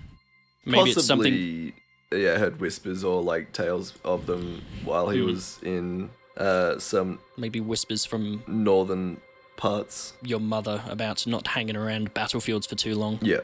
Maybe 0.65 0.91
it's 0.91 1.05
something. 1.07 1.33
Possibly, 1.33 2.23
yeah, 2.25 2.37
heard 2.39 2.61
whispers 2.61 3.05
or 3.05 3.23
like 3.23 3.53
tales 3.53 3.95
of 4.05 4.27
them 4.27 4.63
while 4.85 5.09
he 5.11 5.21
Hmm. 5.21 5.27
was 5.27 5.59
in 5.63 6.11
uh, 6.37 6.79
some 6.79 7.19
Maybe 7.37 7.61
whispers 7.61 8.05
from 8.05 8.43
northern 8.47 9.19
parts. 9.57 10.15
your 10.23 10.41
mother 10.41 10.83
about 10.89 11.27
not 11.27 11.47
hanging 11.49 11.77
around 11.77 12.15
battlefields 12.15 12.67
for 12.67 12.75
too 12.77 12.95
long. 12.95 13.19
Yeah. 13.23 13.41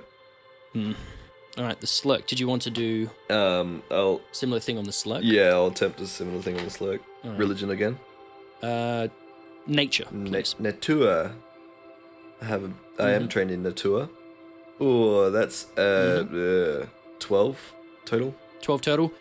All 1.58 1.64
right, 1.64 1.80
the 1.80 1.86
slurk. 1.86 2.26
Did 2.26 2.38
you 2.40 2.46
want 2.48 2.62
to 2.62 2.70
do 2.70 3.10
Um. 3.30 3.82
I'll. 3.90 4.20
similar 4.32 4.60
thing 4.60 4.76
on 4.78 4.84
the 4.84 4.90
slurk? 4.90 5.20
Yeah. 5.22 5.50
I'll 5.54 5.68
attempt 5.68 6.00
a 6.00 6.06
similar 6.06 6.42
thing 6.42 6.58
on 6.58 6.64
the 6.64 6.70
slurk. 6.70 7.00
Alright. 7.24 7.38
Religion 7.38 7.70
again. 7.70 7.98
Uh, 8.62 9.08
nature. 9.66 10.04
Please. 10.24 10.54
Natura. 10.58 11.32
I 12.42 12.44
have. 12.44 12.64
A, 12.64 12.70
I 13.02 13.10
am 13.12 13.24
Mhm. 13.24 13.30
trained 13.30 13.50
in 13.50 13.62
Natura. 13.62 14.08
Oh, 14.80 15.30
that's 15.30 15.66
uh, 15.78 16.24
Mm-hmm. 16.28 16.82
uh 16.82 16.86
twelve 17.18 17.58
total. 18.04 18.34
12 18.62 18.80
total. 18.82 19.12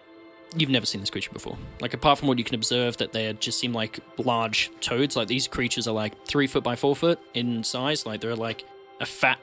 You've 0.58 0.70
never 0.70 0.86
seen 0.86 1.02
this 1.02 1.10
creature 1.10 1.32
before. 1.32 1.58
Like, 1.82 1.94
apart 1.94 2.20
from 2.20 2.28
what 2.30 2.38
you 2.38 2.44
can 2.44 2.56
observe, 2.56 2.98
that 2.98 3.12
they 3.14 3.32
just 3.34 3.60
seem 3.60 3.74
like 3.74 4.00
large 4.18 4.72
toads. 4.80 5.16
Like, 5.16 5.28
these 5.28 5.48
creatures 5.48 5.88
are 5.88 5.94
like 5.94 6.14
three 6.26 6.48
foot 6.48 6.64
by 6.64 6.76
four 6.76 6.96
foot 6.96 7.20
in 7.34 7.64
size. 7.64 8.06
Like, 8.06 8.22
they're 8.22 8.36
like 8.36 8.64
a 9.02 9.06
fat, 9.06 9.40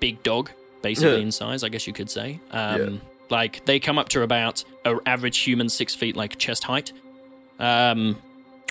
big 0.00 0.22
dog, 0.22 0.50
basically, 0.82 1.16
Yeah. 1.16 1.22
in 1.22 1.32
size, 1.32 1.62
I 1.62 1.68
guess 1.68 1.86
you 1.86 1.92
could 1.92 2.10
say. 2.10 2.40
Um, 2.50 2.80
Yeah. 2.80 2.98
Like, 3.30 3.64
they 3.64 3.78
come 3.78 3.96
up 3.96 4.08
to 4.10 4.22
about 4.22 4.64
an 4.84 4.98
average 5.06 5.38
human 5.38 5.68
six 5.68 5.94
feet, 5.94 6.16
like 6.16 6.36
chest 6.36 6.64
height. 6.64 6.92
Um, 7.60 8.16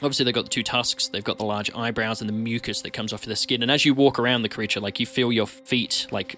obviously 0.02 0.26
they've 0.26 0.34
got 0.34 0.46
the 0.46 0.50
two 0.50 0.64
tusks, 0.64 1.08
they've 1.08 1.24
got 1.24 1.38
the 1.38 1.46
large 1.46 1.72
eyebrows 1.76 2.22
and 2.22 2.30
the 2.30 2.34
mucus 2.34 2.82
that 2.82 2.92
comes 2.92 3.14
off 3.14 3.22
of 3.22 3.28
their 3.28 3.36
skin. 3.36 3.62
And 3.62 3.72
as 3.72 3.86
you 3.86 3.94
walk 3.94 4.20
around 4.20 4.42
the 4.42 4.50
creature, 4.50 4.80
like 4.80 5.00
you 5.00 5.06
feel 5.06 5.32
your 5.32 5.48
feet 5.48 6.08
like 6.12 6.36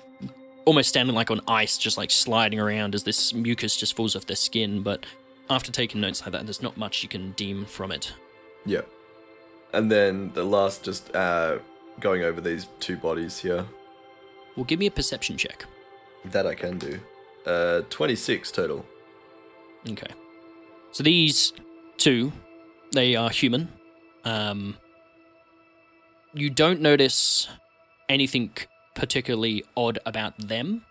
almost 0.66 0.90
standing 0.90 1.16
like 1.16 1.32
on 1.32 1.42
ice, 1.48 1.78
just 1.78 1.98
like 1.98 2.12
sliding 2.12 2.60
around 2.60 2.96
as 2.96 3.04
this 3.04 3.34
mucus 3.34 3.76
just 3.76 3.96
falls 3.96 4.16
off 4.16 4.26
their 4.26 4.36
skin. 4.36 4.82
But 4.82 5.06
after 5.50 5.72
taking 5.72 6.02
notes 6.02 6.22
like 6.22 6.32
that, 6.34 6.46
there's 6.46 6.62
not 6.62 6.78
much 6.78 7.04
you 7.04 7.10
can 7.10 7.32
deem 7.32 7.66
from 7.66 7.92
it. 7.92 8.14
Yeah. 8.66 8.82
And 9.74 9.92
then 9.92 10.32
the 10.34 10.44
last, 10.44 10.84
just 10.84 11.14
uh, 11.16 11.60
going 12.00 12.24
over 12.24 12.42
these 12.42 12.68
two 12.80 12.98
bodies 12.98 13.40
here. 13.40 13.66
Well, 14.56 14.66
give 14.66 14.80
me 14.80 14.88
a 14.88 14.92
perception 14.92 15.38
check. 15.38 15.66
That 16.26 16.46
I 16.46 16.56
can 16.56 16.78
do. 16.78 17.00
Uh, 17.46 17.82
26 17.90 18.52
total. 18.52 18.86
Okay. 19.90 20.12
So 20.92 21.04
these 21.04 21.54
two, 21.98 22.32
they 22.92 23.16
are 23.16 23.30
human. 23.30 23.70
Um, 24.24 24.78
you 26.34 26.50
don't 26.50 26.82
notice 26.82 27.48
anything 28.10 28.52
particularly 28.94 29.64
odd 29.76 30.00
about 30.06 30.38
them, 30.38 30.86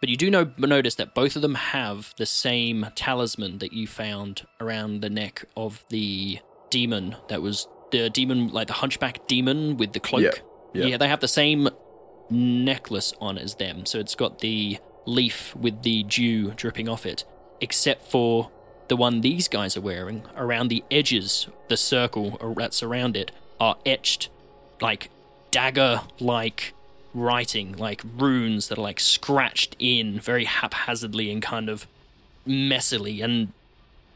but 0.00 0.08
you 0.08 0.16
do 0.16 0.30
know 0.30 0.50
notice 0.58 0.96
that 0.96 1.14
both 1.14 1.36
of 1.36 1.42
them 1.42 1.54
have 1.54 2.14
the 2.18 2.26
same 2.26 2.86
talisman 2.94 3.58
that 3.58 3.72
you 3.72 3.86
found 3.86 4.42
around 4.60 5.00
the 5.00 5.10
neck 5.10 5.44
of 5.56 5.84
the 5.88 6.40
demon 6.70 7.16
that 7.28 7.40
was 7.40 7.68
the 7.92 8.10
demon, 8.10 8.48
like 8.48 8.66
the 8.66 8.74
hunchback 8.74 9.26
demon 9.26 9.76
with 9.76 9.92
the 9.92 10.00
cloak. 10.00 10.42
Yeah, 10.74 10.80
yeah. 10.82 10.86
yeah 10.86 10.96
they 10.96 11.08
have 11.08 11.20
the 11.20 11.28
same 11.28 11.68
necklace 12.30 13.12
on 13.20 13.38
as 13.38 13.54
them. 13.56 13.86
So 13.86 13.98
it's 13.98 14.14
got 14.14 14.40
the 14.40 14.78
leaf 15.04 15.54
with 15.56 15.82
the 15.82 16.02
dew 16.02 16.52
dripping 16.52 16.88
off 16.88 17.06
it, 17.06 17.24
except 17.60 18.10
for 18.10 18.50
the 18.88 18.96
one 18.96 19.20
these 19.20 19.48
guys 19.48 19.76
are 19.76 19.80
wearing. 19.80 20.22
Around 20.36 20.68
the 20.68 20.84
edges, 20.90 21.48
the 21.68 21.76
circle 21.76 22.54
that's 22.56 22.82
around 22.82 23.16
it, 23.16 23.30
are 23.58 23.76
etched 23.86 24.28
like 24.80 25.10
dagger 25.50 26.02
like 26.20 26.74
writing, 27.14 27.72
like 27.76 28.02
runes 28.18 28.68
that 28.68 28.78
are 28.78 28.82
like 28.82 29.00
scratched 29.00 29.74
in 29.78 30.20
very 30.20 30.44
haphazardly 30.44 31.30
and 31.30 31.42
kind 31.42 31.68
of 31.68 31.86
messily. 32.46 33.24
And 33.24 33.52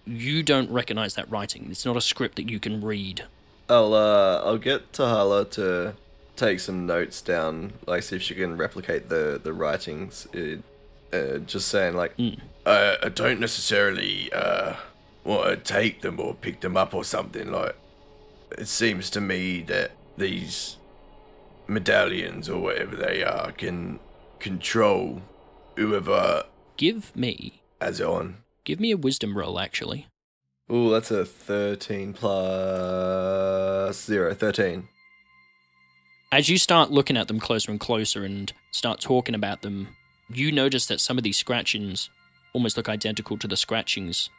you 0.05 0.43
don't 0.43 0.71
recognize 0.71 1.15
that 1.15 1.31
writing. 1.31 1.69
It's 1.71 1.87
not 1.87 1.97
a 1.97 2.01
script 2.01 2.37
that 2.37 2.51
you 2.51 2.61
can 2.61 2.81
read. 2.81 3.25
I'll 3.69 3.95
uh, 3.95 4.43
I'll 4.45 4.59
get 4.59 4.93
Tahalia 4.93 5.49
to 5.53 5.95
take 6.41 6.61
some 6.61 6.87
notes 6.87 7.21
down, 7.23 7.75
like 7.87 8.03
see 8.03 8.17
if 8.17 8.23
she 8.23 8.35
can 8.35 8.57
replicate 8.57 9.09
the 9.09 9.41
the 9.43 9.53
writings. 9.53 10.27
It, 10.33 10.63
uh, 11.13 11.39
just 11.39 11.69
saying, 11.69 11.97
like, 11.97 12.15
Uh, 12.65 12.95
I 13.03 13.09
don't 13.09 13.41
necessarily 13.41 14.33
uh, 14.33 14.75
want 15.25 15.49
to 15.51 15.57
take 15.57 16.03
them 16.03 16.21
or 16.21 16.35
pick 16.35 16.61
them 16.61 16.77
up 16.77 16.95
or 16.95 17.03
something. 17.05 17.51
Like, 17.51 17.75
it 18.57 18.69
seems 18.69 19.11
to 19.11 19.21
me 19.21 19.63
that 19.63 19.91
these 20.17 20.77
medallions 21.67 22.49
or 22.49 22.61
whatever 22.61 22.95
they 22.97 23.23
are 23.25 23.51
can 23.53 23.99
control 24.39 25.23
whoever 25.77 26.45
Give 26.77 27.15
me, 27.17 27.61
it 27.81 28.01
on. 28.01 28.37
give 28.65 28.79
me 28.81 28.91
a 28.93 28.97
wisdom 28.97 29.37
roll, 29.37 29.59
actually. 29.59 30.07
ooh, 30.73 30.91
that's 30.91 31.11
a 31.11 31.25
13 31.25 32.13
plus 32.15 34.05
0, 34.05 34.35
13. 34.35 34.89
As 36.33 36.49
you 36.49 36.59
start 36.59 36.91
looking 36.91 37.17
at 37.17 37.29
them 37.29 37.41
closer 37.41 37.71
and 37.71 37.81
closer 37.81 38.25
and 38.25 38.53
start 38.71 39.01
talking 39.01 39.35
about 39.35 39.63
them, 39.63 39.97
you 40.29 40.53
notice 40.53 40.87
that 40.87 41.01
some 41.01 41.19
of 41.19 41.25
these 41.25 41.37
scratchings 41.37 42.09
almost 42.53 42.77
look 42.77 42.89
identical 42.89 43.37
to 43.39 43.49
the 43.49 43.57
scratchings 43.57 44.31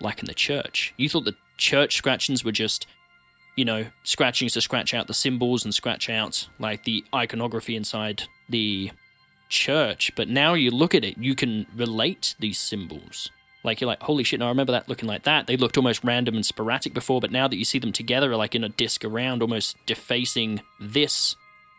like 0.00 0.18
in 0.18 0.26
the 0.26 0.34
church. 0.34 0.92
You 0.96 1.08
thought 1.08 1.24
the 1.24 1.36
church 1.56 1.96
scratchings 1.96 2.44
were 2.44 2.52
just, 2.52 2.86
you 3.56 3.64
know, 3.64 3.86
scratchings 4.02 4.54
to 4.54 4.60
scratch 4.60 4.94
out 4.94 5.06
the 5.06 5.14
symbols 5.14 5.64
and 5.64 5.72
scratch 5.72 6.10
out 6.10 6.48
like 6.58 6.84
the 6.84 7.04
iconography 7.14 7.76
inside 7.76 8.24
the 8.48 8.90
church, 9.48 10.10
but 10.16 10.28
now 10.28 10.54
you 10.54 10.70
look 10.70 10.94
at 10.94 11.04
it, 11.04 11.18
you 11.18 11.34
can 11.34 11.66
relate 11.76 12.34
these 12.40 12.58
symbols. 12.58 13.30
Like 13.64 13.80
you're 13.80 13.88
like, 13.88 14.02
holy 14.02 14.24
shit! 14.24 14.40
Now 14.40 14.46
I 14.46 14.50
remember 14.50 14.72
that 14.72 14.88
looking 14.88 15.08
like 15.08 15.22
that. 15.22 15.46
They 15.46 15.56
looked 15.56 15.76
almost 15.76 16.02
random 16.04 16.34
and 16.34 16.44
sporadic 16.44 16.94
before, 16.94 17.20
but 17.20 17.30
now 17.30 17.46
that 17.48 17.56
you 17.56 17.64
see 17.64 17.78
them 17.78 17.92
together, 17.92 18.36
like 18.36 18.54
in 18.54 18.64
a 18.64 18.68
disc 18.68 19.04
around, 19.04 19.40
almost 19.42 19.76
defacing 19.86 20.62
this 20.80 21.36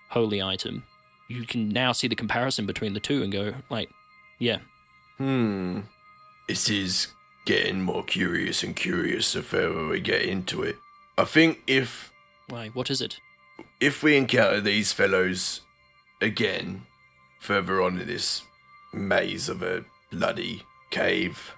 holy 0.10 0.42
item, 0.42 0.84
you 1.28 1.46
can 1.46 1.70
now 1.70 1.92
see 1.92 2.08
the 2.08 2.16
comparison 2.16 2.66
between 2.66 2.94
the 2.94 3.00
two 3.00 3.22
and 3.24 3.32
go, 3.34 3.56
like, 3.70 3.90
yeah, 4.40 4.60
Hmm. 5.18 5.82
This 6.48 6.70
is 6.70 7.08
getting 7.46 7.82
more 7.82 8.04
curious 8.04 8.64
and 8.64 8.76
curious 8.76 9.34
the 9.34 9.42
further 9.42 9.88
we 9.88 10.00
get 10.00 10.24
into 10.24 10.64
it. 10.64 10.78
I 11.18 11.26
think 11.26 11.62
if 11.68 12.12
why? 12.48 12.70
What 12.70 12.90
is 12.90 13.02
it? 13.02 13.20
if 13.80 14.02
we 14.04 14.16
encounter 14.18 14.62
these 14.62 14.94
fellows 14.94 15.62
again 16.22 16.84
further 17.40 17.82
on 17.82 18.00
in 18.00 18.08
this 18.08 18.44
maze 18.94 19.50
of 19.50 19.62
a 19.62 19.84
bloody 20.12 20.64
cave, 20.90 21.54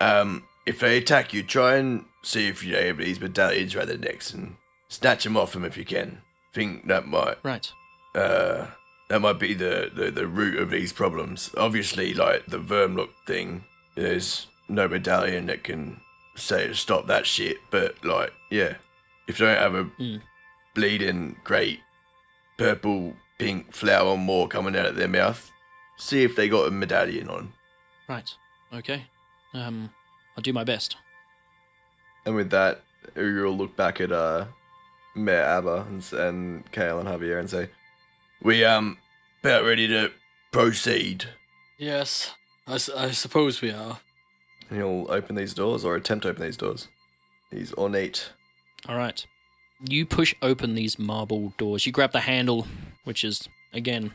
um, 0.00 0.44
if 0.66 0.80
they 0.80 0.98
attack 0.98 1.32
you, 1.32 1.42
try 1.42 1.76
and 1.76 2.04
see 2.22 2.48
if 2.48 2.62
you 2.64 2.76
have 2.76 2.98
these 2.98 3.20
medallions 3.20 3.74
around 3.74 3.88
their 3.88 3.98
necks 3.98 4.32
and 4.32 4.56
snatch 4.88 5.24
them 5.24 5.36
off 5.36 5.52
them 5.52 5.64
if 5.64 5.76
you 5.76 5.84
can. 5.84 6.22
Think 6.54 6.86
that 6.88 7.06
might 7.06 7.36
Right. 7.44 7.70
uh 8.14 8.66
that 9.08 9.20
might 9.20 9.38
be 9.38 9.54
the, 9.54 9.90
the, 9.94 10.10
the 10.10 10.26
root 10.26 10.58
of 10.60 10.68
these 10.70 10.92
problems. 10.92 11.50
Obviously, 11.56 12.12
like 12.12 12.44
the 12.46 12.58
Vermlek 12.58 13.08
thing, 13.26 13.64
there's 13.96 14.48
no 14.68 14.86
medallion 14.86 15.46
that 15.46 15.64
can 15.64 16.00
say 16.36 16.66
to 16.66 16.74
stop 16.74 17.06
that 17.06 17.26
shit. 17.26 17.56
But 17.70 18.04
like, 18.04 18.32
yeah, 18.50 18.74
if 19.26 19.38
they 19.38 19.46
don't 19.46 19.56
have 19.56 19.74
a 19.74 19.84
Mm. 19.98 20.20
bleeding 20.74 21.36
great 21.44 21.80
purple 22.58 23.14
pink 23.38 23.72
flower 23.72 24.16
more 24.16 24.46
coming 24.48 24.76
out 24.76 24.86
of 24.86 24.96
their 24.96 25.08
mouth, 25.08 25.50
see 25.96 26.22
if 26.22 26.36
they 26.36 26.48
got 26.48 26.68
a 26.68 26.70
medallion 26.70 27.28
on. 27.28 27.52
Right. 28.08 28.28
Okay. 28.74 29.06
Um, 29.54 29.90
I'll 30.36 30.42
do 30.42 30.52
my 30.52 30.64
best. 30.64 30.96
And 32.24 32.34
with 32.34 32.50
that, 32.50 32.82
you'll 33.16 33.56
look 33.56 33.76
back 33.76 34.00
at 34.00 34.12
uh, 34.12 34.46
Mayor 35.14 35.42
Abba 35.42 35.86
and, 35.88 35.98
s- 36.02 36.12
and 36.12 36.70
Kale 36.72 36.98
and 36.98 37.08
Javier 37.08 37.38
and 37.40 37.48
say, 37.48 37.68
We 38.42 38.64
um 38.64 38.98
about 39.40 39.64
ready 39.64 39.86
to 39.88 40.10
proceed. 40.52 41.26
Yes, 41.78 42.34
I, 42.66 42.74
I 42.74 43.10
suppose 43.12 43.60
we 43.62 43.70
are. 43.70 44.00
and 44.68 44.78
he'll 44.78 45.06
open 45.10 45.36
these 45.36 45.54
doors 45.54 45.84
or 45.84 45.94
attempt 45.94 46.24
to 46.24 46.30
open 46.30 46.42
these 46.42 46.56
doors. 46.56 46.88
He's 47.50 47.72
ornate. 47.74 48.30
All 48.88 48.96
right. 48.96 49.24
You 49.88 50.04
push 50.04 50.34
open 50.42 50.74
these 50.74 50.98
marble 50.98 51.54
doors. 51.56 51.86
You 51.86 51.92
grab 51.92 52.12
the 52.12 52.20
handle, 52.20 52.66
which 53.04 53.22
is 53.24 53.48
again 53.72 54.12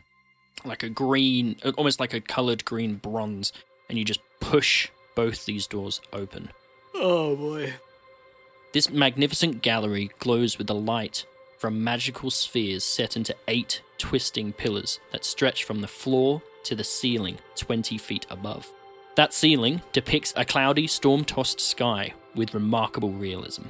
like 0.66 0.84
a 0.84 0.90
green, 0.90 1.56
almost 1.78 2.00
like 2.00 2.14
a 2.14 2.22
colored 2.22 2.64
green 2.66 2.96
bronze, 2.96 3.54
and 3.90 3.98
you 3.98 4.04
just 4.06 4.20
push 4.42 4.90
both 5.16 5.46
these 5.46 5.68
doors 5.68 6.02
open. 6.12 6.50
Oh 6.96 7.36
boy. 7.36 7.74
This 8.74 8.90
magnificent 8.90 9.62
gallery 9.62 10.10
glows 10.20 10.58
with 10.58 10.68
the 10.68 10.76
light 10.76 11.26
from 11.58 11.84
magical 11.84 12.30
spheres 12.30 12.84
set 12.84 13.16
into 13.16 13.36
eight 13.48 13.82
twisting 13.98 14.52
pillars 14.52 15.00
that 15.12 15.24
stretch 15.24 15.64
from 15.64 15.82
the 15.82 15.88
floor 15.88 16.42
to 16.64 16.76
the 16.76 16.84
ceiling 16.84 17.38
20 17.56 17.98
feet 17.98 18.26
above. 18.30 18.72
That 19.16 19.34
ceiling 19.34 19.82
depicts 19.92 20.34
a 20.36 20.44
cloudy, 20.44 20.88
storm 20.88 21.24
tossed 21.24 21.62
sky 21.62 22.14
with 22.36 22.54
remarkable 22.54 23.12
realism. 23.12 23.64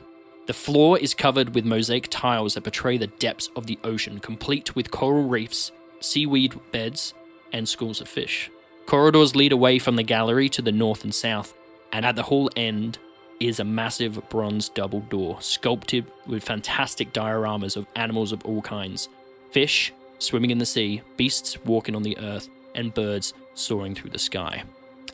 The 0.48 0.54
floor 0.54 0.98
is 0.98 1.14
covered 1.14 1.54
with 1.54 1.66
mosaic 1.66 2.08
tiles 2.10 2.54
that 2.54 2.64
portray 2.64 2.98
the 2.98 3.08
depths 3.08 3.50
of 3.56 3.66
the 3.66 3.78
ocean, 3.84 4.20
complete 4.20 4.76
with 4.76 4.92
coral 4.92 5.24
reefs, 5.24 5.72
seaweed 6.00 6.60
beds, 6.72 7.14
and 7.52 7.68
schools 7.68 8.02
of 8.02 8.08
fish. 8.08 8.50
Corridors 8.86 9.36
lead 9.36 9.52
away 9.52 9.80
from 9.80 9.96
the 9.96 10.04
gallery 10.04 10.50
to 10.50 10.62
the 10.62 10.72
north 10.72 11.04
and 11.04 11.14
south, 11.14 11.54
and 11.92 12.06
at 12.06 12.16
the 12.16 12.24
hall 12.24 12.50
end 12.56 12.98
is 13.40 13.60
a 13.60 13.64
massive 13.64 14.30
bronze 14.30 14.70
double 14.70 15.02
door, 15.02 15.42
sculpted 15.42 16.06
with 16.28 16.44
fantastic 16.44 17.14
dioramas 17.14 17.76
of 17.76 17.88
animals 17.96 18.32
of 18.32 18.46
all 18.46 18.62
kinds 18.62 19.10
fish 19.52 19.94
swimming 20.24 20.52
in 20.52 20.58
the 20.58 20.66
sea, 20.66 21.02
beasts 21.18 21.64
walking 21.66 21.96
on 21.96 22.04
the 22.04 22.18
earth, 22.18 22.50
and 22.76 22.94
birds 22.94 23.34
soaring 23.54 23.94
through 23.94 24.10
the 24.10 24.20
sky. 24.20 24.64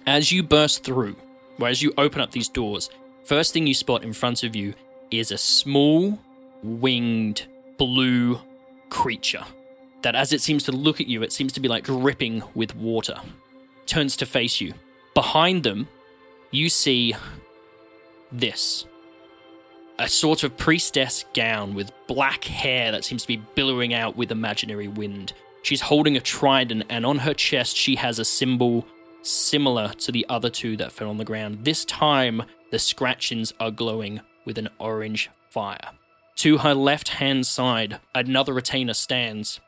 As 0.07 0.31
you 0.31 0.43
burst 0.43 0.83
through, 0.83 1.15
or 1.59 1.67
as 1.67 1.81
you 1.81 1.93
open 1.97 2.21
up 2.21 2.31
these 2.31 2.47
doors, 2.47 2.89
first 3.23 3.53
thing 3.53 3.67
you 3.67 3.73
spot 3.73 4.03
in 4.03 4.13
front 4.13 4.43
of 4.43 4.55
you 4.55 4.73
is 5.11 5.31
a 5.31 5.37
small, 5.37 6.17
winged, 6.63 7.45
blue 7.77 8.39
creature 8.89 9.43
that, 10.03 10.15
as 10.15 10.31
it 10.31 10.41
seems 10.41 10.63
to 10.63 10.71
look 10.71 11.01
at 11.01 11.07
you, 11.07 11.23
it 11.23 11.33
seems 11.33 11.51
to 11.53 11.59
be 11.59 11.67
like 11.67 11.83
dripping 11.83 12.41
with 12.55 12.75
water. 12.75 13.19
Turns 13.89 14.15
to 14.17 14.27
face 14.27 14.61
you. 14.61 14.75
Behind 15.15 15.63
them, 15.63 15.87
you 16.51 16.69
see 16.69 17.15
this 18.31 18.85
a 19.97 20.07
sort 20.07 20.43
of 20.43 20.55
priestess 20.55 21.25
gown 21.33 21.73
with 21.73 21.91
black 22.07 22.43
hair 22.43 22.91
that 22.91 23.03
seems 23.03 23.23
to 23.23 23.27
be 23.27 23.41
billowing 23.55 23.95
out 23.95 24.15
with 24.15 24.31
imaginary 24.31 24.87
wind. 24.87 25.33
She's 25.63 25.81
holding 25.81 26.15
a 26.15 26.21
trident, 26.21 26.83
and 26.87 27.03
on 27.03 27.17
her 27.17 27.33
chest, 27.33 27.75
she 27.75 27.95
has 27.95 28.19
a 28.19 28.25
symbol 28.25 28.85
similar 29.23 29.89
to 29.89 30.11
the 30.11 30.23
other 30.29 30.51
two 30.51 30.77
that 30.77 30.91
fell 30.91 31.09
on 31.09 31.17
the 31.17 31.25
ground. 31.25 31.65
This 31.65 31.83
time, 31.83 32.43
the 32.69 32.77
scratchings 32.77 33.55
are 33.59 33.71
glowing 33.71 34.21
with 34.45 34.59
an 34.59 34.69
orange 34.77 35.31
fire. 35.49 35.93
To 36.37 36.59
her 36.59 36.75
left 36.75 37.09
hand 37.09 37.47
side, 37.47 37.99
another 38.13 38.53
retainer 38.53 38.93
stands, 38.93 39.59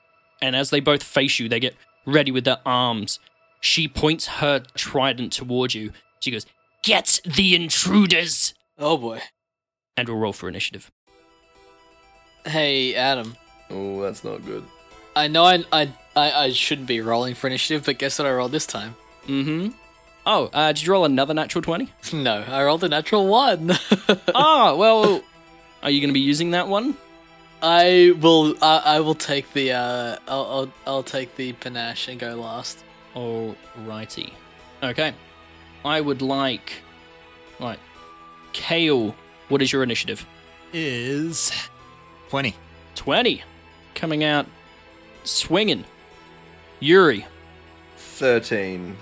and 0.44 0.56
as 0.56 0.70
they 0.70 0.80
both 0.80 1.02
face 1.02 1.40
you, 1.40 1.50
they 1.50 1.60
get 1.60 1.76
ready 2.06 2.32
with 2.32 2.44
their 2.44 2.60
arms. 2.68 3.20
She 3.62 3.88
points 3.88 4.28
her 4.28 4.60
trident 4.76 5.32
toward 5.32 5.74
you. 5.74 5.92
She 6.20 6.32
goes, 6.32 6.46
Get 6.84 7.20
the 7.24 7.56
intruders! 7.56 8.54
Oh 8.78 8.98
boy. 8.98 9.22
And 9.96 10.10
we'll 10.10 10.18
roll 10.18 10.34
for 10.34 10.50
initiative. 10.50 10.92
Hey, 12.46 12.96
Adam. 12.96 13.38
Oh, 13.70 14.02
that's 14.02 14.24
not 14.24 14.44
good. 14.46 14.66
I 15.16 15.28
know 15.28 15.44
I, 15.46 15.64
I 15.72 15.94
I 16.16 16.32
I 16.32 16.52
shouldn't 16.52 16.88
be 16.88 17.02
rolling 17.02 17.36
for 17.36 17.48
initiative, 17.48 17.86
but 17.86 18.00
guess 18.00 18.18
what 18.18 18.28
I 18.28 18.32
rolled 18.32 18.52
this 18.52 18.66
time? 18.66 18.96
Mm 19.28 19.44
hmm. 19.44 19.68
Oh, 20.26 20.50
uh, 20.54 20.72
did 20.72 20.86
you 20.86 20.92
roll 20.92 21.06
another 21.06 21.34
natural 21.34 21.62
20? 21.62 21.92
No, 22.14 22.44
I 22.48 22.64
rolled 22.64 22.84
a 22.84 22.90
natural 22.90 23.28
one. 23.28 23.72
ah, 24.36 24.76
well, 24.76 25.24
are 25.82 25.90
you 25.90 26.00
going 26.00 26.10
to 26.10 26.14
be 26.14 26.20
using 26.20 26.52
that 26.52 26.68
one? 26.68 26.96
I 27.62 28.14
will. 28.20 28.56
I, 28.62 28.82
I 28.86 29.00
will 29.02 29.16
take 29.16 29.54
the. 29.54 29.72
Uh, 29.74 30.18
I'll, 30.28 30.46
I'll. 30.46 30.74
I'll 30.88 31.04
take 31.04 31.36
the 31.36 31.54
panache 31.54 32.08
and 32.08 32.20
go 32.20 32.36
last. 32.36 32.84
Alrighty. 33.16 34.34
Okay. 34.84 35.14
I 35.84 36.02
would 36.02 36.22
like. 36.22 36.74
Right. 37.60 37.80
Kale, 38.54 39.16
what 39.50 39.62
is 39.62 39.72
your 39.72 39.84
initiative? 39.84 40.26
Is 40.74 41.52
20. 42.30 42.56
20. 42.96 43.44
Coming 43.96 44.24
out 44.24 44.46
swinging. 45.24 45.86
Yuri, 46.80 47.26
13. 47.98 48.96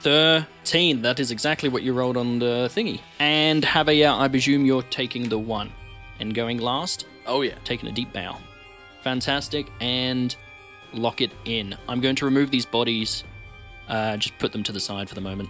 13. 0.00 1.02
That 1.02 1.20
is 1.20 1.30
exactly 1.30 1.68
what 1.68 1.82
you 1.82 1.92
rolled 1.92 2.16
on 2.16 2.38
the 2.38 2.70
thingy. 2.74 3.00
And 3.18 3.62
Javier, 3.62 4.18
I 4.18 4.28
presume 4.28 4.64
you're 4.64 4.82
taking 4.82 5.28
the 5.28 5.38
one. 5.38 5.70
And 6.20 6.34
going 6.34 6.58
last, 6.58 7.06
Oh 7.26 7.42
yeah. 7.42 7.54
taking 7.64 7.88
a 7.88 7.92
deep 7.92 8.12
bow. 8.12 8.38
Fantastic. 9.02 9.66
And 9.80 10.34
lock 10.92 11.20
it 11.20 11.32
in. 11.44 11.76
I'm 11.88 12.00
going 12.00 12.16
to 12.16 12.24
remove 12.24 12.50
these 12.50 12.66
bodies, 12.66 13.24
uh, 13.88 14.16
just 14.16 14.38
put 14.38 14.52
them 14.52 14.62
to 14.64 14.72
the 14.72 14.80
side 14.80 15.08
for 15.08 15.14
the 15.14 15.20
moment. 15.20 15.48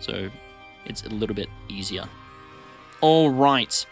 So 0.00 0.30
it's 0.84 1.04
a 1.04 1.08
little 1.08 1.36
bit 1.36 1.48
easier. 1.68 2.04
All 3.00 3.30
right. 3.30 3.86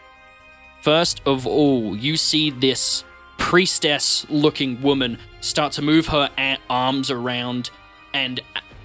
First 0.83 1.21
of 1.27 1.47
all, 1.47 1.97
you 1.97 2.17
see 2.17 2.51
this 2.51 3.05
priestess 3.39 4.27
looking 4.29 4.81
woman 4.83 5.19
start 5.41 5.73
to 5.73 5.83
move 5.83 6.07
her 6.09 6.31
arms 6.71 7.11
around 7.11 7.71
and 8.15 8.41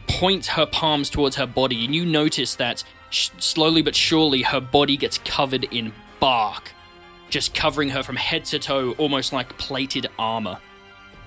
point 0.08 0.48
her 0.48 0.66
palms 0.66 1.10
towards 1.10 1.36
her 1.36 1.48
body. 1.48 1.86
And 1.86 1.94
you 1.94 2.06
notice 2.06 2.56
that 2.56 2.84
sh- 3.10 3.30
slowly 3.38 3.82
but 3.82 3.96
surely 3.96 4.44
her 4.44 4.60
body 4.60 4.98
gets 4.98 5.18
covered 5.20 5.66
in 5.66 5.94
bark, 6.20 6.72
just 7.30 7.54
covering 7.54 7.90
her 7.90 8.04
from 8.04 8.16
head 8.16 8.46
to 8.46 8.60
toe, 8.60 8.92
almost 8.98 9.34
like 9.34 9.58
plated 9.58 10.08
armor. 10.18 10.60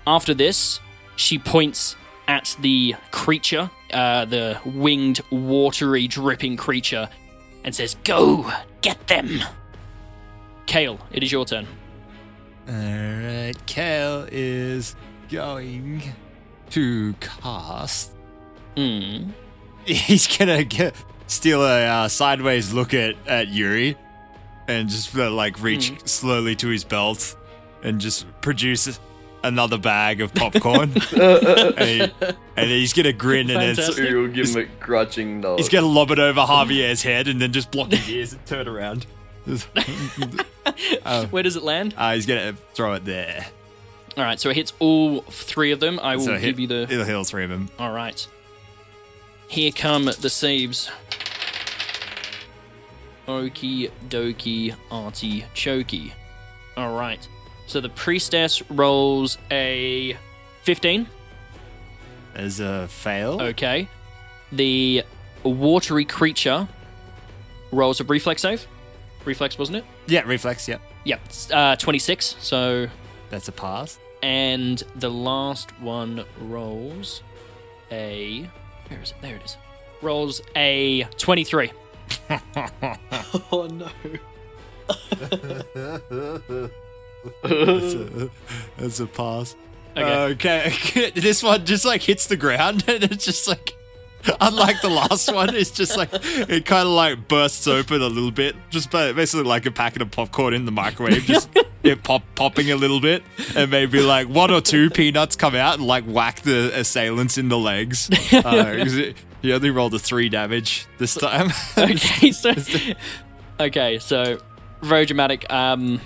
After 0.07 0.35
this, 0.35 0.81
she 1.17 1.39
points 1.39 1.97
at 2.31 2.57
the 2.61 2.95
creature, 3.11 3.69
uh, 3.93 4.25
the 4.25 4.57
winged, 4.65 5.21
watery, 5.33 6.07
dripping 6.07 6.57
creature, 6.57 7.09
and 7.65 7.75
says, 7.75 7.97
Go! 8.05 8.49
Get 8.83 9.09
them! 9.09 9.41
Kale, 10.67 11.01
it 11.11 11.25
is 11.25 11.33
your 11.33 11.45
turn. 11.45 11.67
Alright, 12.69 13.67
Kale 13.67 14.29
is 14.31 14.95
going 15.29 16.03
to 16.71 17.15
cast. 17.15 18.13
Hmm. 18.77 19.31
He's 19.85 20.39
gonna 20.39 20.63
get, 20.63 20.95
steal 21.27 21.65
a 21.65 21.85
uh, 21.85 22.09
sideways 22.09 22.73
look 22.73 22.95
at, 22.95 23.17
at 23.27 23.49
Yuri 23.49 23.97
and 24.69 24.89
just 24.89 25.17
uh, 25.17 25.29
like 25.33 25.61
reach 25.61 26.07
slowly 26.07 26.55
to 26.55 26.69
his 26.69 26.85
belt 26.85 27.37
and 27.83 28.01
just 28.01 28.25
produce 28.41 29.01
another 29.43 29.79
bag 29.79 30.21
of 30.21 30.33
popcorn. 30.35 30.91
and, 31.13 31.79
he- 31.81 32.13
and 32.57 32.71
he's 32.71 32.93
gonna 32.93 33.13
grin 33.13 33.51
and 33.51 33.61
then 33.61 33.75
Fantastic. 33.77 34.05
So 34.05 34.11
you'll 34.11 34.29
give 34.29 34.49
him 34.49 34.57
a 34.59 34.65
grudging 34.85 35.41
nod. 35.41 35.59
he's 35.59 35.69
gonna 35.69 35.87
lob 35.87 36.11
it 36.11 36.19
over 36.19 36.41
Javier's 36.41 37.03
head 37.03 37.29
and 37.29 37.41
then 37.41 37.53
just 37.53 37.71
block 37.71 37.91
his 37.91 38.09
ears 38.09 38.33
and 38.33 38.45
turn 38.47 38.69
around. 38.69 39.07
Where 41.31 41.43
does 41.43 41.57
it 41.57 41.63
land? 41.63 41.95
Uh, 41.97 42.15
he's 42.15 42.27
gonna 42.27 42.55
throw 42.75 42.93
it 42.95 43.05
there. 43.05 43.47
All 44.17 44.25
right, 44.25 44.39
so 44.41 44.51
it 44.51 44.57
hits 44.57 44.73
all 44.81 45.21
three 45.23 45.71
of 45.73 45.81
them. 45.81 45.99
I 46.03 46.17
will 46.17 46.25
So 46.25 46.33
give 46.33 46.41
hit, 46.43 46.59
you 46.59 46.67
the. 46.67 46.83
it'll 46.83 47.05
heal 47.05 47.25
three 47.25 47.45
of 47.45 47.51
them. 47.51 47.71
All 47.79 47.93
right. 47.93 48.27
Here 49.49 49.73
come 49.73 50.05
the 50.05 50.29
saves. 50.31 50.91
Okie 53.27 53.91
dokie 54.09 54.75
arty 54.91 55.45
chokey. 55.55 56.13
All 56.77 56.95
right. 56.97 57.27
So 57.71 57.81
the 57.81 57.89
priestess 57.89 58.69
rolls 58.69 59.39
a 59.49 60.17
15. 60.65 61.07
As 62.35 62.59
a 62.59 62.89
fail. 62.89 63.41
Okay. 63.41 63.89
The 64.51 65.05
watery 65.45 66.05
creature 66.05 66.67
rolls 67.71 68.01
a 68.01 68.05
reflex 68.05 68.43
save. 68.43 68.67
Reflex, 69.25 69.57
wasn't 69.57 69.79
it? 69.79 69.85
Yeah, 70.09 70.23
reflex. 70.23 70.67
Yep, 70.67 70.81
Yep. 71.05 71.21
Uh, 71.53 71.77
26. 71.77 72.35
So 72.41 72.89
that's 73.29 73.47
a 73.47 73.53
pass. 73.53 74.01
And 74.21 74.83
the 74.97 75.11
last 75.11 75.71
one 75.81 76.25
rolls 76.41 77.23
a. 77.93 78.51
Where 78.89 79.01
is 79.01 79.13
it? 79.13 79.17
There 79.23 79.37
it 79.37 79.45
is. 79.45 79.57
Rolls 80.03 80.41
a 80.57 81.05
23. 81.19 81.71
Oh 83.53 83.69
no. 83.71 83.89
That's 87.43 87.95
a, 87.95 88.31
that's 88.79 89.01
a 89.01 89.07
pass. 89.07 89.55
Okay. 89.97 90.73
Okay. 90.73 91.11
this 91.15 91.43
one 91.43 91.65
just 91.67 91.85
like 91.85 92.03
hits 92.03 92.27
the 92.27 92.37
ground 92.37 92.85
and 92.89 93.05
it's 93.05 93.25
just 93.25 93.49
like. 93.49 93.75
Unlike 94.39 94.83
the 94.83 94.91
last 94.91 95.33
one, 95.33 95.55
it's 95.55 95.71
just 95.71 95.97
like 95.97 96.11
it 96.13 96.67
kind 96.67 96.87
of 96.87 96.93
like 96.93 97.27
bursts 97.27 97.67
open 97.67 98.03
a 98.03 98.07
little 98.07 98.31
bit, 98.31 98.55
just 98.69 98.91
basically 98.91 99.45
like 99.45 99.65
a 99.65 99.71
packet 99.71 100.03
of 100.03 100.11
popcorn 100.11 100.53
in 100.53 100.67
the 100.67 100.71
microwave, 100.71 101.25
just 101.25 101.49
it 101.83 102.03
pop 102.03 102.23
popping 102.35 102.71
a 102.71 102.77
little 102.77 103.01
bit, 103.01 103.23
and 103.57 103.71
maybe 103.71 103.99
like 104.03 104.29
one 104.29 104.51
or 104.51 104.61
two 104.61 104.91
peanuts 104.91 105.37
come 105.37 105.55
out 105.55 105.79
and 105.79 105.87
like 105.87 106.05
whack 106.05 106.41
the 106.43 106.71
assailants 106.79 107.39
in 107.39 107.49
the 107.49 107.57
legs. 107.57 108.11
Uh, 108.31 108.75
it- 108.77 109.17
he 109.41 109.55
only 109.55 109.71
rolled 109.71 109.95
a 109.95 109.99
three 109.99 110.29
damage 110.29 110.87
this 110.99 111.15
time. 111.15 111.51
okay, 111.79 112.31
so. 112.31 112.53
Okay, 113.59 113.99
so. 114.01 114.39
Very 114.83 115.07
dramatic. 115.07 115.51
Um. 115.51 115.99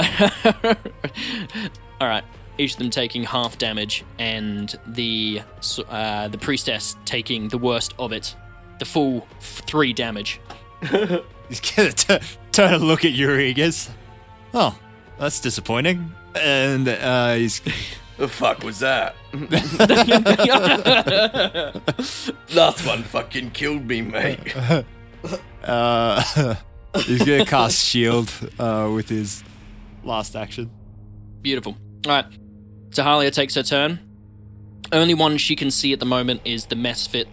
Alright. 2.00 2.24
Each 2.58 2.72
of 2.72 2.78
them 2.78 2.90
taking 2.90 3.24
half 3.24 3.56
damage, 3.56 4.04
and 4.18 4.74
the 4.86 5.40
uh, 5.88 6.28
the 6.28 6.36
priestess 6.36 6.94
taking 7.06 7.48
the 7.48 7.56
worst 7.56 7.94
of 7.98 8.12
it, 8.12 8.36
the 8.78 8.84
full 8.84 9.26
three 9.40 9.94
damage. 9.94 10.40
He's 11.48 11.60
gonna 11.60 11.92
t- 11.92 12.18
turn 12.52 12.74
and 12.74 12.84
look 12.84 13.06
at 13.06 13.12
Yuri. 13.12 13.46
He 13.48 13.54
goes, 13.54 13.88
"Oh, 14.52 14.78
that's 15.18 15.40
disappointing." 15.40 16.12
And 16.34 16.86
uh, 16.86 17.34
he's 17.34 17.60
the 18.18 18.28
fuck 18.28 18.62
was 18.62 18.80
that? 18.80 19.16
Last 22.54 22.86
one 22.86 23.02
fucking 23.02 23.50
killed 23.50 23.86
me, 23.86 24.02
mate. 24.02 24.54
uh, 25.64 26.54
he's 26.94 27.24
gonna 27.24 27.46
cast 27.46 27.84
shield 27.84 28.30
uh, 28.58 28.90
with 28.94 29.08
his 29.08 29.42
last 30.04 30.36
action. 30.36 30.70
Beautiful. 31.42 31.76
All 32.06 32.12
right. 32.12 32.26
Tahalia 32.90 33.32
takes 33.32 33.54
her 33.54 33.62
turn. 33.62 34.00
Only 34.92 35.14
one 35.14 35.36
she 35.36 35.54
can 35.54 35.70
see 35.70 35.92
at 35.92 36.00
the 36.00 36.06
moment 36.06 36.42
is 36.44 36.66
the 36.66 36.74
Mephit 36.74 37.26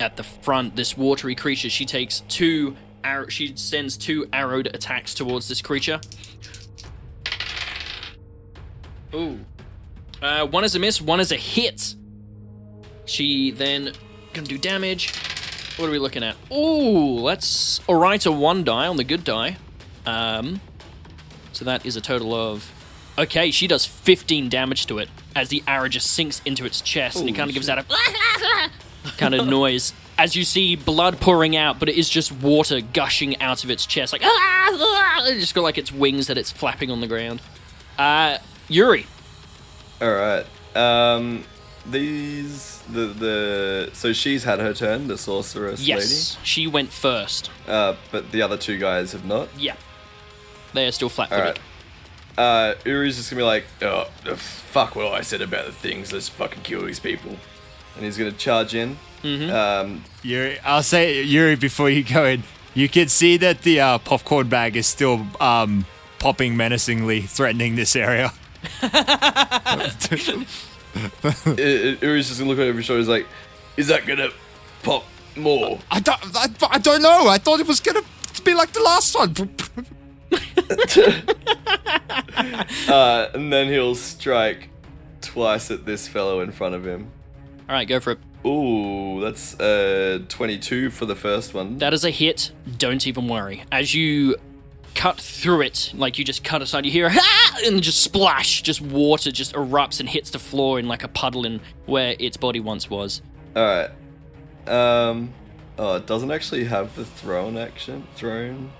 at 0.00 0.16
the 0.16 0.22
front. 0.22 0.76
This 0.76 0.96
watery 0.96 1.34
creature. 1.34 1.70
She 1.70 1.86
takes 1.86 2.20
two. 2.28 2.76
Arrow- 3.04 3.28
she 3.28 3.56
sends 3.56 3.96
two 3.96 4.26
arrowed 4.32 4.66
attacks 4.66 5.14
towards 5.14 5.48
this 5.48 5.62
creature. 5.62 6.00
Ooh. 9.14 9.38
Uh, 10.20 10.46
one 10.46 10.64
is 10.64 10.74
a 10.74 10.78
miss. 10.78 11.00
One 11.00 11.20
is 11.20 11.32
a 11.32 11.36
hit. 11.36 11.94
She 13.06 13.50
then 13.52 13.92
gonna 14.34 14.46
do 14.46 14.58
damage. 14.58 15.14
What 15.76 15.88
are 15.88 15.92
we 15.92 15.98
looking 15.98 16.22
at? 16.24 16.36
Ooh, 16.52 17.24
that's 17.24 17.80
all 17.86 17.94
right. 17.94 18.24
A 18.26 18.32
one 18.32 18.64
die 18.64 18.86
on 18.88 18.96
the 18.96 19.04
good 19.04 19.24
die. 19.24 19.56
Um, 20.04 20.60
so 21.58 21.64
that 21.64 21.84
is 21.84 21.96
a 21.96 22.00
total 22.00 22.32
of. 22.34 22.72
Okay, 23.18 23.50
she 23.50 23.66
does 23.66 23.84
15 23.84 24.48
damage 24.48 24.86
to 24.86 24.98
it 24.98 25.08
as 25.34 25.48
the 25.48 25.64
arrow 25.66 25.88
just 25.88 26.12
sinks 26.12 26.40
into 26.44 26.64
its 26.64 26.80
chest 26.80 27.18
and 27.18 27.28
it 27.28 27.32
kind 27.32 27.50
of 27.50 27.54
gives 27.54 27.68
out 27.68 27.78
a 27.78 27.84
kind 29.16 29.34
of 29.34 29.48
noise 29.48 29.92
as 30.16 30.36
you 30.36 30.44
see 30.44 30.76
blood 30.76 31.20
pouring 31.20 31.56
out, 31.56 31.80
but 31.80 31.88
it 31.88 31.96
is 31.96 32.08
just 32.08 32.30
water 32.30 32.80
gushing 32.80 33.40
out 33.40 33.64
of 33.64 33.70
its 33.70 33.86
chest, 33.86 34.12
like 34.12 34.22
It 34.24 35.40
just 35.40 35.52
got 35.52 35.62
like 35.62 35.78
its 35.78 35.90
wings 35.90 36.28
that 36.28 36.38
it's 36.38 36.52
flapping 36.52 36.92
on 36.92 37.00
the 37.00 37.08
ground. 37.08 37.42
Uh, 37.98 38.38
Yuri, 38.68 39.06
All 40.00 40.12
right. 40.12 40.46
Um, 40.76 41.42
these 41.84 42.82
the 42.92 43.06
the 43.06 43.90
so 43.94 44.12
she's 44.12 44.44
had 44.44 44.60
her 44.60 44.74
turn, 44.74 45.08
the 45.08 45.18
sorceress 45.18 45.80
yes, 45.80 46.36
she 46.44 46.68
went 46.68 46.92
first. 46.92 47.50
Uh, 47.66 47.96
but 48.12 48.30
the 48.30 48.42
other 48.42 48.56
two 48.56 48.78
guys 48.78 49.10
have 49.12 49.24
not. 49.24 49.48
Yeah, 49.58 49.74
They 50.74 50.86
are 50.86 50.92
still 50.92 51.08
flat 51.08 51.32
All 51.32 51.38
footed. 51.38 51.58
right. 51.58 51.62
Uh, 52.38 52.74
Uri's 52.84 53.16
just 53.16 53.30
gonna 53.30 53.40
be 53.40 53.44
like, 53.44 53.64
Oh, 53.82 54.08
the 54.24 54.36
fuck 54.36 54.94
what 54.94 55.12
I 55.12 55.22
said 55.22 55.40
about 55.42 55.66
the 55.66 55.72
things. 55.72 56.12
Let's 56.12 56.28
fucking 56.28 56.62
kill 56.62 56.82
these 56.84 57.00
people. 57.00 57.36
and 57.96 58.04
he's 58.04 58.16
gonna 58.16 58.30
charge 58.32 58.74
in. 58.74 58.96
Mm-hmm. 59.24 59.50
Um, 59.52 60.04
Yuri, 60.22 60.58
I'll 60.60 60.82
say 60.84 61.20
Yuri 61.22 61.56
before 61.56 61.90
you 61.90 62.04
go 62.04 62.24
in. 62.26 62.44
You 62.74 62.88
can 62.88 63.08
see 63.08 63.36
that 63.38 63.62
the 63.62 63.80
uh, 63.80 63.98
popcorn 63.98 64.48
bag 64.48 64.76
is 64.76 64.86
still 64.86 65.26
um, 65.40 65.84
popping 66.20 66.56
menacingly, 66.56 67.22
threatening 67.22 67.74
this 67.74 67.96
area. 67.96 68.32
I- 68.82 69.90
I- 71.24 71.98
Uri's 72.02 72.28
just 72.28 72.38
gonna 72.38 72.50
look 72.50 72.58
over 72.58 72.76
his 72.76 72.84
shoulder. 72.86 73.00
He's 73.00 73.08
like, 73.08 73.26
Is 73.76 73.88
that 73.88 74.06
gonna 74.06 74.28
pop 74.82 75.04
more? 75.36 75.78
I 75.90 76.00
don't, 76.00 76.20
I, 76.36 76.46
I 76.70 76.78
don't 76.78 77.02
know. 77.02 77.26
I 77.28 77.38
thought 77.38 77.58
it 77.60 77.66
was 77.66 77.80
gonna 77.80 78.02
be 78.44 78.54
like 78.54 78.72
the 78.72 78.82
last 78.82 79.14
one. 79.16 79.34
uh, 82.88 83.28
and 83.34 83.52
then 83.52 83.68
he'll 83.68 83.94
strike 83.94 84.70
twice 85.20 85.70
at 85.70 85.86
this 85.86 86.08
fellow 86.08 86.40
in 86.40 86.52
front 86.52 86.74
of 86.74 86.86
him. 86.86 87.10
All 87.68 87.74
right, 87.74 87.86
go 87.86 88.00
for 88.00 88.12
it. 88.12 88.18
Ooh, 88.46 89.20
that's 89.20 89.58
uh 89.58 90.20
22 90.28 90.90
for 90.90 91.06
the 91.06 91.16
first 91.16 91.54
one. 91.54 91.78
That 91.78 91.92
is 91.92 92.04
a 92.04 92.10
hit. 92.10 92.52
Don't 92.78 93.06
even 93.06 93.28
worry. 93.28 93.64
As 93.72 93.94
you 93.94 94.36
cut 94.94 95.20
through 95.20 95.62
it, 95.62 95.92
like 95.94 96.18
you 96.18 96.24
just 96.24 96.44
cut 96.44 96.62
aside, 96.62 96.86
you 96.86 96.92
hear 96.92 97.06
a 97.06 97.10
ah! 97.12 97.58
and 97.64 97.82
just 97.82 98.02
splash, 98.02 98.62
just 98.62 98.80
water 98.80 99.30
just 99.30 99.54
erupts 99.54 100.00
and 100.00 100.08
hits 100.08 100.30
the 100.30 100.38
floor 100.38 100.78
in 100.78 100.88
like 100.88 101.04
a 101.04 101.08
puddle 101.08 101.44
in 101.44 101.60
where 101.86 102.16
its 102.18 102.36
body 102.36 102.60
once 102.60 102.88
was. 102.88 103.22
All 103.56 103.62
right. 103.62 103.90
Um. 104.66 105.32
Oh, 105.78 105.94
it 105.94 106.06
doesn't 106.06 106.32
actually 106.32 106.64
have 106.64 106.96
the 106.96 107.04
thrown 107.04 107.56
action, 107.56 108.06
thrown 108.14 108.72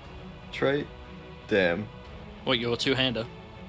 trait. 0.51 0.85
Damn. 1.49 1.87
What 2.45 2.59
your 2.59 2.77
two 2.77 2.93
hander? 2.93 3.25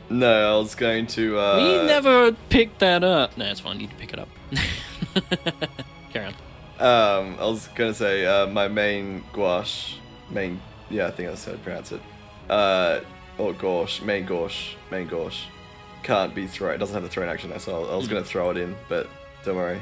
No, 0.09 0.57
I 0.57 0.59
was 0.59 0.75
going 0.75 1.07
to. 1.09 1.39
Uh, 1.39 1.57
we 1.57 1.87
never 1.87 2.33
picked 2.49 2.79
that 2.81 3.03
up. 3.05 3.37
No, 3.37 3.47
it's 3.47 3.61
fine. 3.61 3.81
You 3.81 3.89
can 3.89 3.97
pick 3.99 4.13
it 4.13 4.19
up. 4.19 4.29
Carry 6.13 6.27
on. 6.27 6.35
Um, 6.81 7.37
I 7.39 7.45
was 7.45 7.69
gonna 7.75 7.95
say 7.95 8.25
uh, 8.27 8.47
my 8.47 8.67
main 8.69 9.23
gouache, 9.33 9.99
main. 10.31 10.61
Yeah, 10.89 11.07
I 11.07 11.11
think 11.11 11.29
that's 11.29 11.45
how 11.45 11.53
to 11.53 11.59
pronounce 11.59 11.93
it. 11.93 12.01
Uh, 12.49 13.01
or 13.39 13.53
gouache, 13.53 14.05
main 14.05 14.25
gouache, 14.27 14.77
main 14.91 15.07
gouache. 15.07 15.47
Can't 16.03 16.35
be 16.35 16.47
thrown. 16.47 16.75
It 16.75 16.79
doesn't 16.79 16.95
have 16.95 17.03
the 17.03 17.09
thrown 17.09 17.29
action, 17.29 17.53
so 17.61 17.85
I 17.91 17.97
was 17.97 18.09
gonna 18.09 18.25
throw 18.25 18.51
it 18.51 18.57
in, 18.57 18.75
but 18.89 19.07
don't 19.45 19.57
worry. 19.57 19.81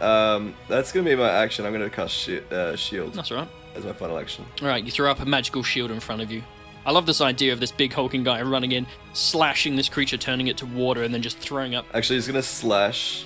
Um, 0.00 0.54
that's 0.68 0.90
gonna 0.92 1.08
be 1.08 1.14
my 1.14 1.30
action. 1.30 1.64
I'm 1.64 1.72
gonna 1.72 1.88
cast 1.88 2.12
shi- 2.12 2.42
uh, 2.50 2.74
shield 2.76 3.14
That's 3.14 3.30
right. 3.30 3.48
as 3.76 3.84
my 3.84 3.92
final 3.92 4.18
action. 4.18 4.44
All 4.60 4.68
right, 4.68 4.84
you 4.84 4.90
throw 4.90 5.10
up 5.10 5.20
a 5.20 5.24
magical 5.24 5.62
shield 5.62 5.90
in 5.92 6.00
front 6.00 6.20
of 6.22 6.30
you. 6.32 6.42
I 6.84 6.92
love 6.92 7.06
this 7.06 7.20
idea 7.20 7.52
of 7.52 7.60
this 7.60 7.72
big 7.72 7.92
hulking 7.92 8.24
guy 8.24 8.42
running 8.42 8.72
in, 8.72 8.86
slashing 9.12 9.76
this 9.76 9.88
creature, 9.88 10.16
turning 10.16 10.48
it 10.48 10.56
to 10.58 10.66
water, 10.66 11.02
and 11.02 11.14
then 11.14 11.22
just 11.22 11.38
throwing 11.38 11.74
up. 11.74 11.86
Actually, 11.94 12.16
he's 12.16 12.26
gonna 12.26 12.42
slash, 12.42 13.24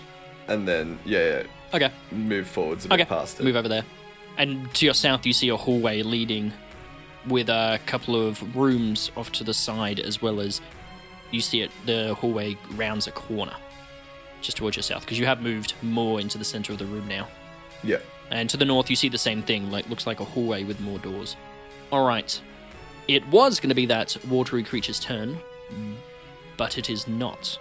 and 0.48 0.66
then 0.68 0.98
yeah, 1.04 1.18
yeah 1.18 1.42
Okay, 1.74 1.90
move 2.10 2.46
forwards 2.46 2.84
a 2.84 2.88
bit 2.88 3.00
okay. 3.00 3.04
past 3.04 3.40
it. 3.40 3.44
Move 3.44 3.56
over 3.56 3.68
there. 3.68 3.84
And 4.38 4.72
to 4.74 4.84
your 4.84 4.94
south, 4.94 5.26
you 5.26 5.32
see 5.32 5.48
a 5.48 5.56
hallway 5.56 6.02
leading 6.02 6.52
with 7.26 7.48
a 7.48 7.80
couple 7.86 8.14
of 8.14 8.56
rooms 8.56 9.10
off 9.16 9.32
to 9.32 9.44
the 9.44 9.54
side, 9.54 9.98
as 9.98 10.22
well 10.22 10.40
as 10.40 10.60
you 11.30 11.40
see 11.40 11.62
it. 11.62 11.70
The 11.84 12.14
hallway 12.14 12.56
rounds 12.72 13.06
a 13.06 13.12
corner 13.12 13.54
just 14.40 14.56
towards 14.56 14.76
your 14.76 14.82
south, 14.82 15.02
because 15.02 15.18
you 15.18 15.26
have 15.26 15.42
moved 15.42 15.74
more 15.82 16.20
into 16.20 16.38
the 16.38 16.44
center 16.44 16.72
of 16.72 16.78
the 16.78 16.86
room 16.86 17.08
now. 17.08 17.26
Yeah. 17.82 17.98
And 18.30 18.48
to 18.50 18.56
the 18.56 18.64
north, 18.64 18.90
you 18.90 18.96
see 18.96 19.08
the 19.08 19.18
same 19.18 19.42
thing, 19.42 19.70
like 19.70 19.88
looks 19.88 20.06
like 20.06 20.20
a 20.20 20.24
hallway 20.24 20.64
with 20.64 20.78
more 20.80 20.98
doors. 20.98 21.36
All 21.90 22.06
right, 22.06 22.40
it 23.08 23.26
was 23.28 23.60
going 23.60 23.68
to 23.68 23.74
be 23.74 23.86
that 23.86 24.16
watery 24.28 24.62
creature's 24.62 25.00
turn, 25.00 25.38
but 26.56 26.78
it 26.78 26.88
is 26.90 27.06
not. 27.06 27.58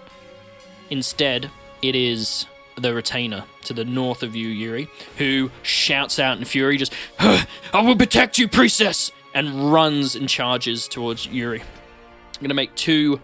Instead, 0.90 1.50
it 1.82 1.96
is 1.96 2.46
the 2.78 2.94
retainer 2.94 3.46
to 3.64 3.74
the 3.74 3.86
north 3.86 4.22
of 4.22 4.36
you, 4.36 4.48
Yuri, 4.48 4.88
who 5.18 5.50
shouts 5.64 6.20
out 6.20 6.38
in 6.38 6.46
fury, 6.46 6.78
just 6.78 6.94
"I 7.20 7.46
will 7.74 7.96
protect 7.96 8.38
you, 8.38 8.48
priestess!" 8.48 9.12
and 9.34 9.72
runs 9.72 10.16
and 10.16 10.30
charges 10.30 10.88
towards 10.88 11.28
Yuri. 11.28 11.62
I'm 11.62 12.40
going 12.40 12.50
to 12.50 12.56
make 12.56 12.74
two 12.76 13.22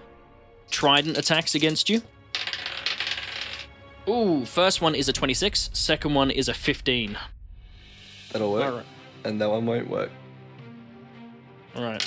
trident 0.69 1.17
attacks 1.17 1.55
against 1.55 1.89
you. 1.89 2.01
Ooh, 4.07 4.45
first 4.45 4.81
one 4.81 4.95
is 4.95 5.07
a 5.07 5.13
26, 5.13 5.69
second 5.73 6.13
one 6.13 6.31
is 6.31 6.49
a 6.49 6.53
15. 6.53 7.17
That'll 8.31 8.51
work. 8.51 8.63
Alright. 8.63 8.85
And 9.23 9.39
that 9.39 9.49
one 9.49 9.65
won't 9.65 9.89
work. 9.89 10.11
Alright. 11.75 12.05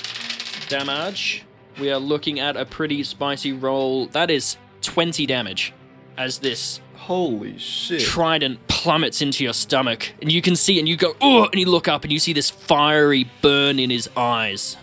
Damage. 0.69 1.45
We 1.79 1.91
are 1.91 1.99
looking 1.99 2.39
at 2.41 2.57
a 2.57 2.65
pretty 2.65 3.03
spicy 3.03 3.53
roll. 3.53 4.07
That 4.07 4.31
is 4.31 4.57
20 4.83 5.27
damage 5.27 5.73
as 6.17 6.39
this 6.39 6.81
Holy 6.95 7.59
shit. 7.59 8.01
trident 8.03 8.67
plummets 8.69 9.21
into 9.21 9.45
your 9.45 9.53
stomach. 9.53 10.13
And 10.23 10.31
you 10.31 10.41
can 10.41 10.57
see, 10.57 10.79
and 10.79 10.89
you 10.89 10.97
go, 10.97 11.15
oh, 11.21 11.45
and 11.47 11.55
you 11.55 11.67
look 11.67 11.89
up 11.89 12.05
and 12.05 12.13
you 12.13 12.19
see 12.19 12.33
this 12.33 12.51
fiery 12.51 13.29
burn 13.43 13.79
in 13.79 13.91
his 13.91 14.09
eyes. 14.17 14.77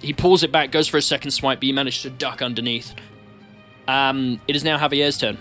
He 0.00 0.12
pulls 0.12 0.42
it 0.42 0.52
back, 0.52 0.70
goes 0.70 0.86
for 0.86 0.98
a 0.98 1.02
second 1.02 1.30
swipe, 1.30 1.60
but 1.60 1.64
you 1.64 1.72
manage 1.74 2.02
to 2.02 2.10
duck 2.10 2.42
underneath. 2.42 2.94
Um, 3.88 4.40
it 4.46 4.54
is 4.54 4.62
now 4.64 4.78
Javier's 4.78 5.16
turn. 5.18 5.38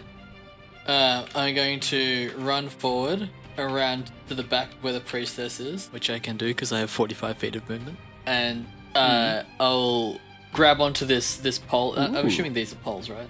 Uh, 0.88 1.26
I'm 1.36 1.54
going 1.56 1.80
to 1.82 2.32
run 2.38 2.70
forward 2.70 3.30
around 3.58 4.12
to 4.28 4.36
the 4.36 4.44
back 4.44 4.70
where 4.82 4.94
the 4.94 5.00
priestess 5.02 5.60
is, 5.60 5.88
which 5.88 6.10
I 6.10 6.20
can 6.20 6.38
do 6.38 6.48
because 6.48 6.72
I 6.72 6.80
have 6.80 6.89
45 6.89 7.38
feet 7.38 7.56
of 7.56 7.70
movement, 7.70 7.98
and 8.26 8.66
uh, 8.96 9.44
I'll 9.60 10.20
grab 10.54 10.82
onto 10.82 11.06
this 11.06 11.38
this 11.38 11.60
pole. 11.60 11.98
Uh, 11.98 12.08
I'm 12.10 12.28
assuming 12.28 12.54
these 12.54 12.74
are 12.74 12.78
poles, 12.78 13.10
right? 13.10 13.28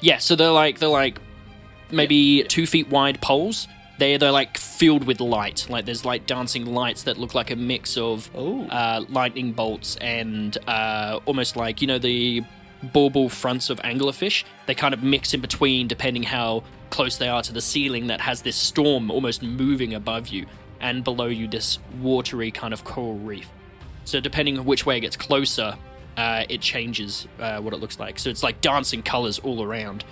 Yeah, 0.00 0.18
so 0.18 0.34
they're 0.36 0.50
like 0.50 0.78
they're 0.78 0.88
like 0.88 1.18
maybe 1.90 2.44
two 2.44 2.66
feet 2.66 2.88
wide 2.88 3.20
poles. 3.20 3.68
They 3.98 4.16
they're 4.16 4.32
like 4.32 4.58
filled 4.58 5.04
with 5.04 5.20
light. 5.20 5.66
Like 5.70 5.84
there's 5.84 6.04
like 6.04 6.26
dancing 6.26 6.66
lights 6.66 7.04
that 7.04 7.16
look 7.18 7.34
like 7.34 7.50
a 7.50 7.56
mix 7.56 7.96
of 7.96 8.30
Oh. 8.34 8.66
uh, 8.68 9.04
lightning 9.08 9.52
bolts 9.52 9.96
and 10.00 10.56
uh, 10.66 11.20
almost 11.26 11.56
like 11.56 11.80
you 11.80 11.86
know 11.86 11.98
the 11.98 12.42
bauble 12.92 13.28
fronts 13.28 13.70
of 13.70 13.78
anglerfish. 13.80 14.44
They 14.66 14.74
kind 14.74 14.94
of 14.94 15.02
mix 15.02 15.32
in 15.34 15.40
between 15.40 15.86
depending 15.88 16.22
how 16.24 16.64
close 16.90 17.16
they 17.18 17.28
are 17.28 17.42
to 17.42 17.52
the 17.52 17.60
ceiling 17.60 18.08
that 18.08 18.20
has 18.20 18.42
this 18.42 18.56
storm 18.56 19.10
almost 19.10 19.42
moving 19.42 19.94
above 19.94 20.28
you, 20.28 20.46
and 20.80 21.02
below 21.04 21.26
you 21.26 21.46
this 21.48 21.78
watery 22.00 22.50
kind 22.50 22.72
of 22.74 22.84
coral 22.84 23.18
reef. 23.18 23.48
So 24.04 24.20
depending 24.20 24.58
on 24.58 24.64
which 24.64 24.84
way 24.86 24.96
it 24.98 25.00
gets 25.00 25.16
closer, 25.16 25.76
uh, 26.16 26.44
it 26.48 26.60
changes 26.60 27.26
uh, 27.40 27.60
what 27.60 27.72
it 27.74 27.78
looks 27.80 27.98
like. 27.98 28.18
So 28.18 28.30
it's 28.30 28.42
like 28.42 28.60
dancing 28.60 29.02
colors 29.02 29.38
all 29.38 29.62
around. 29.62 30.04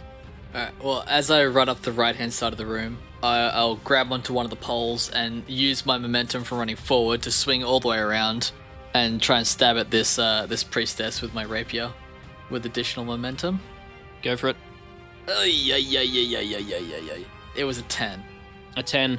Alright, 0.55 0.73
well, 0.83 1.05
as 1.09 1.31
I 1.31 1.47
run 1.47 1.69
up 1.69 1.81
the 1.83 1.93
right 1.93 2.15
hand 2.15 2.33
side 2.33 2.53
of 2.53 2.59
the 2.59 2.67
room, 2.67 2.99
I- 3.23 3.63
will 3.65 3.77
grab 3.77 4.13
onto 4.13 4.33
one 4.35 4.45
of 4.45 4.51
the 4.51 4.57
poles 4.57 5.09
and 5.11 5.45
use 5.49 5.87
my 5.87 5.97
momentum 5.97 6.45
from 6.45 6.59
running 6.59 6.77
forward 6.77 7.23
to 7.23 7.31
swing 7.31 7.65
all 7.65 7.81
the 7.81 7.89
way 7.89 7.99
around 7.99 8.53
and 8.95 9.23
try 9.23 9.39
and 9.39 9.47
stab 9.47 9.77
at 9.79 9.91
this 9.91 10.19
uh, 10.19 10.45
this 10.47 10.63
priestess 10.63 11.23
with 11.23 11.33
my 11.33 11.45
rapier 11.45 11.93
with 12.51 12.67
additional 12.67 13.07
momentum. 13.07 13.61
Go 14.23 14.37
for 14.37 14.49
it. 14.49 14.57
Yeah, 15.29 15.45
yeah, 15.77 16.01
yeah, 16.01 16.41
yeah, 16.41 16.59
yeah, 16.59 16.79
yeah, 16.79 16.97
yeah. 16.99 17.25
It 17.57 17.65
was 17.65 17.79
a 17.79 17.83
10. 17.83 18.23
A 18.77 18.83
10. 18.83 19.19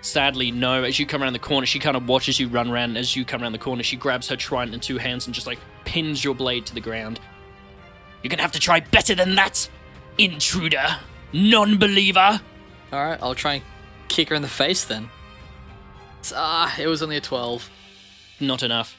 Sadly, 0.00 0.50
no. 0.50 0.84
As 0.84 0.98
you 0.98 1.06
come 1.06 1.22
around 1.22 1.32
the 1.32 1.38
corner, 1.38 1.66
she 1.66 1.78
kind 1.78 1.96
of 1.96 2.06
watches 2.08 2.38
you 2.38 2.48
run 2.48 2.70
around. 2.70 2.96
As 2.96 3.16
you 3.16 3.24
come 3.24 3.42
around 3.42 3.52
the 3.52 3.58
corner, 3.58 3.82
she 3.82 3.96
grabs 3.96 4.28
her 4.28 4.36
trident 4.36 4.74
in 4.74 4.80
two 4.80 4.98
hands 4.98 5.26
and 5.26 5.34
just 5.34 5.46
like 5.46 5.58
pins 5.84 6.22
your 6.22 6.34
blade 6.34 6.66
to 6.66 6.74
the 6.74 6.80
ground. 6.80 7.20
You're 8.22 8.30
gonna 8.30 8.42
have 8.42 8.52
to 8.52 8.60
try 8.60 8.80
better 8.80 9.14
than 9.14 9.34
that, 9.36 9.68
intruder, 10.16 10.98
non 11.32 11.78
believer. 11.78 12.40
Alright, 12.92 13.18
I'll 13.22 13.34
try 13.34 13.54
and 13.54 13.64
kick 14.08 14.30
her 14.30 14.34
in 14.34 14.42
the 14.42 14.48
face 14.48 14.84
then. 14.84 15.08
Ah, 16.34 16.74
it 16.78 16.86
was 16.86 17.02
only 17.02 17.16
a 17.16 17.20
12. 17.20 17.70
Not 18.40 18.62
enough. 18.62 18.96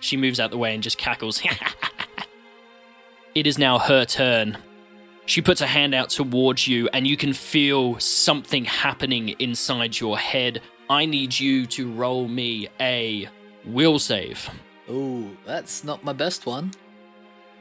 She 0.00 0.16
moves 0.16 0.40
out 0.40 0.50
the 0.50 0.58
way 0.58 0.74
and 0.74 0.82
just 0.82 0.98
cackles. 0.98 1.42
it 3.34 3.46
is 3.46 3.58
now 3.58 3.78
her 3.78 4.04
turn. 4.04 4.58
She 5.26 5.40
puts 5.40 5.60
a 5.60 5.66
hand 5.66 5.94
out 5.94 6.10
towards 6.10 6.66
you, 6.66 6.88
and 6.92 7.06
you 7.06 7.16
can 7.16 7.32
feel 7.32 7.98
something 8.00 8.64
happening 8.64 9.30
inside 9.38 9.98
your 10.00 10.18
head. 10.18 10.60
I 10.90 11.06
need 11.06 11.38
you 11.38 11.64
to 11.66 11.90
roll 11.92 12.26
me 12.28 12.68
a 12.80 13.28
will 13.64 13.98
save. 13.98 14.50
Ooh, 14.90 15.36
that's 15.46 15.84
not 15.84 16.02
my 16.04 16.12
best 16.12 16.44
one. 16.44 16.72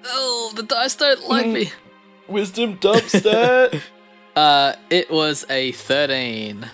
Oh, 0.05 0.51
the 0.55 0.63
dice 0.63 0.95
don't 0.95 1.29
like 1.29 1.45
me. 1.47 1.71
Wisdom 2.27 2.77
dubstep. 2.77 3.81
Uh, 4.33 4.73
it 4.89 5.11
was 5.11 5.45
a 5.49 5.73
13. 5.73 6.65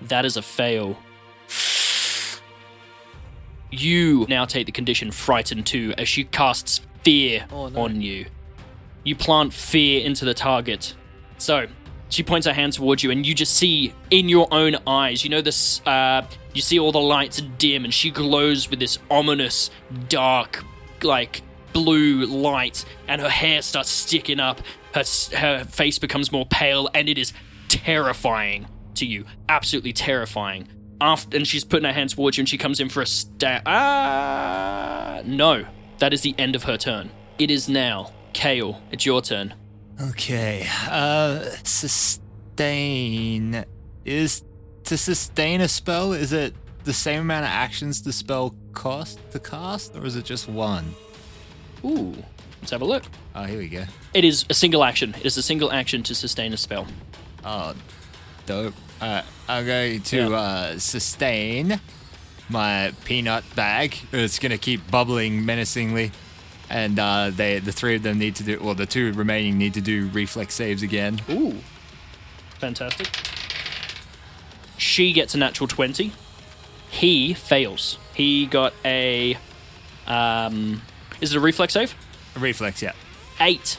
That 0.00 0.24
is 0.24 0.38
a 0.38 0.42
fail. 0.42 0.96
You 3.70 4.24
now 4.30 4.46
take 4.46 4.64
the 4.64 4.72
condition 4.72 5.10
frightened 5.10 5.66
too 5.66 5.92
as 5.98 6.08
she 6.08 6.24
casts 6.24 6.80
fear 7.02 7.46
Oh, 7.52 7.68
no. 7.68 7.82
on 7.82 8.00
you. 8.00 8.24
You 9.04 9.16
plant 9.16 9.52
fear 9.52 10.04
into 10.04 10.24
the 10.24 10.34
target. 10.34 10.94
So, 11.38 11.66
she 12.08 12.22
points 12.22 12.46
her 12.46 12.52
hand 12.52 12.72
towards 12.72 13.02
you, 13.02 13.10
and 13.10 13.26
you 13.26 13.34
just 13.34 13.54
see 13.54 13.92
in 14.10 14.28
your 14.28 14.48
own 14.50 14.76
eyes, 14.86 15.24
you 15.24 15.30
know, 15.30 15.40
this, 15.40 15.80
uh, 15.86 16.26
you 16.54 16.62
see 16.62 16.78
all 16.78 16.92
the 16.92 17.00
lights 17.00 17.40
dim, 17.58 17.84
and 17.84 17.92
she 17.92 18.10
glows 18.10 18.70
with 18.70 18.78
this 18.80 18.98
ominous, 19.10 19.70
dark, 20.08 20.64
like, 21.02 21.42
blue 21.72 22.24
light, 22.26 22.84
and 23.06 23.20
her 23.20 23.28
hair 23.28 23.62
starts 23.62 23.90
sticking 23.90 24.40
up. 24.40 24.60
Her 24.94 25.04
her 25.36 25.64
face 25.64 25.98
becomes 25.98 26.32
more 26.32 26.46
pale, 26.46 26.88
and 26.94 27.08
it 27.08 27.18
is 27.18 27.32
terrifying 27.68 28.66
to 28.94 29.06
you. 29.06 29.24
Absolutely 29.48 29.92
terrifying. 29.92 30.68
After 31.00 31.36
and 31.36 31.46
she's 31.46 31.64
putting 31.64 31.84
her 31.84 31.92
hands 31.92 32.14
towards 32.14 32.36
you, 32.36 32.42
and 32.42 32.48
she 32.48 32.58
comes 32.58 32.80
in 32.80 32.88
for 32.88 33.02
a 33.02 33.06
stab. 33.06 33.62
Ah, 33.66 35.20
no, 35.24 35.66
that 35.98 36.12
is 36.12 36.22
the 36.22 36.34
end 36.38 36.56
of 36.56 36.64
her 36.64 36.76
turn. 36.76 37.10
It 37.38 37.50
is 37.50 37.68
now, 37.68 38.12
Kale. 38.38 38.80
It's 38.92 39.04
your 39.04 39.20
turn. 39.20 39.52
Okay. 40.00 40.64
Uh, 40.88 41.40
sustain 41.64 43.64
is 44.04 44.44
to 44.84 44.96
sustain 44.96 45.60
a 45.60 45.66
spell. 45.66 46.12
Is 46.12 46.32
it 46.32 46.54
the 46.84 46.92
same 46.92 47.22
amount 47.22 47.46
of 47.46 47.50
actions 47.50 48.00
the 48.02 48.12
spell 48.12 48.54
cost 48.74 49.18
to 49.32 49.40
cast, 49.40 49.96
or 49.96 50.06
is 50.06 50.14
it 50.14 50.24
just 50.24 50.48
one? 50.48 50.94
Ooh, 51.84 52.14
let's 52.60 52.70
have 52.70 52.80
a 52.80 52.84
look. 52.84 53.02
Oh, 53.34 53.42
here 53.42 53.58
we 53.58 53.68
go. 53.68 53.82
It 54.14 54.24
is 54.24 54.44
a 54.48 54.54
single 54.54 54.84
action. 54.84 55.16
It 55.18 55.26
is 55.26 55.36
a 55.36 55.42
single 55.42 55.72
action 55.72 56.04
to 56.04 56.14
sustain 56.14 56.52
a 56.52 56.56
spell. 56.56 56.86
Oh, 57.44 57.74
dope. 58.46 58.74
Uh, 59.00 59.22
I'm 59.48 59.66
going 59.66 60.02
to 60.02 60.16
Yeah. 60.16 60.28
uh, 60.28 60.78
sustain 60.78 61.80
my 62.48 62.92
peanut 63.04 63.42
bag. 63.56 63.96
It's 64.12 64.38
going 64.38 64.52
to 64.52 64.58
keep 64.58 64.88
bubbling 64.92 65.44
menacingly. 65.44 66.12
And 66.70 66.98
uh, 66.98 67.30
they, 67.34 67.58
the 67.60 67.72
three 67.72 67.96
of 67.96 68.02
them 68.02 68.18
need 68.18 68.36
to 68.36 68.42
do, 68.42 68.60
well, 68.62 68.74
the 68.74 68.86
two 68.86 69.12
remaining 69.12 69.56
need 69.56 69.74
to 69.74 69.80
do 69.80 70.08
reflex 70.08 70.54
saves 70.54 70.82
again. 70.82 71.20
Ooh. 71.30 71.56
Fantastic. 72.58 73.08
She 74.76 75.12
gets 75.12 75.34
a 75.34 75.38
natural 75.38 75.66
20. 75.66 76.12
He 76.90 77.34
fails. 77.34 77.98
He 78.14 78.46
got 78.46 78.72
a. 78.84 79.36
Um, 80.06 80.82
is 81.20 81.34
it 81.34 81.36
a 81.36 81.40
reflex 81.40 81.74
save? 81.74 81.94
A 82.36 82.38
reflex, 82.38 82.82
yeah. 82.82 82.92
Eight. 83.40 83.78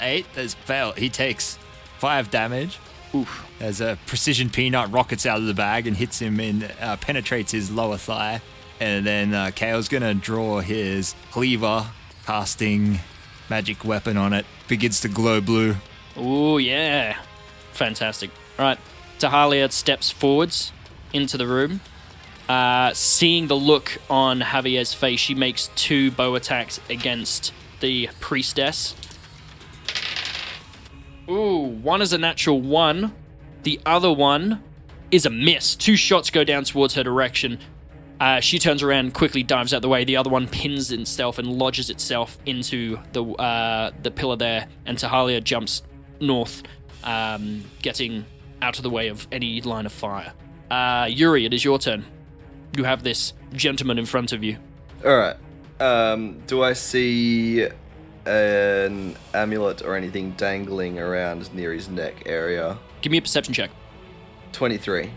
Eight, 0.00 0.26
that's 0.34 0.54
fail. 0.54 0.92
He 0.92 1.08
takes 1.08 1.58
five 1.98 2.30
damage. 2.30 2.78
Oof. 3.14 3.46
As 3.60 3.80
a 3.80 3.98
precision 4.06 4.50
peanut 4.50 4.90
rockets 4.90 5.26
out 5.26 5.38
of 5.38 5.46
the 5.46 5.54
bag 5.54 5.86
and 5.86 5.96
hits 5.96 6.18
him 6.18 6.38
in, 6.40 6.64
uh, 6.80 6.96
penetrates 7.00 7.52
his 7.52 7.70
lower 7.70 7.96
thigh. 7.96 8.40
And 8.78 9.06
then 9.06 9.34
uh, 9.34 9.50
Kale's 9.54 9.88
gonna 9.88 10.14
draw 10.14 10.60
his 10.60 11.14
cleaver, 11.30 11.86
casting 12.26 13.00
magic 13.48 13.84
weapon 13.84 14.16
on 14.16 14.32
it. 14.32 14.46
Begins 14.68 15.00
to 15.00 15.08
glow 15.08 15.40
blue. 15.40 15.76
Ooh, 16.16 16.58
yeah. 16.58 17.16
Fantastic. 17.72 18.30
All 18.58 18.64
right. 18.64 18.78
Tahalia 19.18 19.70
steps 19.70 20.10
forwards 20.10 20.72
into 21.12 21.36
the 21.36 21.46
room. 21.46 21.80
Uh, 22.48 22.92
seeing 22.94 23.46
the 23.46 23.56
look 23.56 23.98
on 24.08 24.40
Javier's 24.40 24.92
face, 24.92 25.20
she 25.20 25.34
makes 25.34 25.70
two 25.76 26.10
bow 26.10 26.34
attacks 26.34 26.80
against 26.88 27.52
the 27.80 28.08
priestess. 28.18 28.94
Ooh, 31.28 31.58
one 31.82 32.02
is 32.02 32.12
a 32.12 32.18
natural 32.18 32.60
one. 32.60 33.14
The 33.62 33.78
other 33.86 34.12
one 34.12 34.62
is 35.10 35.26
a 35.26 35.30
miss. 35.30 35.76
Two 35.76 35.96
shots 35.96 36.30
go 36.30 36.42
down 36.42 36.64
towards 36.64 36.94
her 36.94 37.04
direction. 37.04 37.58
Uh, 38.20 38.38
she 38.38 38.58
turns 38.58 38.82
around, 38.82 39.14
quickly 39.14 39.42
dives 39.42 39.72
out 39.72 39.80
the 39.80 39.88
way. 39.88 40.04
The 40.04 40.18
other 40.18 40.28
one 40.28 40.46
pins 40.46 40.92
itself 40.92 41.38
and 41.38 41.48
lodges 41.48 41.88
itself 41.88 42.36
into 42.44 42.98
the 43.12 43.24
uh, 43.24 43.92
the 44.02 44.10
pillar 44.10 44.36
there, 44.36 44.68
and 44.84 44.98
Tahalia 44.98 45.42
jumps 45.42 45.82
north, 46.20 46.62
um, 47.02 47.64
getting 47.80 48.26
out 48.60 48.76
of 48.76 48.82
the 48.82 48.90
way 48.90 49.08
of 49.08 49.26
any 49.32 49.62
line 49.62 49.86
of 49.86 49.92
fire. 49.92 50.34
Uh, 50.70 51.06
Yuri, 51.10 51.46
it 51.46 51.54
is 51.54 51.64
your 51.64 51.78
turn. 51.78 52.04
You 52.76 52.84
have 52.84 53.02
this 53.02 53.32
gentleman 53.54 53.98
in 53.98 54.04
front 54.04 54.32
of 54.32 54.44
you. 54.44 54.58
All 55.04 55.16
right. 55.16 55.36
Um, 55.80 56.40
do 56.46 56.62
I 56.62 56.74
see 56.74 57.66
an 58.26 59.16
amulet 59.32 59.82
or 59.82 59.96
anything 59.96 60.32
dangling 60.32 60.98
around 60.98 61.52
near 61.54 61.72
his 61.72 61.88
neck 61.88 62.24
area? 62.26 62.78
Give 63.00 63.10
me 63.10 63.18
a 63.18 63.22
perception 63.22 63.54
check. 63.54 63.70
23. 64.52 65.10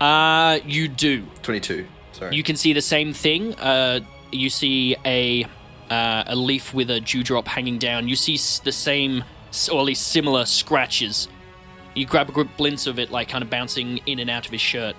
Uh, 0.00 0.58
you 0.66 0.88
do. 0.88 1.24
22. 1.42 1.86
Sorry. 2.12 2.34
You 2.36 2.42
can 2.42 2.56
see 2.56 2.72
the 2.72 2.80
same 2.82 3.12
thing. 3.12 3.54
Uh, 3.56 4.00
you 4.30 4.48
see 4.50 4.96
a 5.04 5.44
uh, 5.90 6.24
a 6.26 6.36
leaf 6.36 6.72
with 6.72 6.90
a 6.90 7.00
dewdrop 7.00 7.46
hanging 7.48 7.78
down. 7.78 8.08
You 8.08 8.16
see 8.16 8.34
s- 8.34 8.58
the 8.60 8.72
same, 8.72 9.24
or 9.70 9.80
at 9.80 9.84
least 9.84 10.08
similar 10.08 10.44
scratches. 10.46 11.28
You 11.94 12.06
grab 12.06 12.30
a 12.30 12.44
glimpse 12.56 12.86
of 12.86 12.98
it, 12.98 13.10
like 13.10 13.28
kind 13.28 13.42
of 13.44 13.50
bouncing 13.50 13.98
in 14.06 14.18
and 14.18 14.30
out 14.30 14.46
of 14.46 14.52
his 14.52 14.60
shirt. 14.62 14.96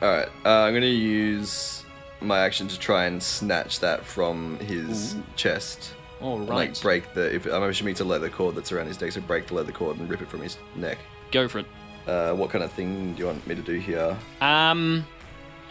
All 0.00 0.08
right. 0.10 0.28
Uh, 0.44 0.48
I'm 0.66 0.74
gonna 0.74 0.86
use 0.86 1.84
my 2.20 2.40
action 2.40 2.66
to 2.68 2.78
try 2.78 3.06
and 3.06 3.22
snatch 3.22 3.80
that 3.80 4.04
from 4.04 4.58
his 4.60 5.16
chest. 5.36 5.92
All 6.20 6.38
right, 6.40 6.48
Like 6.48 6.80
break 6.82 7.14
the. 7.14 7.34
If 7.34 7.46
I'm 7.46 7.62
assuming 7.64 7.92
it's 7.92 8.00
a 8.00 8.04
leather 8.04 8.28
cord 8.28 8.54
that's 8.56 8.72
around 8.72 8.86
his 8.86 9.00
neck, 9.00 9.12
so 9.12 9.20
break 9.20 9.46
the 9.48 9.54
leather 9.54 9.72
cord 9.72 9.98
and 9.98 10.08
rip 10.08 10.22
it 10.22 10.28
from 10.28 10.40
his 10.40 10.56
neck. 10.76 10.98
go 11.30 11.46
for 11.48 11.60
it. 11.60 11.66
Uh, 12.06 12.32
what 12.34 12.50
kind 12.50 12.64
of 12.64 12.72
thing 12.72 13.12
do 13.14 13.20
you 13.20 13.26
want 13.26 13.46
me 13.46 13.54
to 13.54 13.62
do 13.62 13.74
here? 13.78 14.16
Um, 14.40 15.06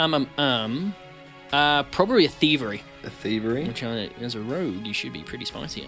um, 0.01 0.13
um, 0.13 0.27
um. 0.37 0.95
Uh, 1.51 1.83
probably 1.83 2.25
a 2.25 2.29
thievery. 2.29 2.81
A 3.03 3.09
thievery? 3.09 3.65
Which, 3.67 3.83
uh, 3.83 4.07
as 4.21 4.35
a 4.35 4.39
rogue, 4.41 4.85
you 4.85 4.93
should 4.93 5.11
be 5.13 5.21
pretty 5.21 5.45
spicy 5.45 5.85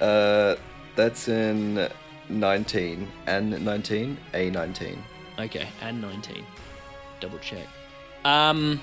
at. 0.00 0.04
Uh, 0.04 0.56
that's 0.96 1.28
in 1.28 1.88
19 2.28 3.08
and 3.26 3.64
19, 3.64 4.16
a 4.34 4.50
19. 4.50 5.04
Okay, 5.38 5.68
and 5.82 6.00
19. 6.02 6.44
Double 7.20 7.38
check. 7.38 7.66
Um, 8.24 8.80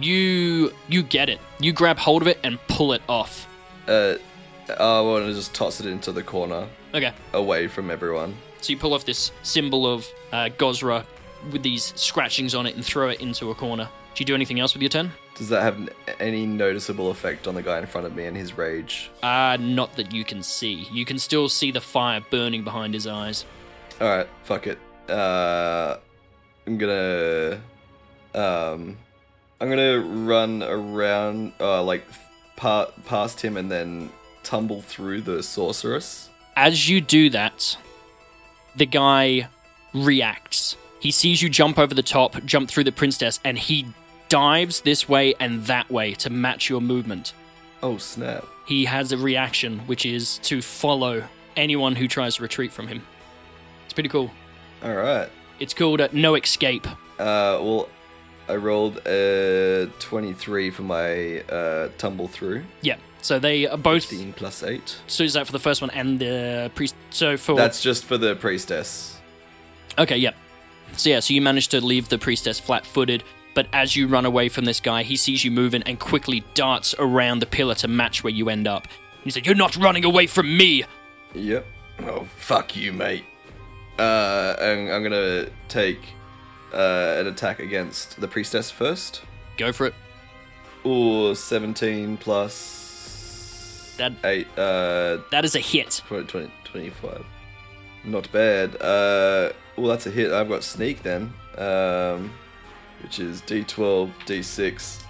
you 0.00 0.72
you 0.88 1.02
get 1.02 1.28
it. 1.28 1.40
You 1.58 1.72
grab 1.72 1.98
hold 1.98 2.22
of 2.22 2.28
it 2.28 2.38
and 2.44 2.58
pull 2.68 2.92
it 2.92 3.02
off. 3.08 3.48
Uh, 3.88 4.14
I 4.78 5.00
want 5.00 5.24
to 5.26 5.32
just 5.34 5.54
toss 5.54 5.80
it 5.80 5.86
into 5.86 6.12
the 6.12 6.22
corner, 6.22 6.68
Okay, 6.94 7.12
away 7.32 7.66
from 7.68 7.90
everyone. 7.90 8.36
so 8.60 8.70
you 8.72 8.78
pull 8.78 8.94
off 8.94 9.04
this 9.04 9.32
symbol 9.42 9.86
of 9.86 10.06
uh, 10.32 10.50
Gozreh 10.58 11.04
with 11.52 11.62
these 11.62 11.92
scratchings 11.96 12.54
on 12.54 12.66
it 12.66 12.74
and 12.74 12.84
throw 12.84 13.08
it 13.08 13.20
into 13.20 13.50
a 13.50 13.54
corner. 13.54 13.88
Do 14.14 14.22
you 14.22 14.26
do 14.26 14.34
anything 14.34 14.58
else 14.58 14.74
with 14.74 14.82
your 14.82 14.88
turn? 14.88 15.12
Does 15.36 15.48
that 15.50 15.62
have 15.62 15.88
any 16.18 16.44
noticeable 16.46 17.10
effect 17.10 17.46
on 17.46 17.54
the 17.54 17.62
guy 17.62 17.78
in 17.78 17.86
front 17.86 18.06
of 18.06 18.16
me 18.16 18.26
and 18.26 18.36
his 18.36 18.58
rage? 18.58 19.10
Uh, 19.22 19.56
not 19.60 19.94
that 19.96 20.12
you 20.12 20.24
can 20.24 20.42
see. 20.42 20.88
You 20.92 21.04
can 21.04 21.18
still 21.18 21.48
see 21.48 21.70
the 21.70 21.80
fire 21.80 22.20
burning 22.28 22.64
behind 22.64 22.94
his 22.94 23.06
eyes. 23.06 23.44
All 24.00 24.08
right, 24.08 24.28
fuck 24.42 24.66
it. 24.66 24.78
Uh, 25.08 25.98
I'm 26.66 26.78
gonna, 26.78 27.60
um, 28.34 28.96
I'm 29.60 29.68
gonna 29.70 30.00
run 30.00 30.62
around, 30.64 31.52
uh, 31.60 31.82
like 31.82 32.04
pa- 32.56 32.90
past 33.06 33.40
him 33.40 33.56
and 33.56 33.70
then 33.70 34.10
tumble 34.42 34.82
through 34.82 35.20
the 35.22 35.42
sorceress. 35.42 36.30
As 36.56 36.88
you 36.88 37.00
do 37.00 37.30
that, 37.30 37.76
the 38.74 38.86
guy 38.86 39.48
reacts. 39.94 40.76
He 41.00 41.10
sees 41.10 41.40
you 41.42 41.48
jump 41.48 41.78
over 41.78 41.94
the 41.94 42.02
top, 42.02 42.42
jump 42.44 42.68
through 42.68 42.84
the 42.84 42.92
princess, 42.92 43.40
and 43.44 43.58
he 43.58 43.86
dives 44.28 44.80
this 44.80 45.08
way 45.08 45.34
and 45.40 45.64
that 45.66 45.90
way 45.90 46.14
to 46.14 46.30
match 46.30 46.68
your 46.68 46.80
movement. 46.80 47.32
Oh 47.82 47.98
snap! 47.98 48.44
He 48.66 48.84
has 48.84 49.12
a 49.12 49.16
reaction, 49.16 49.78
which 49.80 50.04
is 50.04 50.38
to 50.38 50.60
follow 50.60 51.24
anyone 51.56 51.94
who 51.94 52.08
tries 52.08 52.36
to 52.36 52.42
retreat 52.42 52.72
from 52.72 52.88
him. 52.88 53.02
It's 53.84 53.94
pretty 53.94 54.08
cool. 54.08 54.30
All 54.82 54.94
right. 54.94 55.28
It's 55.60 55.74
called 55.74 56.00
uh, 56.00 56.08
No 56.12 56.34
Escape. 56.34 56.86
Uh, 56.86 57.58
well, 57.60 57.88
I 58.48 58.56
rolled 58.56 58.98
a 59.06 59.90
23 59.98 60.70
for 60.70 60.82
my 60.82 61.40
uh, 61.40 61.88
tumble 61.98 62.28
through. 62.28 62.64
Yeah. 62.80 62.96
So 63.20 63.38
they 63.38 63.66
are 63.66 63.76
both. 63.76 64.04
15 64.04 64.32
plus 64.34 64.62
8. 64.62 64.96
So 65.06 65.24
is 65.24 65.32
that 65.32 65.46
for 65.46 65.52
the 65.52 65.58
first 65.58 65.80
one 65.80 65.90
and 65.90 66.18
the 66.18 66.70
priest? 66.74 66.94
So 67.10 67.36
for 67.36 67.56
That's 67.56 67.82
just 67.82 68.04
for 68.04 68.16
the 68.16 68.36
priestess. 68.36 69.18
Okay, 69.98 70.16
yep. 70.16 70.36
So 70.96 71.10
yeah, 71.10 71.20
so 71.20 71.32
you 71.34 71.40
manage 71.40 71.68
to 71.68 71.80
leave 71.84 72.08
the 72.08 72.18
priestess 72.18 72.58
flat-footed, 72.58 73.22
but 73.54 73.68
as 73.72 73.94
you 73.94 74.08
run 74.08 74.24
away 74.24 74.48
from 74.48 74.64
this 74.64 74.80
guy, 74.80 75.02
he 75.04 75.16
sees 75.16 75.44
you 75.44 75.50
moving 75.50 75.82
and 75.84 75.98
quickly 75.98 76.42
darts 76.54 76.94
around 76.98 77.38
the 77.40 77.46
pillar 77.46 77.74
to 77.76 77.88
match 77.88 78.24
where 78.24 78.32
you 78.32 78.48
end 78.48 78.66
up. 78.66 78.88
He 79.24 79.30
said, 79.30 79.46
"You're 79.46 79.54
not 79.54 79.76
running 79.76 80.04
away 80.04 80.26
from 80.26 80.56
me." 80.56 80.84
Yep. 81.34 81.66
Oh, 82.04 82.26
fuck 82.36 82.76
you, 82.76 82.92
mate. 82.92 83.24
Uh, 83.98 84.54
and 84.60 84.90
I'm 84.90 85.02
gonna 85.02 85.48
take 85.68 86.00
uh, 86.72 87.16
an 87.18 87.26
attack 87.26 87.58
against 87.58 88.20
the 88.20 88.28
priestess 88.28 88.70
first. 88.70 89.22
Go 89.56 89.72
for 89.72 89.86
it. 89.86 89.94
Or 90.84 91.34
17 91.34 92.16
plus 92.18 93.94
That 93.98 94.12
8, 94.22 94.46
uh, 94.56 95.18
that 95.32 95.44
is 95.44 95.56
a 95.56 95.60
hit. 95.60 96.00
20, 96.06 96.26
20, 96.26 96.50
25. 96.64 97.24
Not 98.04 98.30
bad. 98.30 98.80
Uh, 98.80 99.52
well, 99.78 99.88
that's 99.88 100.06
a 100.06 100.10
hit. 100.10 100.32
I've 100.32 100.48
got 100.48 100.62
sneak 100.64 101.02
then, 101.02 101.32
um, 101.56 102.32
which 103.02 103.18
is 103.18 103.40
d12, 103.42 104.10
d6. 104.26 105.02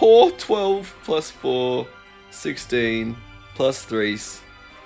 Oh, 0.00 0.30
12 0.36 0.94
plus 1.04 1.30
4, 1.30 1.86
16 2.30 3.16
plus 3.54 3.84
3 3.84 4.14
s- 4.14 4.42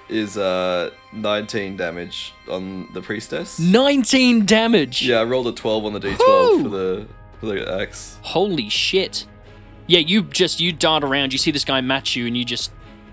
is 0.08 0.36
uh 0.36 0.90
19 1.12 1.76
damage 1.76 2.32
on 2.48 2.88
the 2.94 3.00
priestess. 3.02 3.58
19 3.58 4.44
damage. 4.46 5.02
Yeah, 5.06 5.20
I 5.20 5.24
rolled 5.24 5.46
a 5.48 5.52
12 5.52 5.84
on 5.84 5.92
the 5.92 6.00
d12 6.00 6.18
Woo! 6.18 6.62
for 6.62 6.68
the 6.68 7.06
for 7.40 7.46
the 7.46 7.80
axe. 7.80 8.18
Holy 8.22 8.68
shit. 8.68 9.26
Yeah, 9.86 10.00
you 10.00 10.22
just 10.22 10.60
you 10.60 10.72
dart 10.72 11.02
around, 11.02 11.32
you 11.32 11.38
see 11.38 11.50
this 11.50 11.64
guy 11.64 11.80
match 11.80 12.14
you 12.14 12.26
and 12.26 12.36
you 12.36 12.44
just 12.44 12.70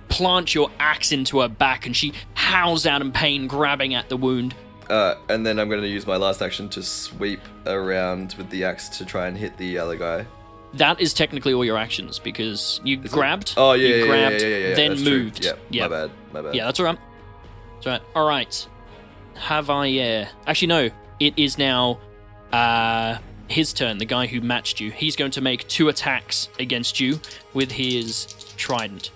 plant 0.09 0.53
your 0.55 0.69
axe 0.79 1.11
into 1.11 1.39
her 1.41 1.47
back, 1.47 1.85
and 1.85 1.95
she 1.95 2.13
howls 2.35 2.85
out 2.85 3.01
in 3.01 3.11
pain, 3.11 3.47
grabbing 3.47 3.93
at 3.93 4.09
the 4.09 4.17
wound. 4.17 4.55
Uh, 4.89 5.15
and 5.29 5.45
then 5.45 5.59
I'm 5.59 5.67
going 5.69 5.81
to 5.81 5.87
use 5.87 6.07
my 6.07 6.17
last 6.17 6.41
action 6.41 6.69
to 6.69 6.81
sweep 6.83 7.41
around 7.65 8.35
with 8.37 8.49
the 8.49 8.63
axe 8.63 8.87
to 8.97 9.05
try 9.05 9.27
and 9.27 9.37
hit 9.37 9.57
the 9.57 9.77
other 9.77 9.95
guy. 9.97 10.25
That 10.73 10.99
is 11.01 11.13
technically 11.13 11.53
all 11.53 11.65
your 11.65 11.77
actions 11.77 12.19
because 12.19 12.79
you 12.83 12.97
grabbed, 12.97 13.53
Oh 13.57 13.73
yeah, 13.73 13.87
you 13.87 13.95
yeah, 13.95 14.05
grabbed, 14.05 14.41
yeah, 14.41 14.47
yeah, 14.47 14.57
yeah, 14.69 14.75
then 14.75 14.95
true. 14.97 15.03
moved. 15.23 15.45
Yeah, 15.69 15.87
my 15.87 15.87
bad, 15.87 16.11
my 16.33 16.41
bad. 16.41 16.55
yeah, 16.55 16.65
that's 16.65 16.79
all 16.79 16.85
right. 16.85 16.99
That's 17.75 17.87
all 17.87 17.93
right. 17.93 18.01
All 18.15 18.27
right. 18.27 18.67
Have 19.35 19.69
I? 19.69 19.97
Uh, 19.97 20.25
actually, 20.45 20.67
no. 20.67 20.89
It 21.19 21.33
is 21.37 21.57
now 21.57 21.99
uh, 22.51 23.17
his 23.47 23.73
turn. 23.73 23.97
The 23.97 24.05
guy 24.05 24.27
who 24.27 24.41
matched 24.41 24.79
you. 24.79 24.91
He's 24.91 25.15
going 25.15 25.31
to 25.31 25.41
make 25.41 25.67
two 25.67 25.89
attacks 25.89 26.49
against 26.59 26.99
you 26.99 27.19
with 27.53 27.71
his 27.71 28.25
trident. 28.57 29.11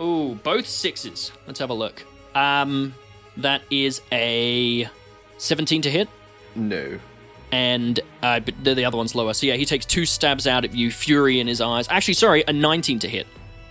Ooh, 0.00 0.38
both 0.42 0.66
sixes. 0.66 1.30
Let's 1.46 1.60
have 1.60 1.70
a 1.70 1.74
look. 1.74 2.04
Um, 2.34 2.94
that 3.38 3.62
is 3.70 4.00
a 4.12 4.88
17 5.38 5.82
to 5.82 5.90
hit, 5.90 6.08
No. 6.54 6.98
and 7.50 7.98
uh, 8.22 8.40
but 8.40 8.54
the, 8.62 8.74
the 8.74 8.84
other 8.84 8.96
one's 8.96 9.14
lower. 9.14 9.34
So 9.34 9.46
yeah, 9.46 9.54
he 9.54 9.64
takes 9.64 9.84
two 9.86 10.06
stabs 10.06 10.46
out 10.46 10.64
at 10.64 10.74
you, 10.74 10.90
fury 10.90 11.40
in 11.40 11.46
his 11.46 11.60
eyes. 11.60 11.86
Actually, 11.88 12.14
sorry, 12.14 12.44
a 12.46 12.52
19 12.52 12.98
to 13.00 13.08
hit. 13.08 13.26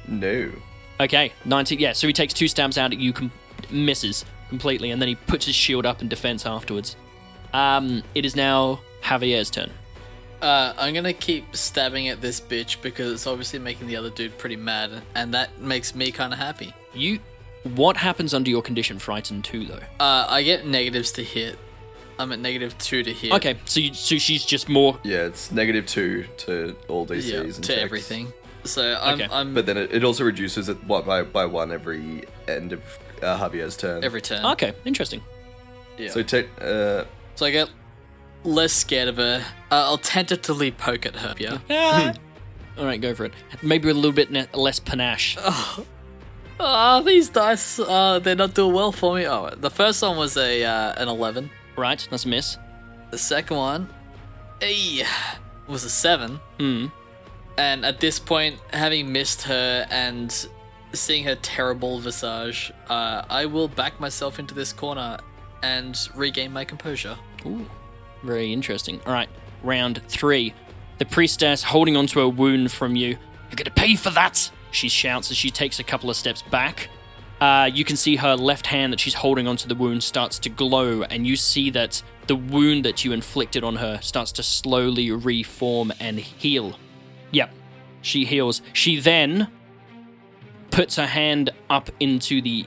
No. 0.08 0.52
Okay, 1.00 1.32
19. 1.46 1.80
Yeah, 1.80 1.94
so 1.94 2.08
he 2.08 2.14
takes 2.14 2.34
two 2.34 2.48
stabs 2.48 2.78
out 2.78 2.92
at 2.92 3.00
you, 3.00 3.14
com- 3.14 3.32
misses 3.70 4.26
completely, 4.50 4.92
and 4.92 5.02
then 5.02 5.08
he 5.10 5.16
puts 5.16 5.46
his 5.46 5.56
shield 5.56 5.86
up 5.86 6.02
in 6.02 6.08
defense 6.08 6.46
afterwards. 6.46 6.96
Um, 7.54 8.04
it 8.16 8.26
is 8.26 8.36
now 8.36 8.80
Javier's 9.04 9.50
turn. 9.50 9.72
Uh, 10.42 10.74
I'm 10.78 10.94
gonna 10.94 11.14
keep 11.14 11.56
stabbing 11.56 12.08
at 12.10 12.20
this 12.20 12.42
bitch 12.42 12.82
because 12.82 13.12
it's 13.14 13.28
obviously 13.28 13.60
making 13.60 13.88
the 13.88 13.96
other 13.96 14.10
dude 14.10 14.38
pretty 14.38 14.56
mad, 14.56 14.90
and 15.16 15.34
that 15.34 15.60
makes 15.60 15.94
me 15.96 16.12
kind 16.12 16.34
of 16.34 16.40
happy. 16.40 16.74
You, 16.94 17.20
what 17.64 17.98
happens 17.98 18.34
under 18.34 18.50
your 18.50 18.62
condition 18.62 19.00
frightened 19.00 19.44
two 19.44 19.66
though? 19.66 19.80
Uh, 20.00 20.26
I 20.30 20.44
get 20.44 20.66
negatives 20.66 21.12
to 21.14 21.24
hit. 21.24 21.58
I'm 22.20 22.32
at 22.32 22.40
negative 22.40 22.78
two 22.78 23.04
to 23.04 23.12
hit. 23.14 23.32
Okay, 23.34 23.58
so 23.66 23.80
you, 23.80 23.94
so 23.94 24.18
she's 24.18 24.46
just 24.46 24.70
more. 24.70 25.00
Yeah, 25.04 25.26
it's 25.26 25.52
negative 25.52 25.86
two 25.86 26.26
to 26.40 26.76
all 26.88 27.06
DCs 27.08 27.32
Yeah, 27.32 27.40
and 27.42 27.54
to 27.56 27.62
checks. 27.62 27.82
everything. 27.82 28.34
So 28.64 28.96
I'm, 29.02 29.16
Okay. 29.20 29.28
I'm 29.32 29.54
But 29.56 29.66
then 29.66 29.76
it, 29.78 29.92
it 29.92 30.04
also 30.04 30.24
reduces 30.24 30.70
it 30.70 30.84
what 30.84 31.06
by 31.06 31.24
by 31.24 31.46
one 31.46 31.72
every 31.72 32.26
end 32.48 32.74
of 32.74 32.82
uh, 33.24 33.38
Javier's 33.40 33.76
turn. 33.78 34.04
every 34.04 34.22
turn. 34.22 34.46
Okay, 34.46 34.74
interesting. 34.86 35.22
Yeah. 35.98 36.10
So 36.12 36.22
take 36.24 36.48
uh, 36.62 37.06
So 37.36 37.46
I 37.48 37.52
get 37.52 37.70
less 38.44 38.72
scared 38.74 39.08
of 39.08 39.18
her. 39.18 39.44
Uh, 39.72 39.76
I'll 39.86 39.98
tentatively 39.98 40.72
poke 40.72 41.06
at 41.06 41.16
her. 41.16 41.34
Yeah. 41.40 41.58
Ah. 41.70 42.14
All 42.78 42.86
right, 42.86 43.02
go 43.02 43.14
for 43.14 43.26
it. 43.26 43.34
Maybe 43.62 43.90
a 43.90 43.94
little 43.94 44.14
bit 44.14 44.32
ne- 44.32 44.48
less 44.54 44.80
panache. 44.80 45.38
Oh, 46.64 47.02
these 47.02 47.30
dice, 47.30 47.80
uh, 47.80 48.20
they're 48.20 48.36
not 48.36 48.54
doing 48.54 48.76
well 48.76 48.92
for 48.92 49.16
me. 49.16 49.28
Oh, 49.28 49.50
the 49.50 49.72
first 49.72 50.00
one 50.04 50.16
was 50.16 50.38
a 50.38 50.64
uh, 50.64 50.94
an 50.96 51.08
11. 51.08 51.50
Right, 51.76 52.08
that's 52.12 52.26
a 52.26 52.28
miss. 52.28 52.60
The 53.10 53.18
second 53.18 53.58
one, 53.58 53.90
eh, 54.62 55.04
was 55.68 55.84
a 55.84 55.90
7. 55.90 56.40
Hmm. 56.60 56.86
And 57.58 57.84
at 57.84 58.00
this 58.00 58.20
point, 58.20 58.60
having 58.72 59.12
missed 59.12 59.42
her 59.44 59.88
and 59.90 60.48
seeing 60.94 61.24
her 61.24 61.34
terrible 61.36 62.00
visage, 62.00 62.72
uh, 62.90 63.24
I 63.28 63.48
will 63.48 63.68
back 63.68 64.00
myself 64.00 64.38
into 64.38 64.54
this 64.54 64.72
corner 64.72 65.18
and 65.64 65.98
regain 66.14 66.54
my 66.54 66.64
composure. 66.64 67.18
Ooh, 67.44 67.66
very 68.22 68.54
interesting. 68.54 69.02
All 69.08 69.14
right, 69.14 69.30
round 69.64 70.04
three. 70.08 70.54
The 71.00 71.06
priestess 71.06 71.64
holding 71.64 71.98
onto 71.98 72.22
a 72.22 72.30
wound 72.30 72.72
from 72.72 72.96
you. 72.96 73.18
You're 73.50 73.56
gonna 73.56 73.72
pay 73.72 73.96
for 73.96 74.12
that! 74.12 74.52
She 74.72 74.90
shouts 74.90 75.32
as 75.32 75.38
she 75.38 75.52
takes 75.52 75.80
a 75.80 75.84
couple 75.84 76.10
of 76.10 76.16
steps 76.16 76.42
back. 76.42 76.90
Uh, 77.40 77.70
you 77.74 77.84
can 77.84 77.98
see 77.98 78.16
her 78.18 78.36
left 78.36 78.68
hand 78.68 78.94
that 78.94 79.00
she's 79.00 79.16
holding 79.16 79.48
onto 79.48 79.68
the 79.68 79.76
wound 79.76 80.04
starts 80.04 80.38
to 80.40 80.50
glow, 80.50 81.04
and 81.04 81.26
you 81.26 81.36
see 81.36 81.70
that 81.72 82.02
the 82.28 82.36
wound 82.36 82.86
that 82.86 83.04
you 83.04 83.12
inflicted 83.12 83.64
on 83.64 83.78
her 83.78 84.00
starts 84.02 84.32
to 84.32 84.44
slowly 84.44 85.12
reform 85.12 85.92
and 86.00 86.20
heal. 86.20 86.78
Yep, 87.32 87.52
she 88.02 88.26
heals. 88.26 88.62
She 88.74 89.00
then 89.00 89.48
puts 90.70 90.96
her 90.98 91.08
hand 91.08 91.50
up 91.70 91.90
into 92.00 92.42
the. 92.42 92.66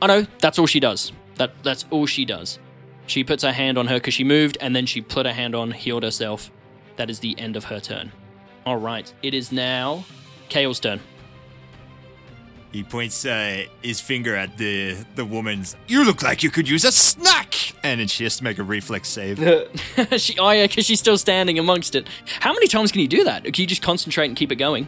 Oh 0.00 0.06
no, 0.06 0.26
that's 0.38 0.58
all 0.58 0.66
she 0.66 0.80
does. 0.80 1.12
That 1.36 1.52
that's 1.62 1.84
all 1.90 2.06
she 2.06 2.24
does. 2.24 2.58
She 3.06 3.22
puts 3.22 3.42
her 3.42 3.52
hand 3.52 3.76
on 3.76 3.86
her 3.88 3.96
because 3.96 4.14
she 4.14 4.24
moved, 4.24 4.56
and 4.62 4.74
then 4.74 4.86
she 4.86 5.02
put 5.02 5.26
her 5.26 5.32
hand 5.32 5.54
on, 5.54 5.72
healed 5.72 6.04
herself. 6.04 6.50
That 6.96 7.10
is 7.10 7.20
the 7.20 7.38
end 7.38 7.54
of 7.54 7.64
her 7.64 7.80
turn. 7.80 8.12
All 8.64 8.76
right, 8.76 9.12
it 9.22 9.34
is 9.34 9.52
now 9.52 10.04
Kale's 10.48 10.80
turn. 10.80 11.00
He 12.72 12.84
points 12.84 13.26
uh, 13.26 13.64
his 13.82 14.00
finger 14.00 14.36
at 14.36 14.56
the 14.56 14.96
the 15.16 15.24
woman's. 15.24 15.76
You 15.88 16.04
look 16.04 16.22
like 16.22 16.42
you 16.42 16.50
could 16.50 16.68
use 16.68 16.84
a 16.84 16.92
snack, 16.92 17.54
and 17.82 18.00
then 18.00 18.06
she 18.06 18.24
has 18.24 18.36
to 18.36 18.44
make 18.44 18.58
a 18.58 18.62
reflex 18.62 19.08
save. 19.08 19.38
she, 20.18 20.38
oh 20.38 20.50
yeah, 20.50 20.66
because 20.66 20.86
she's 20.86 21.00
still 21.00 21.18
standing 21.18 21.58
amongst 21.58 21.94
it. 21.96 22.06
How 22.38 22.52
many 22.52 22.68
times 22.68 22.92
can 22.92 23.00
you 23.00 23.08
do 23.08 23.24
that? 23.24 23.42
Can 23.44 23.54
you 23.56 23.66
just 23.66 23.82
concentrate 23.82 24.26
and 24.26 24.36
keep 24.36 24.52
it 24.52 24.56
going? 24.56 24.86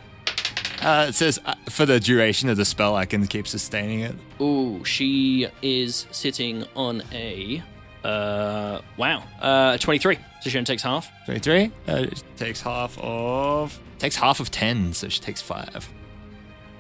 Uh, 0.81 1.07
it 1.09 1.15
says 1.15 1.41
uh, 1.45 1.55
for 1.71 1.87
the 1.87 1.99
duration 2.01 2.49
of 2.49 2.57
the 2.57 2.65
spell, 2.65 2.97
I 2.97 3.05
can 3.05 3.27
keep 3.27 3.47
sustaining 3.49 4.01
it. 4.01 4.15
Ooh, 4.41 4.85
she 4.85 5.49
is 5.61 6.07
sitting 6.11 6.65
on 6.77 7.03
a 7.13 7.63
uh 8.05 8.81
wow 8.97 9.23
uh 9.41 9.79
23. 9.79 10.19
So 10.41 10.51
she 10.51 10.59
only 10.59 10.67
takes 10.67 10.83
half. 10.83 11.09
Twenty-three. 11.25 11.71
Uh, 11.87 12.07
takes 12.37 12.61
half 12.61 12.99
of 12.99 13.79
takes 13.99 14.17
half 14.17 14.41
of 14.41 14.51
ten, 14.51 14.93
so 14.93 15.09
she 15.09 15.21
takes 15.21 15.41
five. 15.41 15.89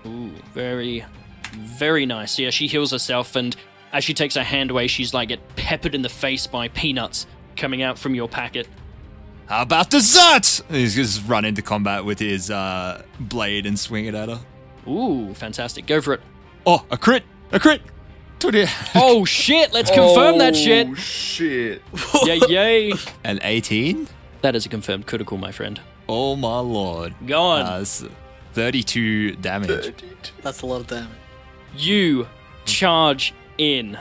Ooh, 0.07 0.31
very, 0.53 1.05
very 1.53 2.07
nice. 2.07 2.39
Yeah, 2.39 2.51
she 2.51 2.67
heals 2.67 2.91
herself, 2.91 3.37
and 3.37 3.57
as 3.93 4.05
she 4.05 4.15
takes 4.15 4.35
her 4.35 4.43
hand 4.43 4.71
away, 4.71 4.87
she's 4.87 5.15
like 5.15 5.29
get 5.29 5.57
peppered 5.57 5.95
in 5.95 6.03
the 6.03 6.09
face 6.09 6.47
by 6.47 6.69
peanuts 6.69 7.27
coming 7.57 7.83
out 7.83 7.99
from 7.99 8.15
your 8.15 8.29
packet. 8.29 8.69
How 9.47 9.63
about 9.63 9.91
dessert? 9.91 10.63
He's 10.71 10.95
just 10.95 11.27
run 11.29 11.45
into 11.45 11.63
combat 11.63 12.05
with 12.05 12.19
his 12.19 12.51
uh, 12.51 13.03
blade 13.21 13.67
and 13.67 13.79
swing 13.79 14.07
it 14.07 14.15
at 14.15 14.29
her. 14.29 14.41
Ooh, 14.89 15.35
fantastic. 15.35 15.87
Go 15.87 16.01
for 16.01 16.15
it. 16.15 16.21
Oh, 16.67 16.85
a 16.91 16.97
crit! 16.97 17.25
A 17.53 17.61
crit! 17.61 17.83
Oh 18.95 19.25
shit, 19.25 19.73
let's 19.73 19.91
confirm 19.91 20.39
that 20.39 20.57
shit. 20.57 20.89
Oh 20.91 20.95
shit! 20.95 21.83
Yay, 22.25 22.41
yay. 22.49 22.93
An 23.23 23.39
18? 23.43 24.09
That 24.41 24.57
is 24.57 24.67
a 24.67 24.69
confirmed 24.69 25.07
critical, 25.07 25.39
my 25.39 25.53
friend. 25.53 25.81
Oh 26.09 26.35
my 26.35 26.59
lord. 26.59 27.15
Go 27.25 27.41
on. 27.41 27.67
Uh, 27.67 27.79
it's 27.83 28.05
32 28.53 29.37
damage. 29.37 29.93
That's 30.43 30.63
a 30.63 30.67
lot 30.67 30.81
of 30.81 30.87
damage. 30.87 31.09
You 31.77 32.29
charge 32.65 33.35
in, 33.59 33.99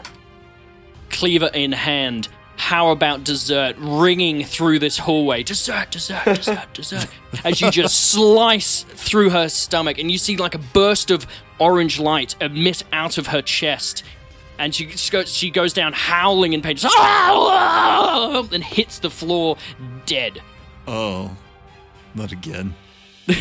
cleaver 1.10 1.49
in 1.54 1.72
hand. 1.72 2.28
How 2.58 2.91
about 2.91 3.24
dessert 3.24 3.76
ringing 3.80 4.43
through 4.43 4.80
this 4.80 4.99
hallway? 4.99 5.41
Dessert, 5.41 5.89
dessert, 5.89 6.24
dessert, 6.26 6.68
dessert. 6.74 7.08
As 7.43 7.60
you 7.60 7.72
just 7.72 8.12
slice 8.12 8.84
through 8.84 9.32
her 9.32 9.49
stomach, 9.49 9.97
and 9.97 10.12
you 10.12 10.18
see 10.18 10.38
like 10.38 10.54
a 10.54 10.60
burst 10.60 11.10
of 11.10 11.26
orange 11.60 11.99
light 11.99 12.36
emit 12.39 12.84
out 12.93 13.18
of 13.18 13.28
her 13.28 13.41
chest. 13.41 14.04
And 14.60 14.76
she 14.76 14.86
goes, 15.10 15.34
she 15.34 15.49
goes 15.49 15.74
down 15.74 15.93
howling 15.93 16.54
in 16.54 16.62
pain, 16.62 16.76
just, 16.76 16.95
"Ah!" 16.95 18.47
and 18.52 18.64
hits 18.64 18.99
the 18.99 19.10
floor 19.10 19.58
dead. 20.06 20.39
Oh, 20.88 21.36
not 22.14 22.32
again. 22.32 22.76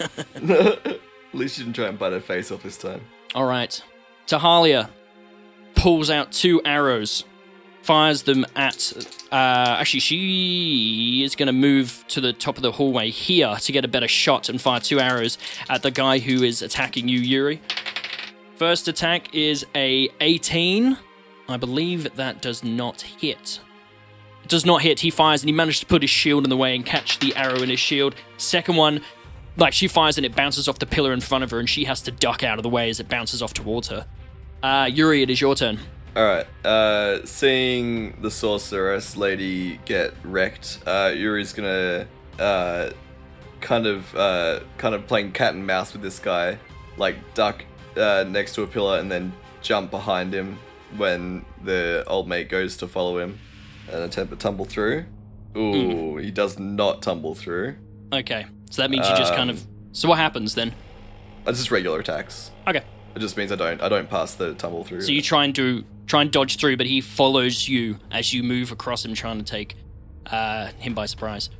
At 0.00 1.00
least 1.32 1.58
you 1.58 1.64
didn't 1.64 1.76
try 1.76 1.88
and 1.88 1.98
bite 1.98 2.12
her 2.12 2.20
face 2.20 2.50
off 2.50 2.62
this 2.62 2.78
time. 2.78 3.00
All 3.34 3.44
right. 3.44 3.82
Tahalia 4.26 4.90
pulls 5.74 6.08
out 6.10 6.32
two 6.32 6.62
arrows, 6.64 7.24
fires 7.82 8.22
them 8.22 8.46
at. 8.56 8.92
Uh, 9.30 9.76
actually, 9.78 10.00
she 10.00 11.22
is 11.24 11.36
going 11.36 11.46
to 11.48 11.52
move 11.52 12.04
to 12.08 12.20
the 12.20 12.32
top 12.32 12.56
of 12.56 12.62
the 12.62 12.72
hallway 12.72 13.10
here 13.10 13.56
to 13.56 13.72
get 13.72 13.84
a 13.84 13.88
better 13.88 14.08
shot 14.08 14.48
and 14.48 14.60
fire 14.60 14.80
two 14.80 15.00
arrows 15.00 15.38
at 15.68 15.82
the 15.82 15.90
guy 15.90 16.18
who 16.18 16.42
is 16.42 16.62
attacking 16.62 17.08
you, 17.08 17.18
Yuri. 17.18 17.60
First 18.56 18.86
attack 18.86 19.34
is 19.34 19.66
a 19.74 20.08
18. 20.20 20.96
I 21.48 21.56
believe 21.56 22.14
that 22.14 22.40
does 22.40 22.62
not 22.62 23.02
hit. 23.02 23.60
It 24.44 24.48
does 24.48 24.64
not 24.64 24.82
hit. 24.82 25.00
He 25.00 25.10
fires 25.10 25.42
and 25.42 25.48
he 25.48 25.54
managed 25.54 25.80
to 25.80 25.86
put 25.86 26.02
his 26.02 26.10
shield 26.10 26.44
in 26.44 26.50
the 26.50 26.56
way 26.56 26.74
and 26.74 26.86
catch 26.86 27.18
the 27.18 27.34
arrow 27.34 27.60
in 27.62 27.68
his 27.68 27.80
shield. 27.80 28.14
Second 28.36 28.76
one, 28.76 29.00
like 29.56 29.72
she 29.72 29.88
fires 29.88 30.16
and 30.16 30.26
it 30.26 30.34
bounces 30.34 30.68
off 30.68 30.78
the 30.78 30.86
pillar 30.86 31.12
in 31.12 31.20
front 31.20 31.44
of 31.44 31.50
her 31.50 31.58
and 31.58 31.68
she 31.68 31.84
has 31.84 32.00
to 32.02 32.10
duck 32.10 32.42
out 32.42 32.58
of 32.58 32.62
the 32.62 32.68
way 32.68 32.90
as 32.90 33.00
it 33.00 33.08
bounces 33.08 33.42
off 33.42 33.54
towards 33.54 33.88
her. 33.88 34.06
Uh, 34.62 34.88
Yuri, 34.90 35.22
it 35.22 35.30
is 35.30 35.40
your 35.40 35.54
turn. 35.54 35.78
All 36.16 36.24
right. 36.24 36.46
Uh, 36.64 37.24
seeing 37.24 38.20
the 38.22 38.30
sorceress 38.30 39.16
lady 39.16 39.78
get 39.84 40.14
wrecked, 40.22 40.80
uh, 40.86 41.12
Yuri's 41.14 41.52
gonna 41.52 42.06
uh, 42.38 42.90
kind 43.60 43.86
of 43.86 44.14
uh, 44.14 44.60
kind 44.78 44.94
of 44.94 45.06
playing 45.06 45.32
cat 45.32 45.54
and 45.54 45.66
mouse 45.66 45.92
with 45.92 46.02
this 46.02 46.18
guy, 46.18 46.58
like 46.96 47.16
duck 47.34 47.64
uh, 47.96 48.24
next 48.28 48.54
to 48.54 48.62
a 48.62 48.66
pillar 48.66 48.98
and 48.98 49.10
then 49.10 49.32
jump 49.60 49.90
behind 49.90 50.32
him 50.32 50.58
when 50.96 51.44
the 51.64 52.04
old 52.06 52.28
mate 52.28 52.48
goes 52.48 52.76
to 52.76 52.86
follow 52.86 53.18
him 53.18 53.38
and 53.90 54.02
attempt 54.02 54.32
to 54.32 54.38
tumble 54.38 54.64
through. 54.64 55.04
Ooh, 55.56 56.16
he 56.16 56.30
does 56.30 56.58
not 56.58 57.02
tumble 57.02 57.34
through. 57.34 57.76
Okay, 58.12 58.46
so 58.74 58.82
that 58.82 58.90
means 58.90 59.08
you 59.08 59.14
just 59.14 59.34
kind 59.36 59.50
of. 59.50 59.64
So 59.92 60.08
what 60.08 60.18
happens 60.18 60.56
then? 60.56 60.74
It's 61.46 61.58
just 61.58 61.70
regular 61.70 62.00
attacks. 62.00 62.50
Okay. 62.66 62.82
It 63.14 63.20
just 63.20 63.36
means 63.36 63.52
I 63.52 63.54
don't 63.54 63.80
I 63.80 63.88
don't 63.88 64.10
pass 64.10 64.34
the 64.34 64.54
tumble 64.54 64.82
through. 64.82 65.02
So 65.02 65.12
you 65.12 65.22
try 65.22 65.44
and 65.44 65.54
do 65.54 65.84
try 66.06 66.22
and 66.22 66.32
dodge 66.32 66.56
through, 66.56 66.76
but 66.76 66.86
he 66.86 67.00
follows 67.00 67.68
you 67.68 68.00
as 68.10 68.34
you 68.34 68.42
move 68.42 68.72
across 68.72 69.04
him, 69.04 69.14
trying 69.14 69.38
to 69.38 69.44
take 69.44 69.76
uh, 70.26 70.72
him 70.78 70.92
by 70.92 71.06
surprise. 71.06 71.50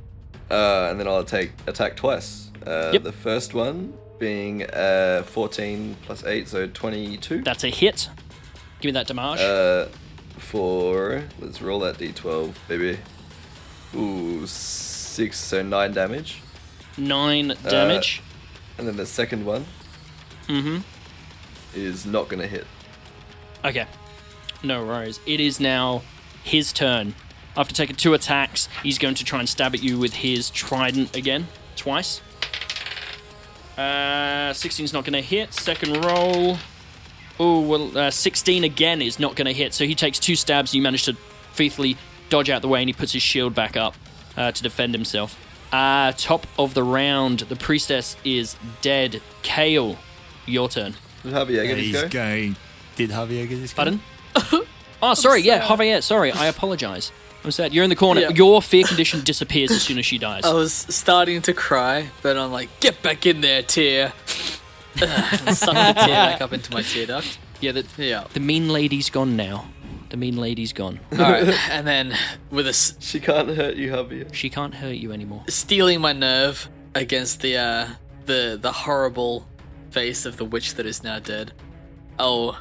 Uh, 0.51 0.89
and 0.91 0.99
then 0.99 1.07
I'll 1.07 1.23
take 1.23 1.53
attack 1.67 1.95
twice. 1.95 2.51
Uh, 2.67 2.89
Yep. 2.91 3.03
The 3.03 3.13
first 3.13 3.53
one 3.53 3.93
being 4.19 4.63
uh, 4.69 5.23
14 5.23 5.95
plus 6.03 6.25
8, 6.25 6.47
so 6.49 6.67
22. 6.67 7.43
That's 7.43 7.63
a 7.63 7.69
hit. 7.69 8.09
Give 8.81 8.89
me 8.89 8.91
that 8.91 9.07
damage. 9.07 9.39
Uh, 9.39 9.87
for 10.37 11.23
let's 11.39 11.61
roll 11.61 11.79
that 11.79 11.97
d12, 11.97 12.53
baby. 12.67 12.99
Ooh, 13.95 14.45
six, 14.45 15.39
so 15.39 15.63
nine 15.63 15.93
damage. 15.93 16.41
Nine 16.97 17.51
uh, 17.51 17.55
damage. 17.69 18.21
And 18.77 18.87
then 18.87 18.97
the 18.97 19.05
second 19.05 19.45
one 19.45 19.65
mm-hmm. 20.47 20.79
is 21.77 22.05
not 22.05 22.27
gonna 22.27 22.47
hit. 22.47 22.65
Okay. 23.63 23.87
No 24.63 24.85
worries. 24.85 25.19
It 25.25 25.39
is 25.39 25.59
now 25.59 26.01
his 26.43 26.73
turn. 26.73 27.15
After 27.57 27.73
taking 27.73 27.95
two 27.95 28.13
attacks, 28.13 28.67
he's 28.83 28.97
going 28.97 29.15
to 29.15 29.23
try 29.23 29.39
and 29.39 29.47
stab 29.47 29.73
at 29.73 29.81
you 29.81 29.97
with 29.97 30.13
his 30.13 30.49
trident 30.49 31.15
again, 31.15 31.47
twice. 31.75 32.21
Uh, 33.77 34.51
16's 34.51 34.93
not 34.93 35.05
going 35.05 35.13
to 35.13 35.21
hit. 35.21 35.53
Second 35.53 36.05
roll. 36.05 36.57
Oh, 37.39 37.61
well, 37.61 37.97
uh, 37.97 38.11
16 38.11 38.63
again 38.63 39.01
is 39.01 39.19
not 39.19 39.35
going 39.35 39.45
to 39.45 39.53
hit. 39.53 39.73
So 39.73 39.85
he 39.85 39.95
takes 39.95 40.19
two 40.19 40.35
stabs. 40.35 40.73
You 40.73 40.81
manage 40.81 41.03
to 41.05 41.13
faithfully 41.53 41.97
dodge 42.29 42.49
out 42.49 42.61
the 42.61 42.67
way, 42.67 42.81
and 42.81 42.89
he 42.89 42.93
puts 42.93 43.13
his 43.13 43.21
shield 43.21 43.55
back 43.55 43.77
up 43.77 43.95
uh, 44.35 44.51
to 44.51 44.63
defend 44.63 44.93
himself. 44.93 45.39
Uh, 45.75 46.13
top 46.15 46.47
of 46.57 46.73
the 46.73 46.83
round, 46.83 47.39
the 47.39 47.55
priestess 47.57 48.15
is 48.23 48.55
dead. 48.81 49.21
Kale, 49.43 49.97
your 50.45 50.69
turn. 50.69 50.93
Did 51.23 51.33
Javier 51.33 51.67
get 51.67 51.77
his 51.77 51.85
He's 51.87 52.01
go? 52.03 52.07
going. 52.07 52.55
Did 52.95 53.09
Javier 53.09 53.49
get 53.49 53.59
this? 53.59 53.73
go? 53.73 53.75
Pardon? 53.75 53.99
oh, 55.03 55.13
sorry. 55.15 55.41
Yeah, 55.41 55.59
Javier. 55.61 56.01
Sorry, 56.01 56.31
I 56.31 56.45
apologize. 56.45 57.11
I'm 57.43 57.51
sad. 57.51 57.73
You're 57.73 57.83
in 57.83 57.89
the 57.89 57.95
corner. 57.97 58.21
Yeah. 58.21 58.29
Your 58.29 58.61
fear 58.61 58.85
condition 58.85 59.21
disappears 59.25 59.69
as 59.71 59.81
soon 59.81 59.99
as 59.99 60.05
she 60.05 60.17
dies. 60.17 60.43
I 60.45 60.53
was 60.53 60.71
starting 60.73 61.41
to 61.41 61.53
cry, 61.53 62.09
but 62.21 62.37
I'm 62.37 62.53
like, 62.53 62.69
get 62.79 63.01
back 63.01 63.25
in 63.25 63.41
there, 63.41 63.61
tear. 63.61 64.13
and 65.01 65.57
suck 65.57 65.73
the 65.75 65.93
tear 66.05 66.07
back 66.07 66.41
up 66.41 66.53
into 66.53 66.71
my 66.71 66.83
tear 66.83 67.05
duct. 67.07 67.37
Yeah, 67.59 67.73
the, 67.73 67.85
Yeah. 67.97 68.23
the 68.33 68.39
mean 68.39 68.69
lady's 68.69 69.09
gone 69.09 69.35
now. 69.35 69.67
The 70.09 70.17
mean 70.17 70.37
lady's 70.37 70.71
gone. 70.73 70.99
All 71.13 71.17
right, 71.17 71.47
and 71.69 71.85
then 71.87 72.13
with 72.51 72.67
a 72.67 72.69
s- 72.69 72.95
She 72.99 73.19
can't 73.19 73.49
hurt 73.55 73.75
you, 73.75 73.91
Javier. 73.91 74.33
She 74.33 74.49
can't 74.49 74.73
hurt 74.75 74.95
you 74.95 75.11
anymore. 75.11 75.43
stealing 75.47 75.99
my 76.01 76.13
nerve 76.13 76.69
against 76.93 77.41
the 77.41 77.57
uh, 77.57 77.87
the 78.25 78.57
the 78.61 78.71
horrible 78.71 79.47
face 79.89 80.25
of 80.25 80.37
the 80.37 80.45
witch 80.45 80.75
that 80.75 80.85
is 80.85 81.03
now 81.03 81.19
dead, 81.19 81.53
I'll 82.19 82.57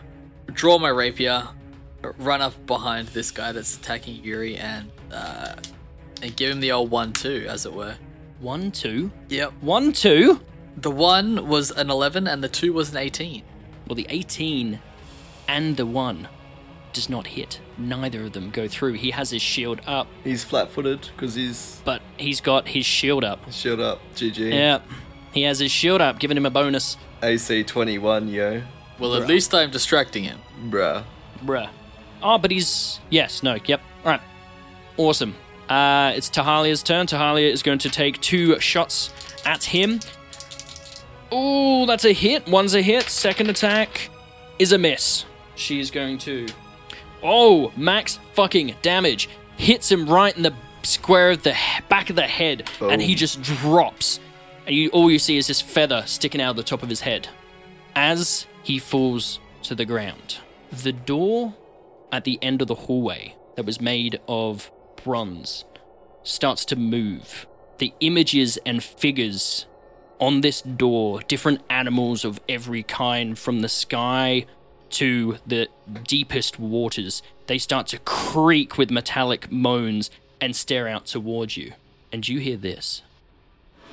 draw 0.53 0.79
my 0.79 0.89
rapier, 0.89 1.49
run 2.19 2.41
up 2.41 2.67
behind 2.67 3.09
this 3.09 3.31
guy 3.31 3.53
that's 3.53 3.77
attacking 3.77 4.25
Yuri, 4.25 4.57
and 4.57 4.91
uh, 5.13 5.55
and 6.23 6.35
give 6.37 6.51
him 6.51 6.61
the 6.61 6.73
old 6.73 6.91
one-two, 6.91 7.47
as 7.49 7.67
it 7.67 7.73
were. 7.75 7.97
One, 8.41 8.71
two. 8.71 9.11
Yep. 9.29 9.53
One, 9.61 9.93
two. 9.93 10.41
The 10.77 10.91
one 10.91 11.47
was 11.49 11.71
an 11.71 11.91
eleven, 11.91 12.27
and 12.27 12.43
the 12.43 12.49
two 12.49 12.73
was 12.73 12.91
an 12.91 12.97
eighteen. 12.97 13.43
Well, 13.87 13.97
the 13.97 14.07
18 14.09 14.81
and 15.47 15.77
the 15.77 15.85
one 15.85 16.27
does 16.95 17.09
not 17.11 17.27
hit. 17.29 17.61
Neither 17.77 18.23
of 18.25 18.33
them 18.33 18.51
go 18.51 18.67
through. 18.69 18.95
He 18.95 19.11
has 19.11 19.31
his 19.31 19.43
shield 19.43 19.81
up, 19.87 20.07
He's 20.23 20.45
flat-footed 20.45 21.11
because 21.15 21.35
he's 21.35 21.83
but 21.85 22.01
he's 22.17 22.41
got 22.41 22.69
his 22.69 22.87
shield 22.87 23.25
up. 23.25 23.53
shield 23.53 23.81
up. 23.81 24.01
GG. 24.15 24.53
Yeah. 24.53 24.81
He 25.33 25.43
has 25.43 25.59
his 25.59 25.71
shield 25.73 26.01
up, 26.01 26.19
giving 26.19 26.37
him 26.37 26.47
a 26.47 26.51
bonus. 26.51 26.97
AC 27.23 27.65
21, 27.65 28.29
yo. 28.29 28.63
Well, 28.99 29.15
at 29.17 29.27
least 29.27 29.53
I'm 29.53 29.71
distracting 29.71 30.25
him. 30.25 30.39
Bruh. 30.69 31.03
Bruh. 31.45 31.69
Oh, 32.23 32.39
but 32.39 32.51
he's. 32.53 33.01
Yes, 33.11 33.43
no, 33.43 33.59
yep. 33.67 33.81
Alright. 34.05 34.21
Awesome. 34.97 35.35
Uh, 35.69 36.13
it's 36.15 36.31
Tahalia's 36.31 36.83
turn. 36.83 37.07
Tahalia 37.07 37.51
is 37.51 37.63
going 37.63 37.79
to 37.79 37.91
take 37.91 38.21
two 38.21 38.61
shots 38.61 39.11
at 39.45 39.65
him. 39.65 39.99
Ooh, 41.33 41.85
that's 41.87 42.05
a 42.05 42.13
hit. 42.13 42.47
One's 42.49 42.75
a 42.75 42.83
hit. 42.83 43.05
Second 43.05 43.51
attack 43.51 44.11
is 44.59 44.73
a 44.73 44.79
miss. 44.79 45.25
She's 45.57 45.91
going 45.91 46.19
to. 46.19 46.47
Oh, 47.25 47.73
max 47.75 48.21
fucking 48.35 48.75
damage. 48.83 49.31
Hits 49.57 49.91
him 49.91 50.07
right 50.07 50.37
in 50.37 50.43
the 50.43 50.53
square 50.83 51.31
of 51.31 51.43
the 51.43 51.55
he- 51.55 51.83
back 51.89 52.11
of 52.11 52.17
the 52.17 52.23
head, 52.27 52.71
and 52.81 53.01
he 53.01 53.15
oh. 53.15 53.17
just 53.17 53.43
drops. 53.43 54.21
And 54.67 54.77
you, 54.77 54.91
all 54.91 55.11
you 55.11 55.19
see 55.19 55.39
is 55.39 55.47
this 55.47 55.61
feather 55.61 56.03
sticking 56.07 56.41
out 56.41 56.51
of 56.51 56.57
the 56.57 56.63
top 56.63 56.83
of 56.83 56.91
his 56.91 57.01
head 57.01 57.29
as 57.97 58.47
he 58.63 58.79
falls 58.79 59.41
to 59.63 59.75
the 59.75 59.85
ground. 59.85 60.39
The 60.71 60.93
door 60.93 61.55
at 62.13 62.25
the 62.25 62.39
end 62.43 62.61
of 62.61 62.69
the 62.69 62.75
hallway 62.75 63.37
that 63.57 63.65
was 63.65 63.81
made 63.81 64.21
of 64.29 64.71
bronze 65.03 65.65
starts 66.23 66.65
to 66.67 66.77
move. 66.77 67.47
The 67.79 67.93
images 68.01 68.59
and 68.67 68.83
figures 68.83 69.67
on 70.21 70.41
this 70.41 70.63
door, 70.63 71.21
different 71.23 71.63
animals 71.69 72.25
of 72.25 72.41
every 72.49 72.83
kind, 72.83 73.39
from 73.39 73.61
the 73.61 73.69
sky 73.69 74.47
to 74.95 75.39
the 75.47 75.69
deepest 76.07 76.59
waters, 76.59 77.23
they 77.47 77.59
start 77.59 77.87
to 77.89 77.99
creak 77.99 78.79
with 78.79 78.91
metallic 78.91 79.51
moans 79.51 80.11
and 80.41 80.55
stare 80.55 80.89
out 80.89 81.07
towards 81.07 81.57
you. 81.57 81.73
And 82.13 82.27
you 82.29 82.39
hear 82.39 82.57
this. 82.57 83.03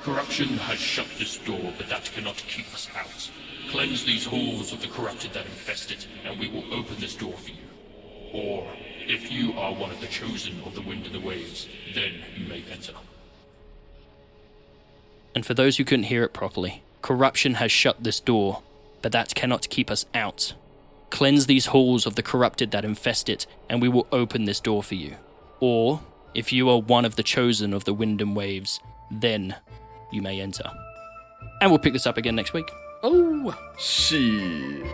Corruption 0.02 0.48
has 0.58 0.80
shut 0.80 1.08
this 1.18 1.38
door, 1.38 1.74
but 1.78 1.90
that 1.90 2.12
cannot 2.14 2.38
keep 2.38 2.74
us 2.74 2.88
out. 2.96 3.30
Cleanse 3.70 4.04
these 4.04 4.26
halls 4.26 4.74
of 4.74 4.82
the 4.82 4.88
corrupted 4.88 5.34
that 5.34 5.46
infest 5.46 5.92
it, 5.92 6.08
and 6.26 6.40
we 6.40 6.48
will 6.48 6.74
open 6.74 6.96
this 7.00 7.16
door 7.16 7.34
for 7.34 7.52
you. 7.52 7.58
Or, 8.34 8.68
if 9.08 9.32
you 9.32 9.54
are 9.54 9.74
one 9.74 9.92
of 9.92 10.02
the 10.02 10.08
chosen 10.08 10.62
of 10.66 10.76
the 10.76 10.82
wind 10.82 11.06
and 11.06 11.14
the 11.14 11.20
waves, 11.20 11.68
then 11.94 12.14
you 12.36 12.48
may 12.48 12.64
enter. 12.72 12.94
And 15.36 15.46
for 15.46 15.54
those 15.54 15.78
who 15.78 15.86
couldn't 15.86 16.06
hear 16.06 16.24
it 16.24 16.34
properly, 16.34 16.84
corruption 17.02 17.56
has 17.56 17.72
shut 17.72 18.04
this 18.04 18.20
door, 18.20 18.62
but 19.02 19.12
that 19.12 19.36
cannot 19.36 19.70
keep 19.70 19.90
us 19.90 20.06
out. 20.14 20.54
Cleanse 21.12 21.46
these 21.46 21.68
halls 21.68 22.06
of 22.08 22.16
the 22.16 22.24
corrupted 22.24 22.72
that 22.72 22.84
infest 22.84 23.30
it, 23.30 23.46
and 23.70 23.82
we 23.82 23.90
will 23.90 24.08
open 24.12 24.46
this 24.46 24.60
door 24.60 24.82
for 24.82 24.96
you. 24.96 25.16
Or, 25.60 26.02
if 26.34 26.52
you 26.52 26.70
are 26.70 26.80
one 26.80 27.06
of 27.06 27.16
the 27.16 27.24
chosen 27.24 27.74
of 27.74 27.84
the 27.84 27.94
wind 27.94 28.22
and 28.22 28.36
waves, 28.36 28.80
then 29.12 29.56
you 30.12 30.22
may 30.22 30.42
enter. 30.42 30.70
And 31.62 31.70
we'll 31.70 31.80
pick 31.80 31.94
this 31.94 32.08
up 32.08 32.18
again 32.18 32.36
next 32.36 32.54
week. 32.54 32.70
Oh, 33.04 33.56
Shit. 33.78 34.86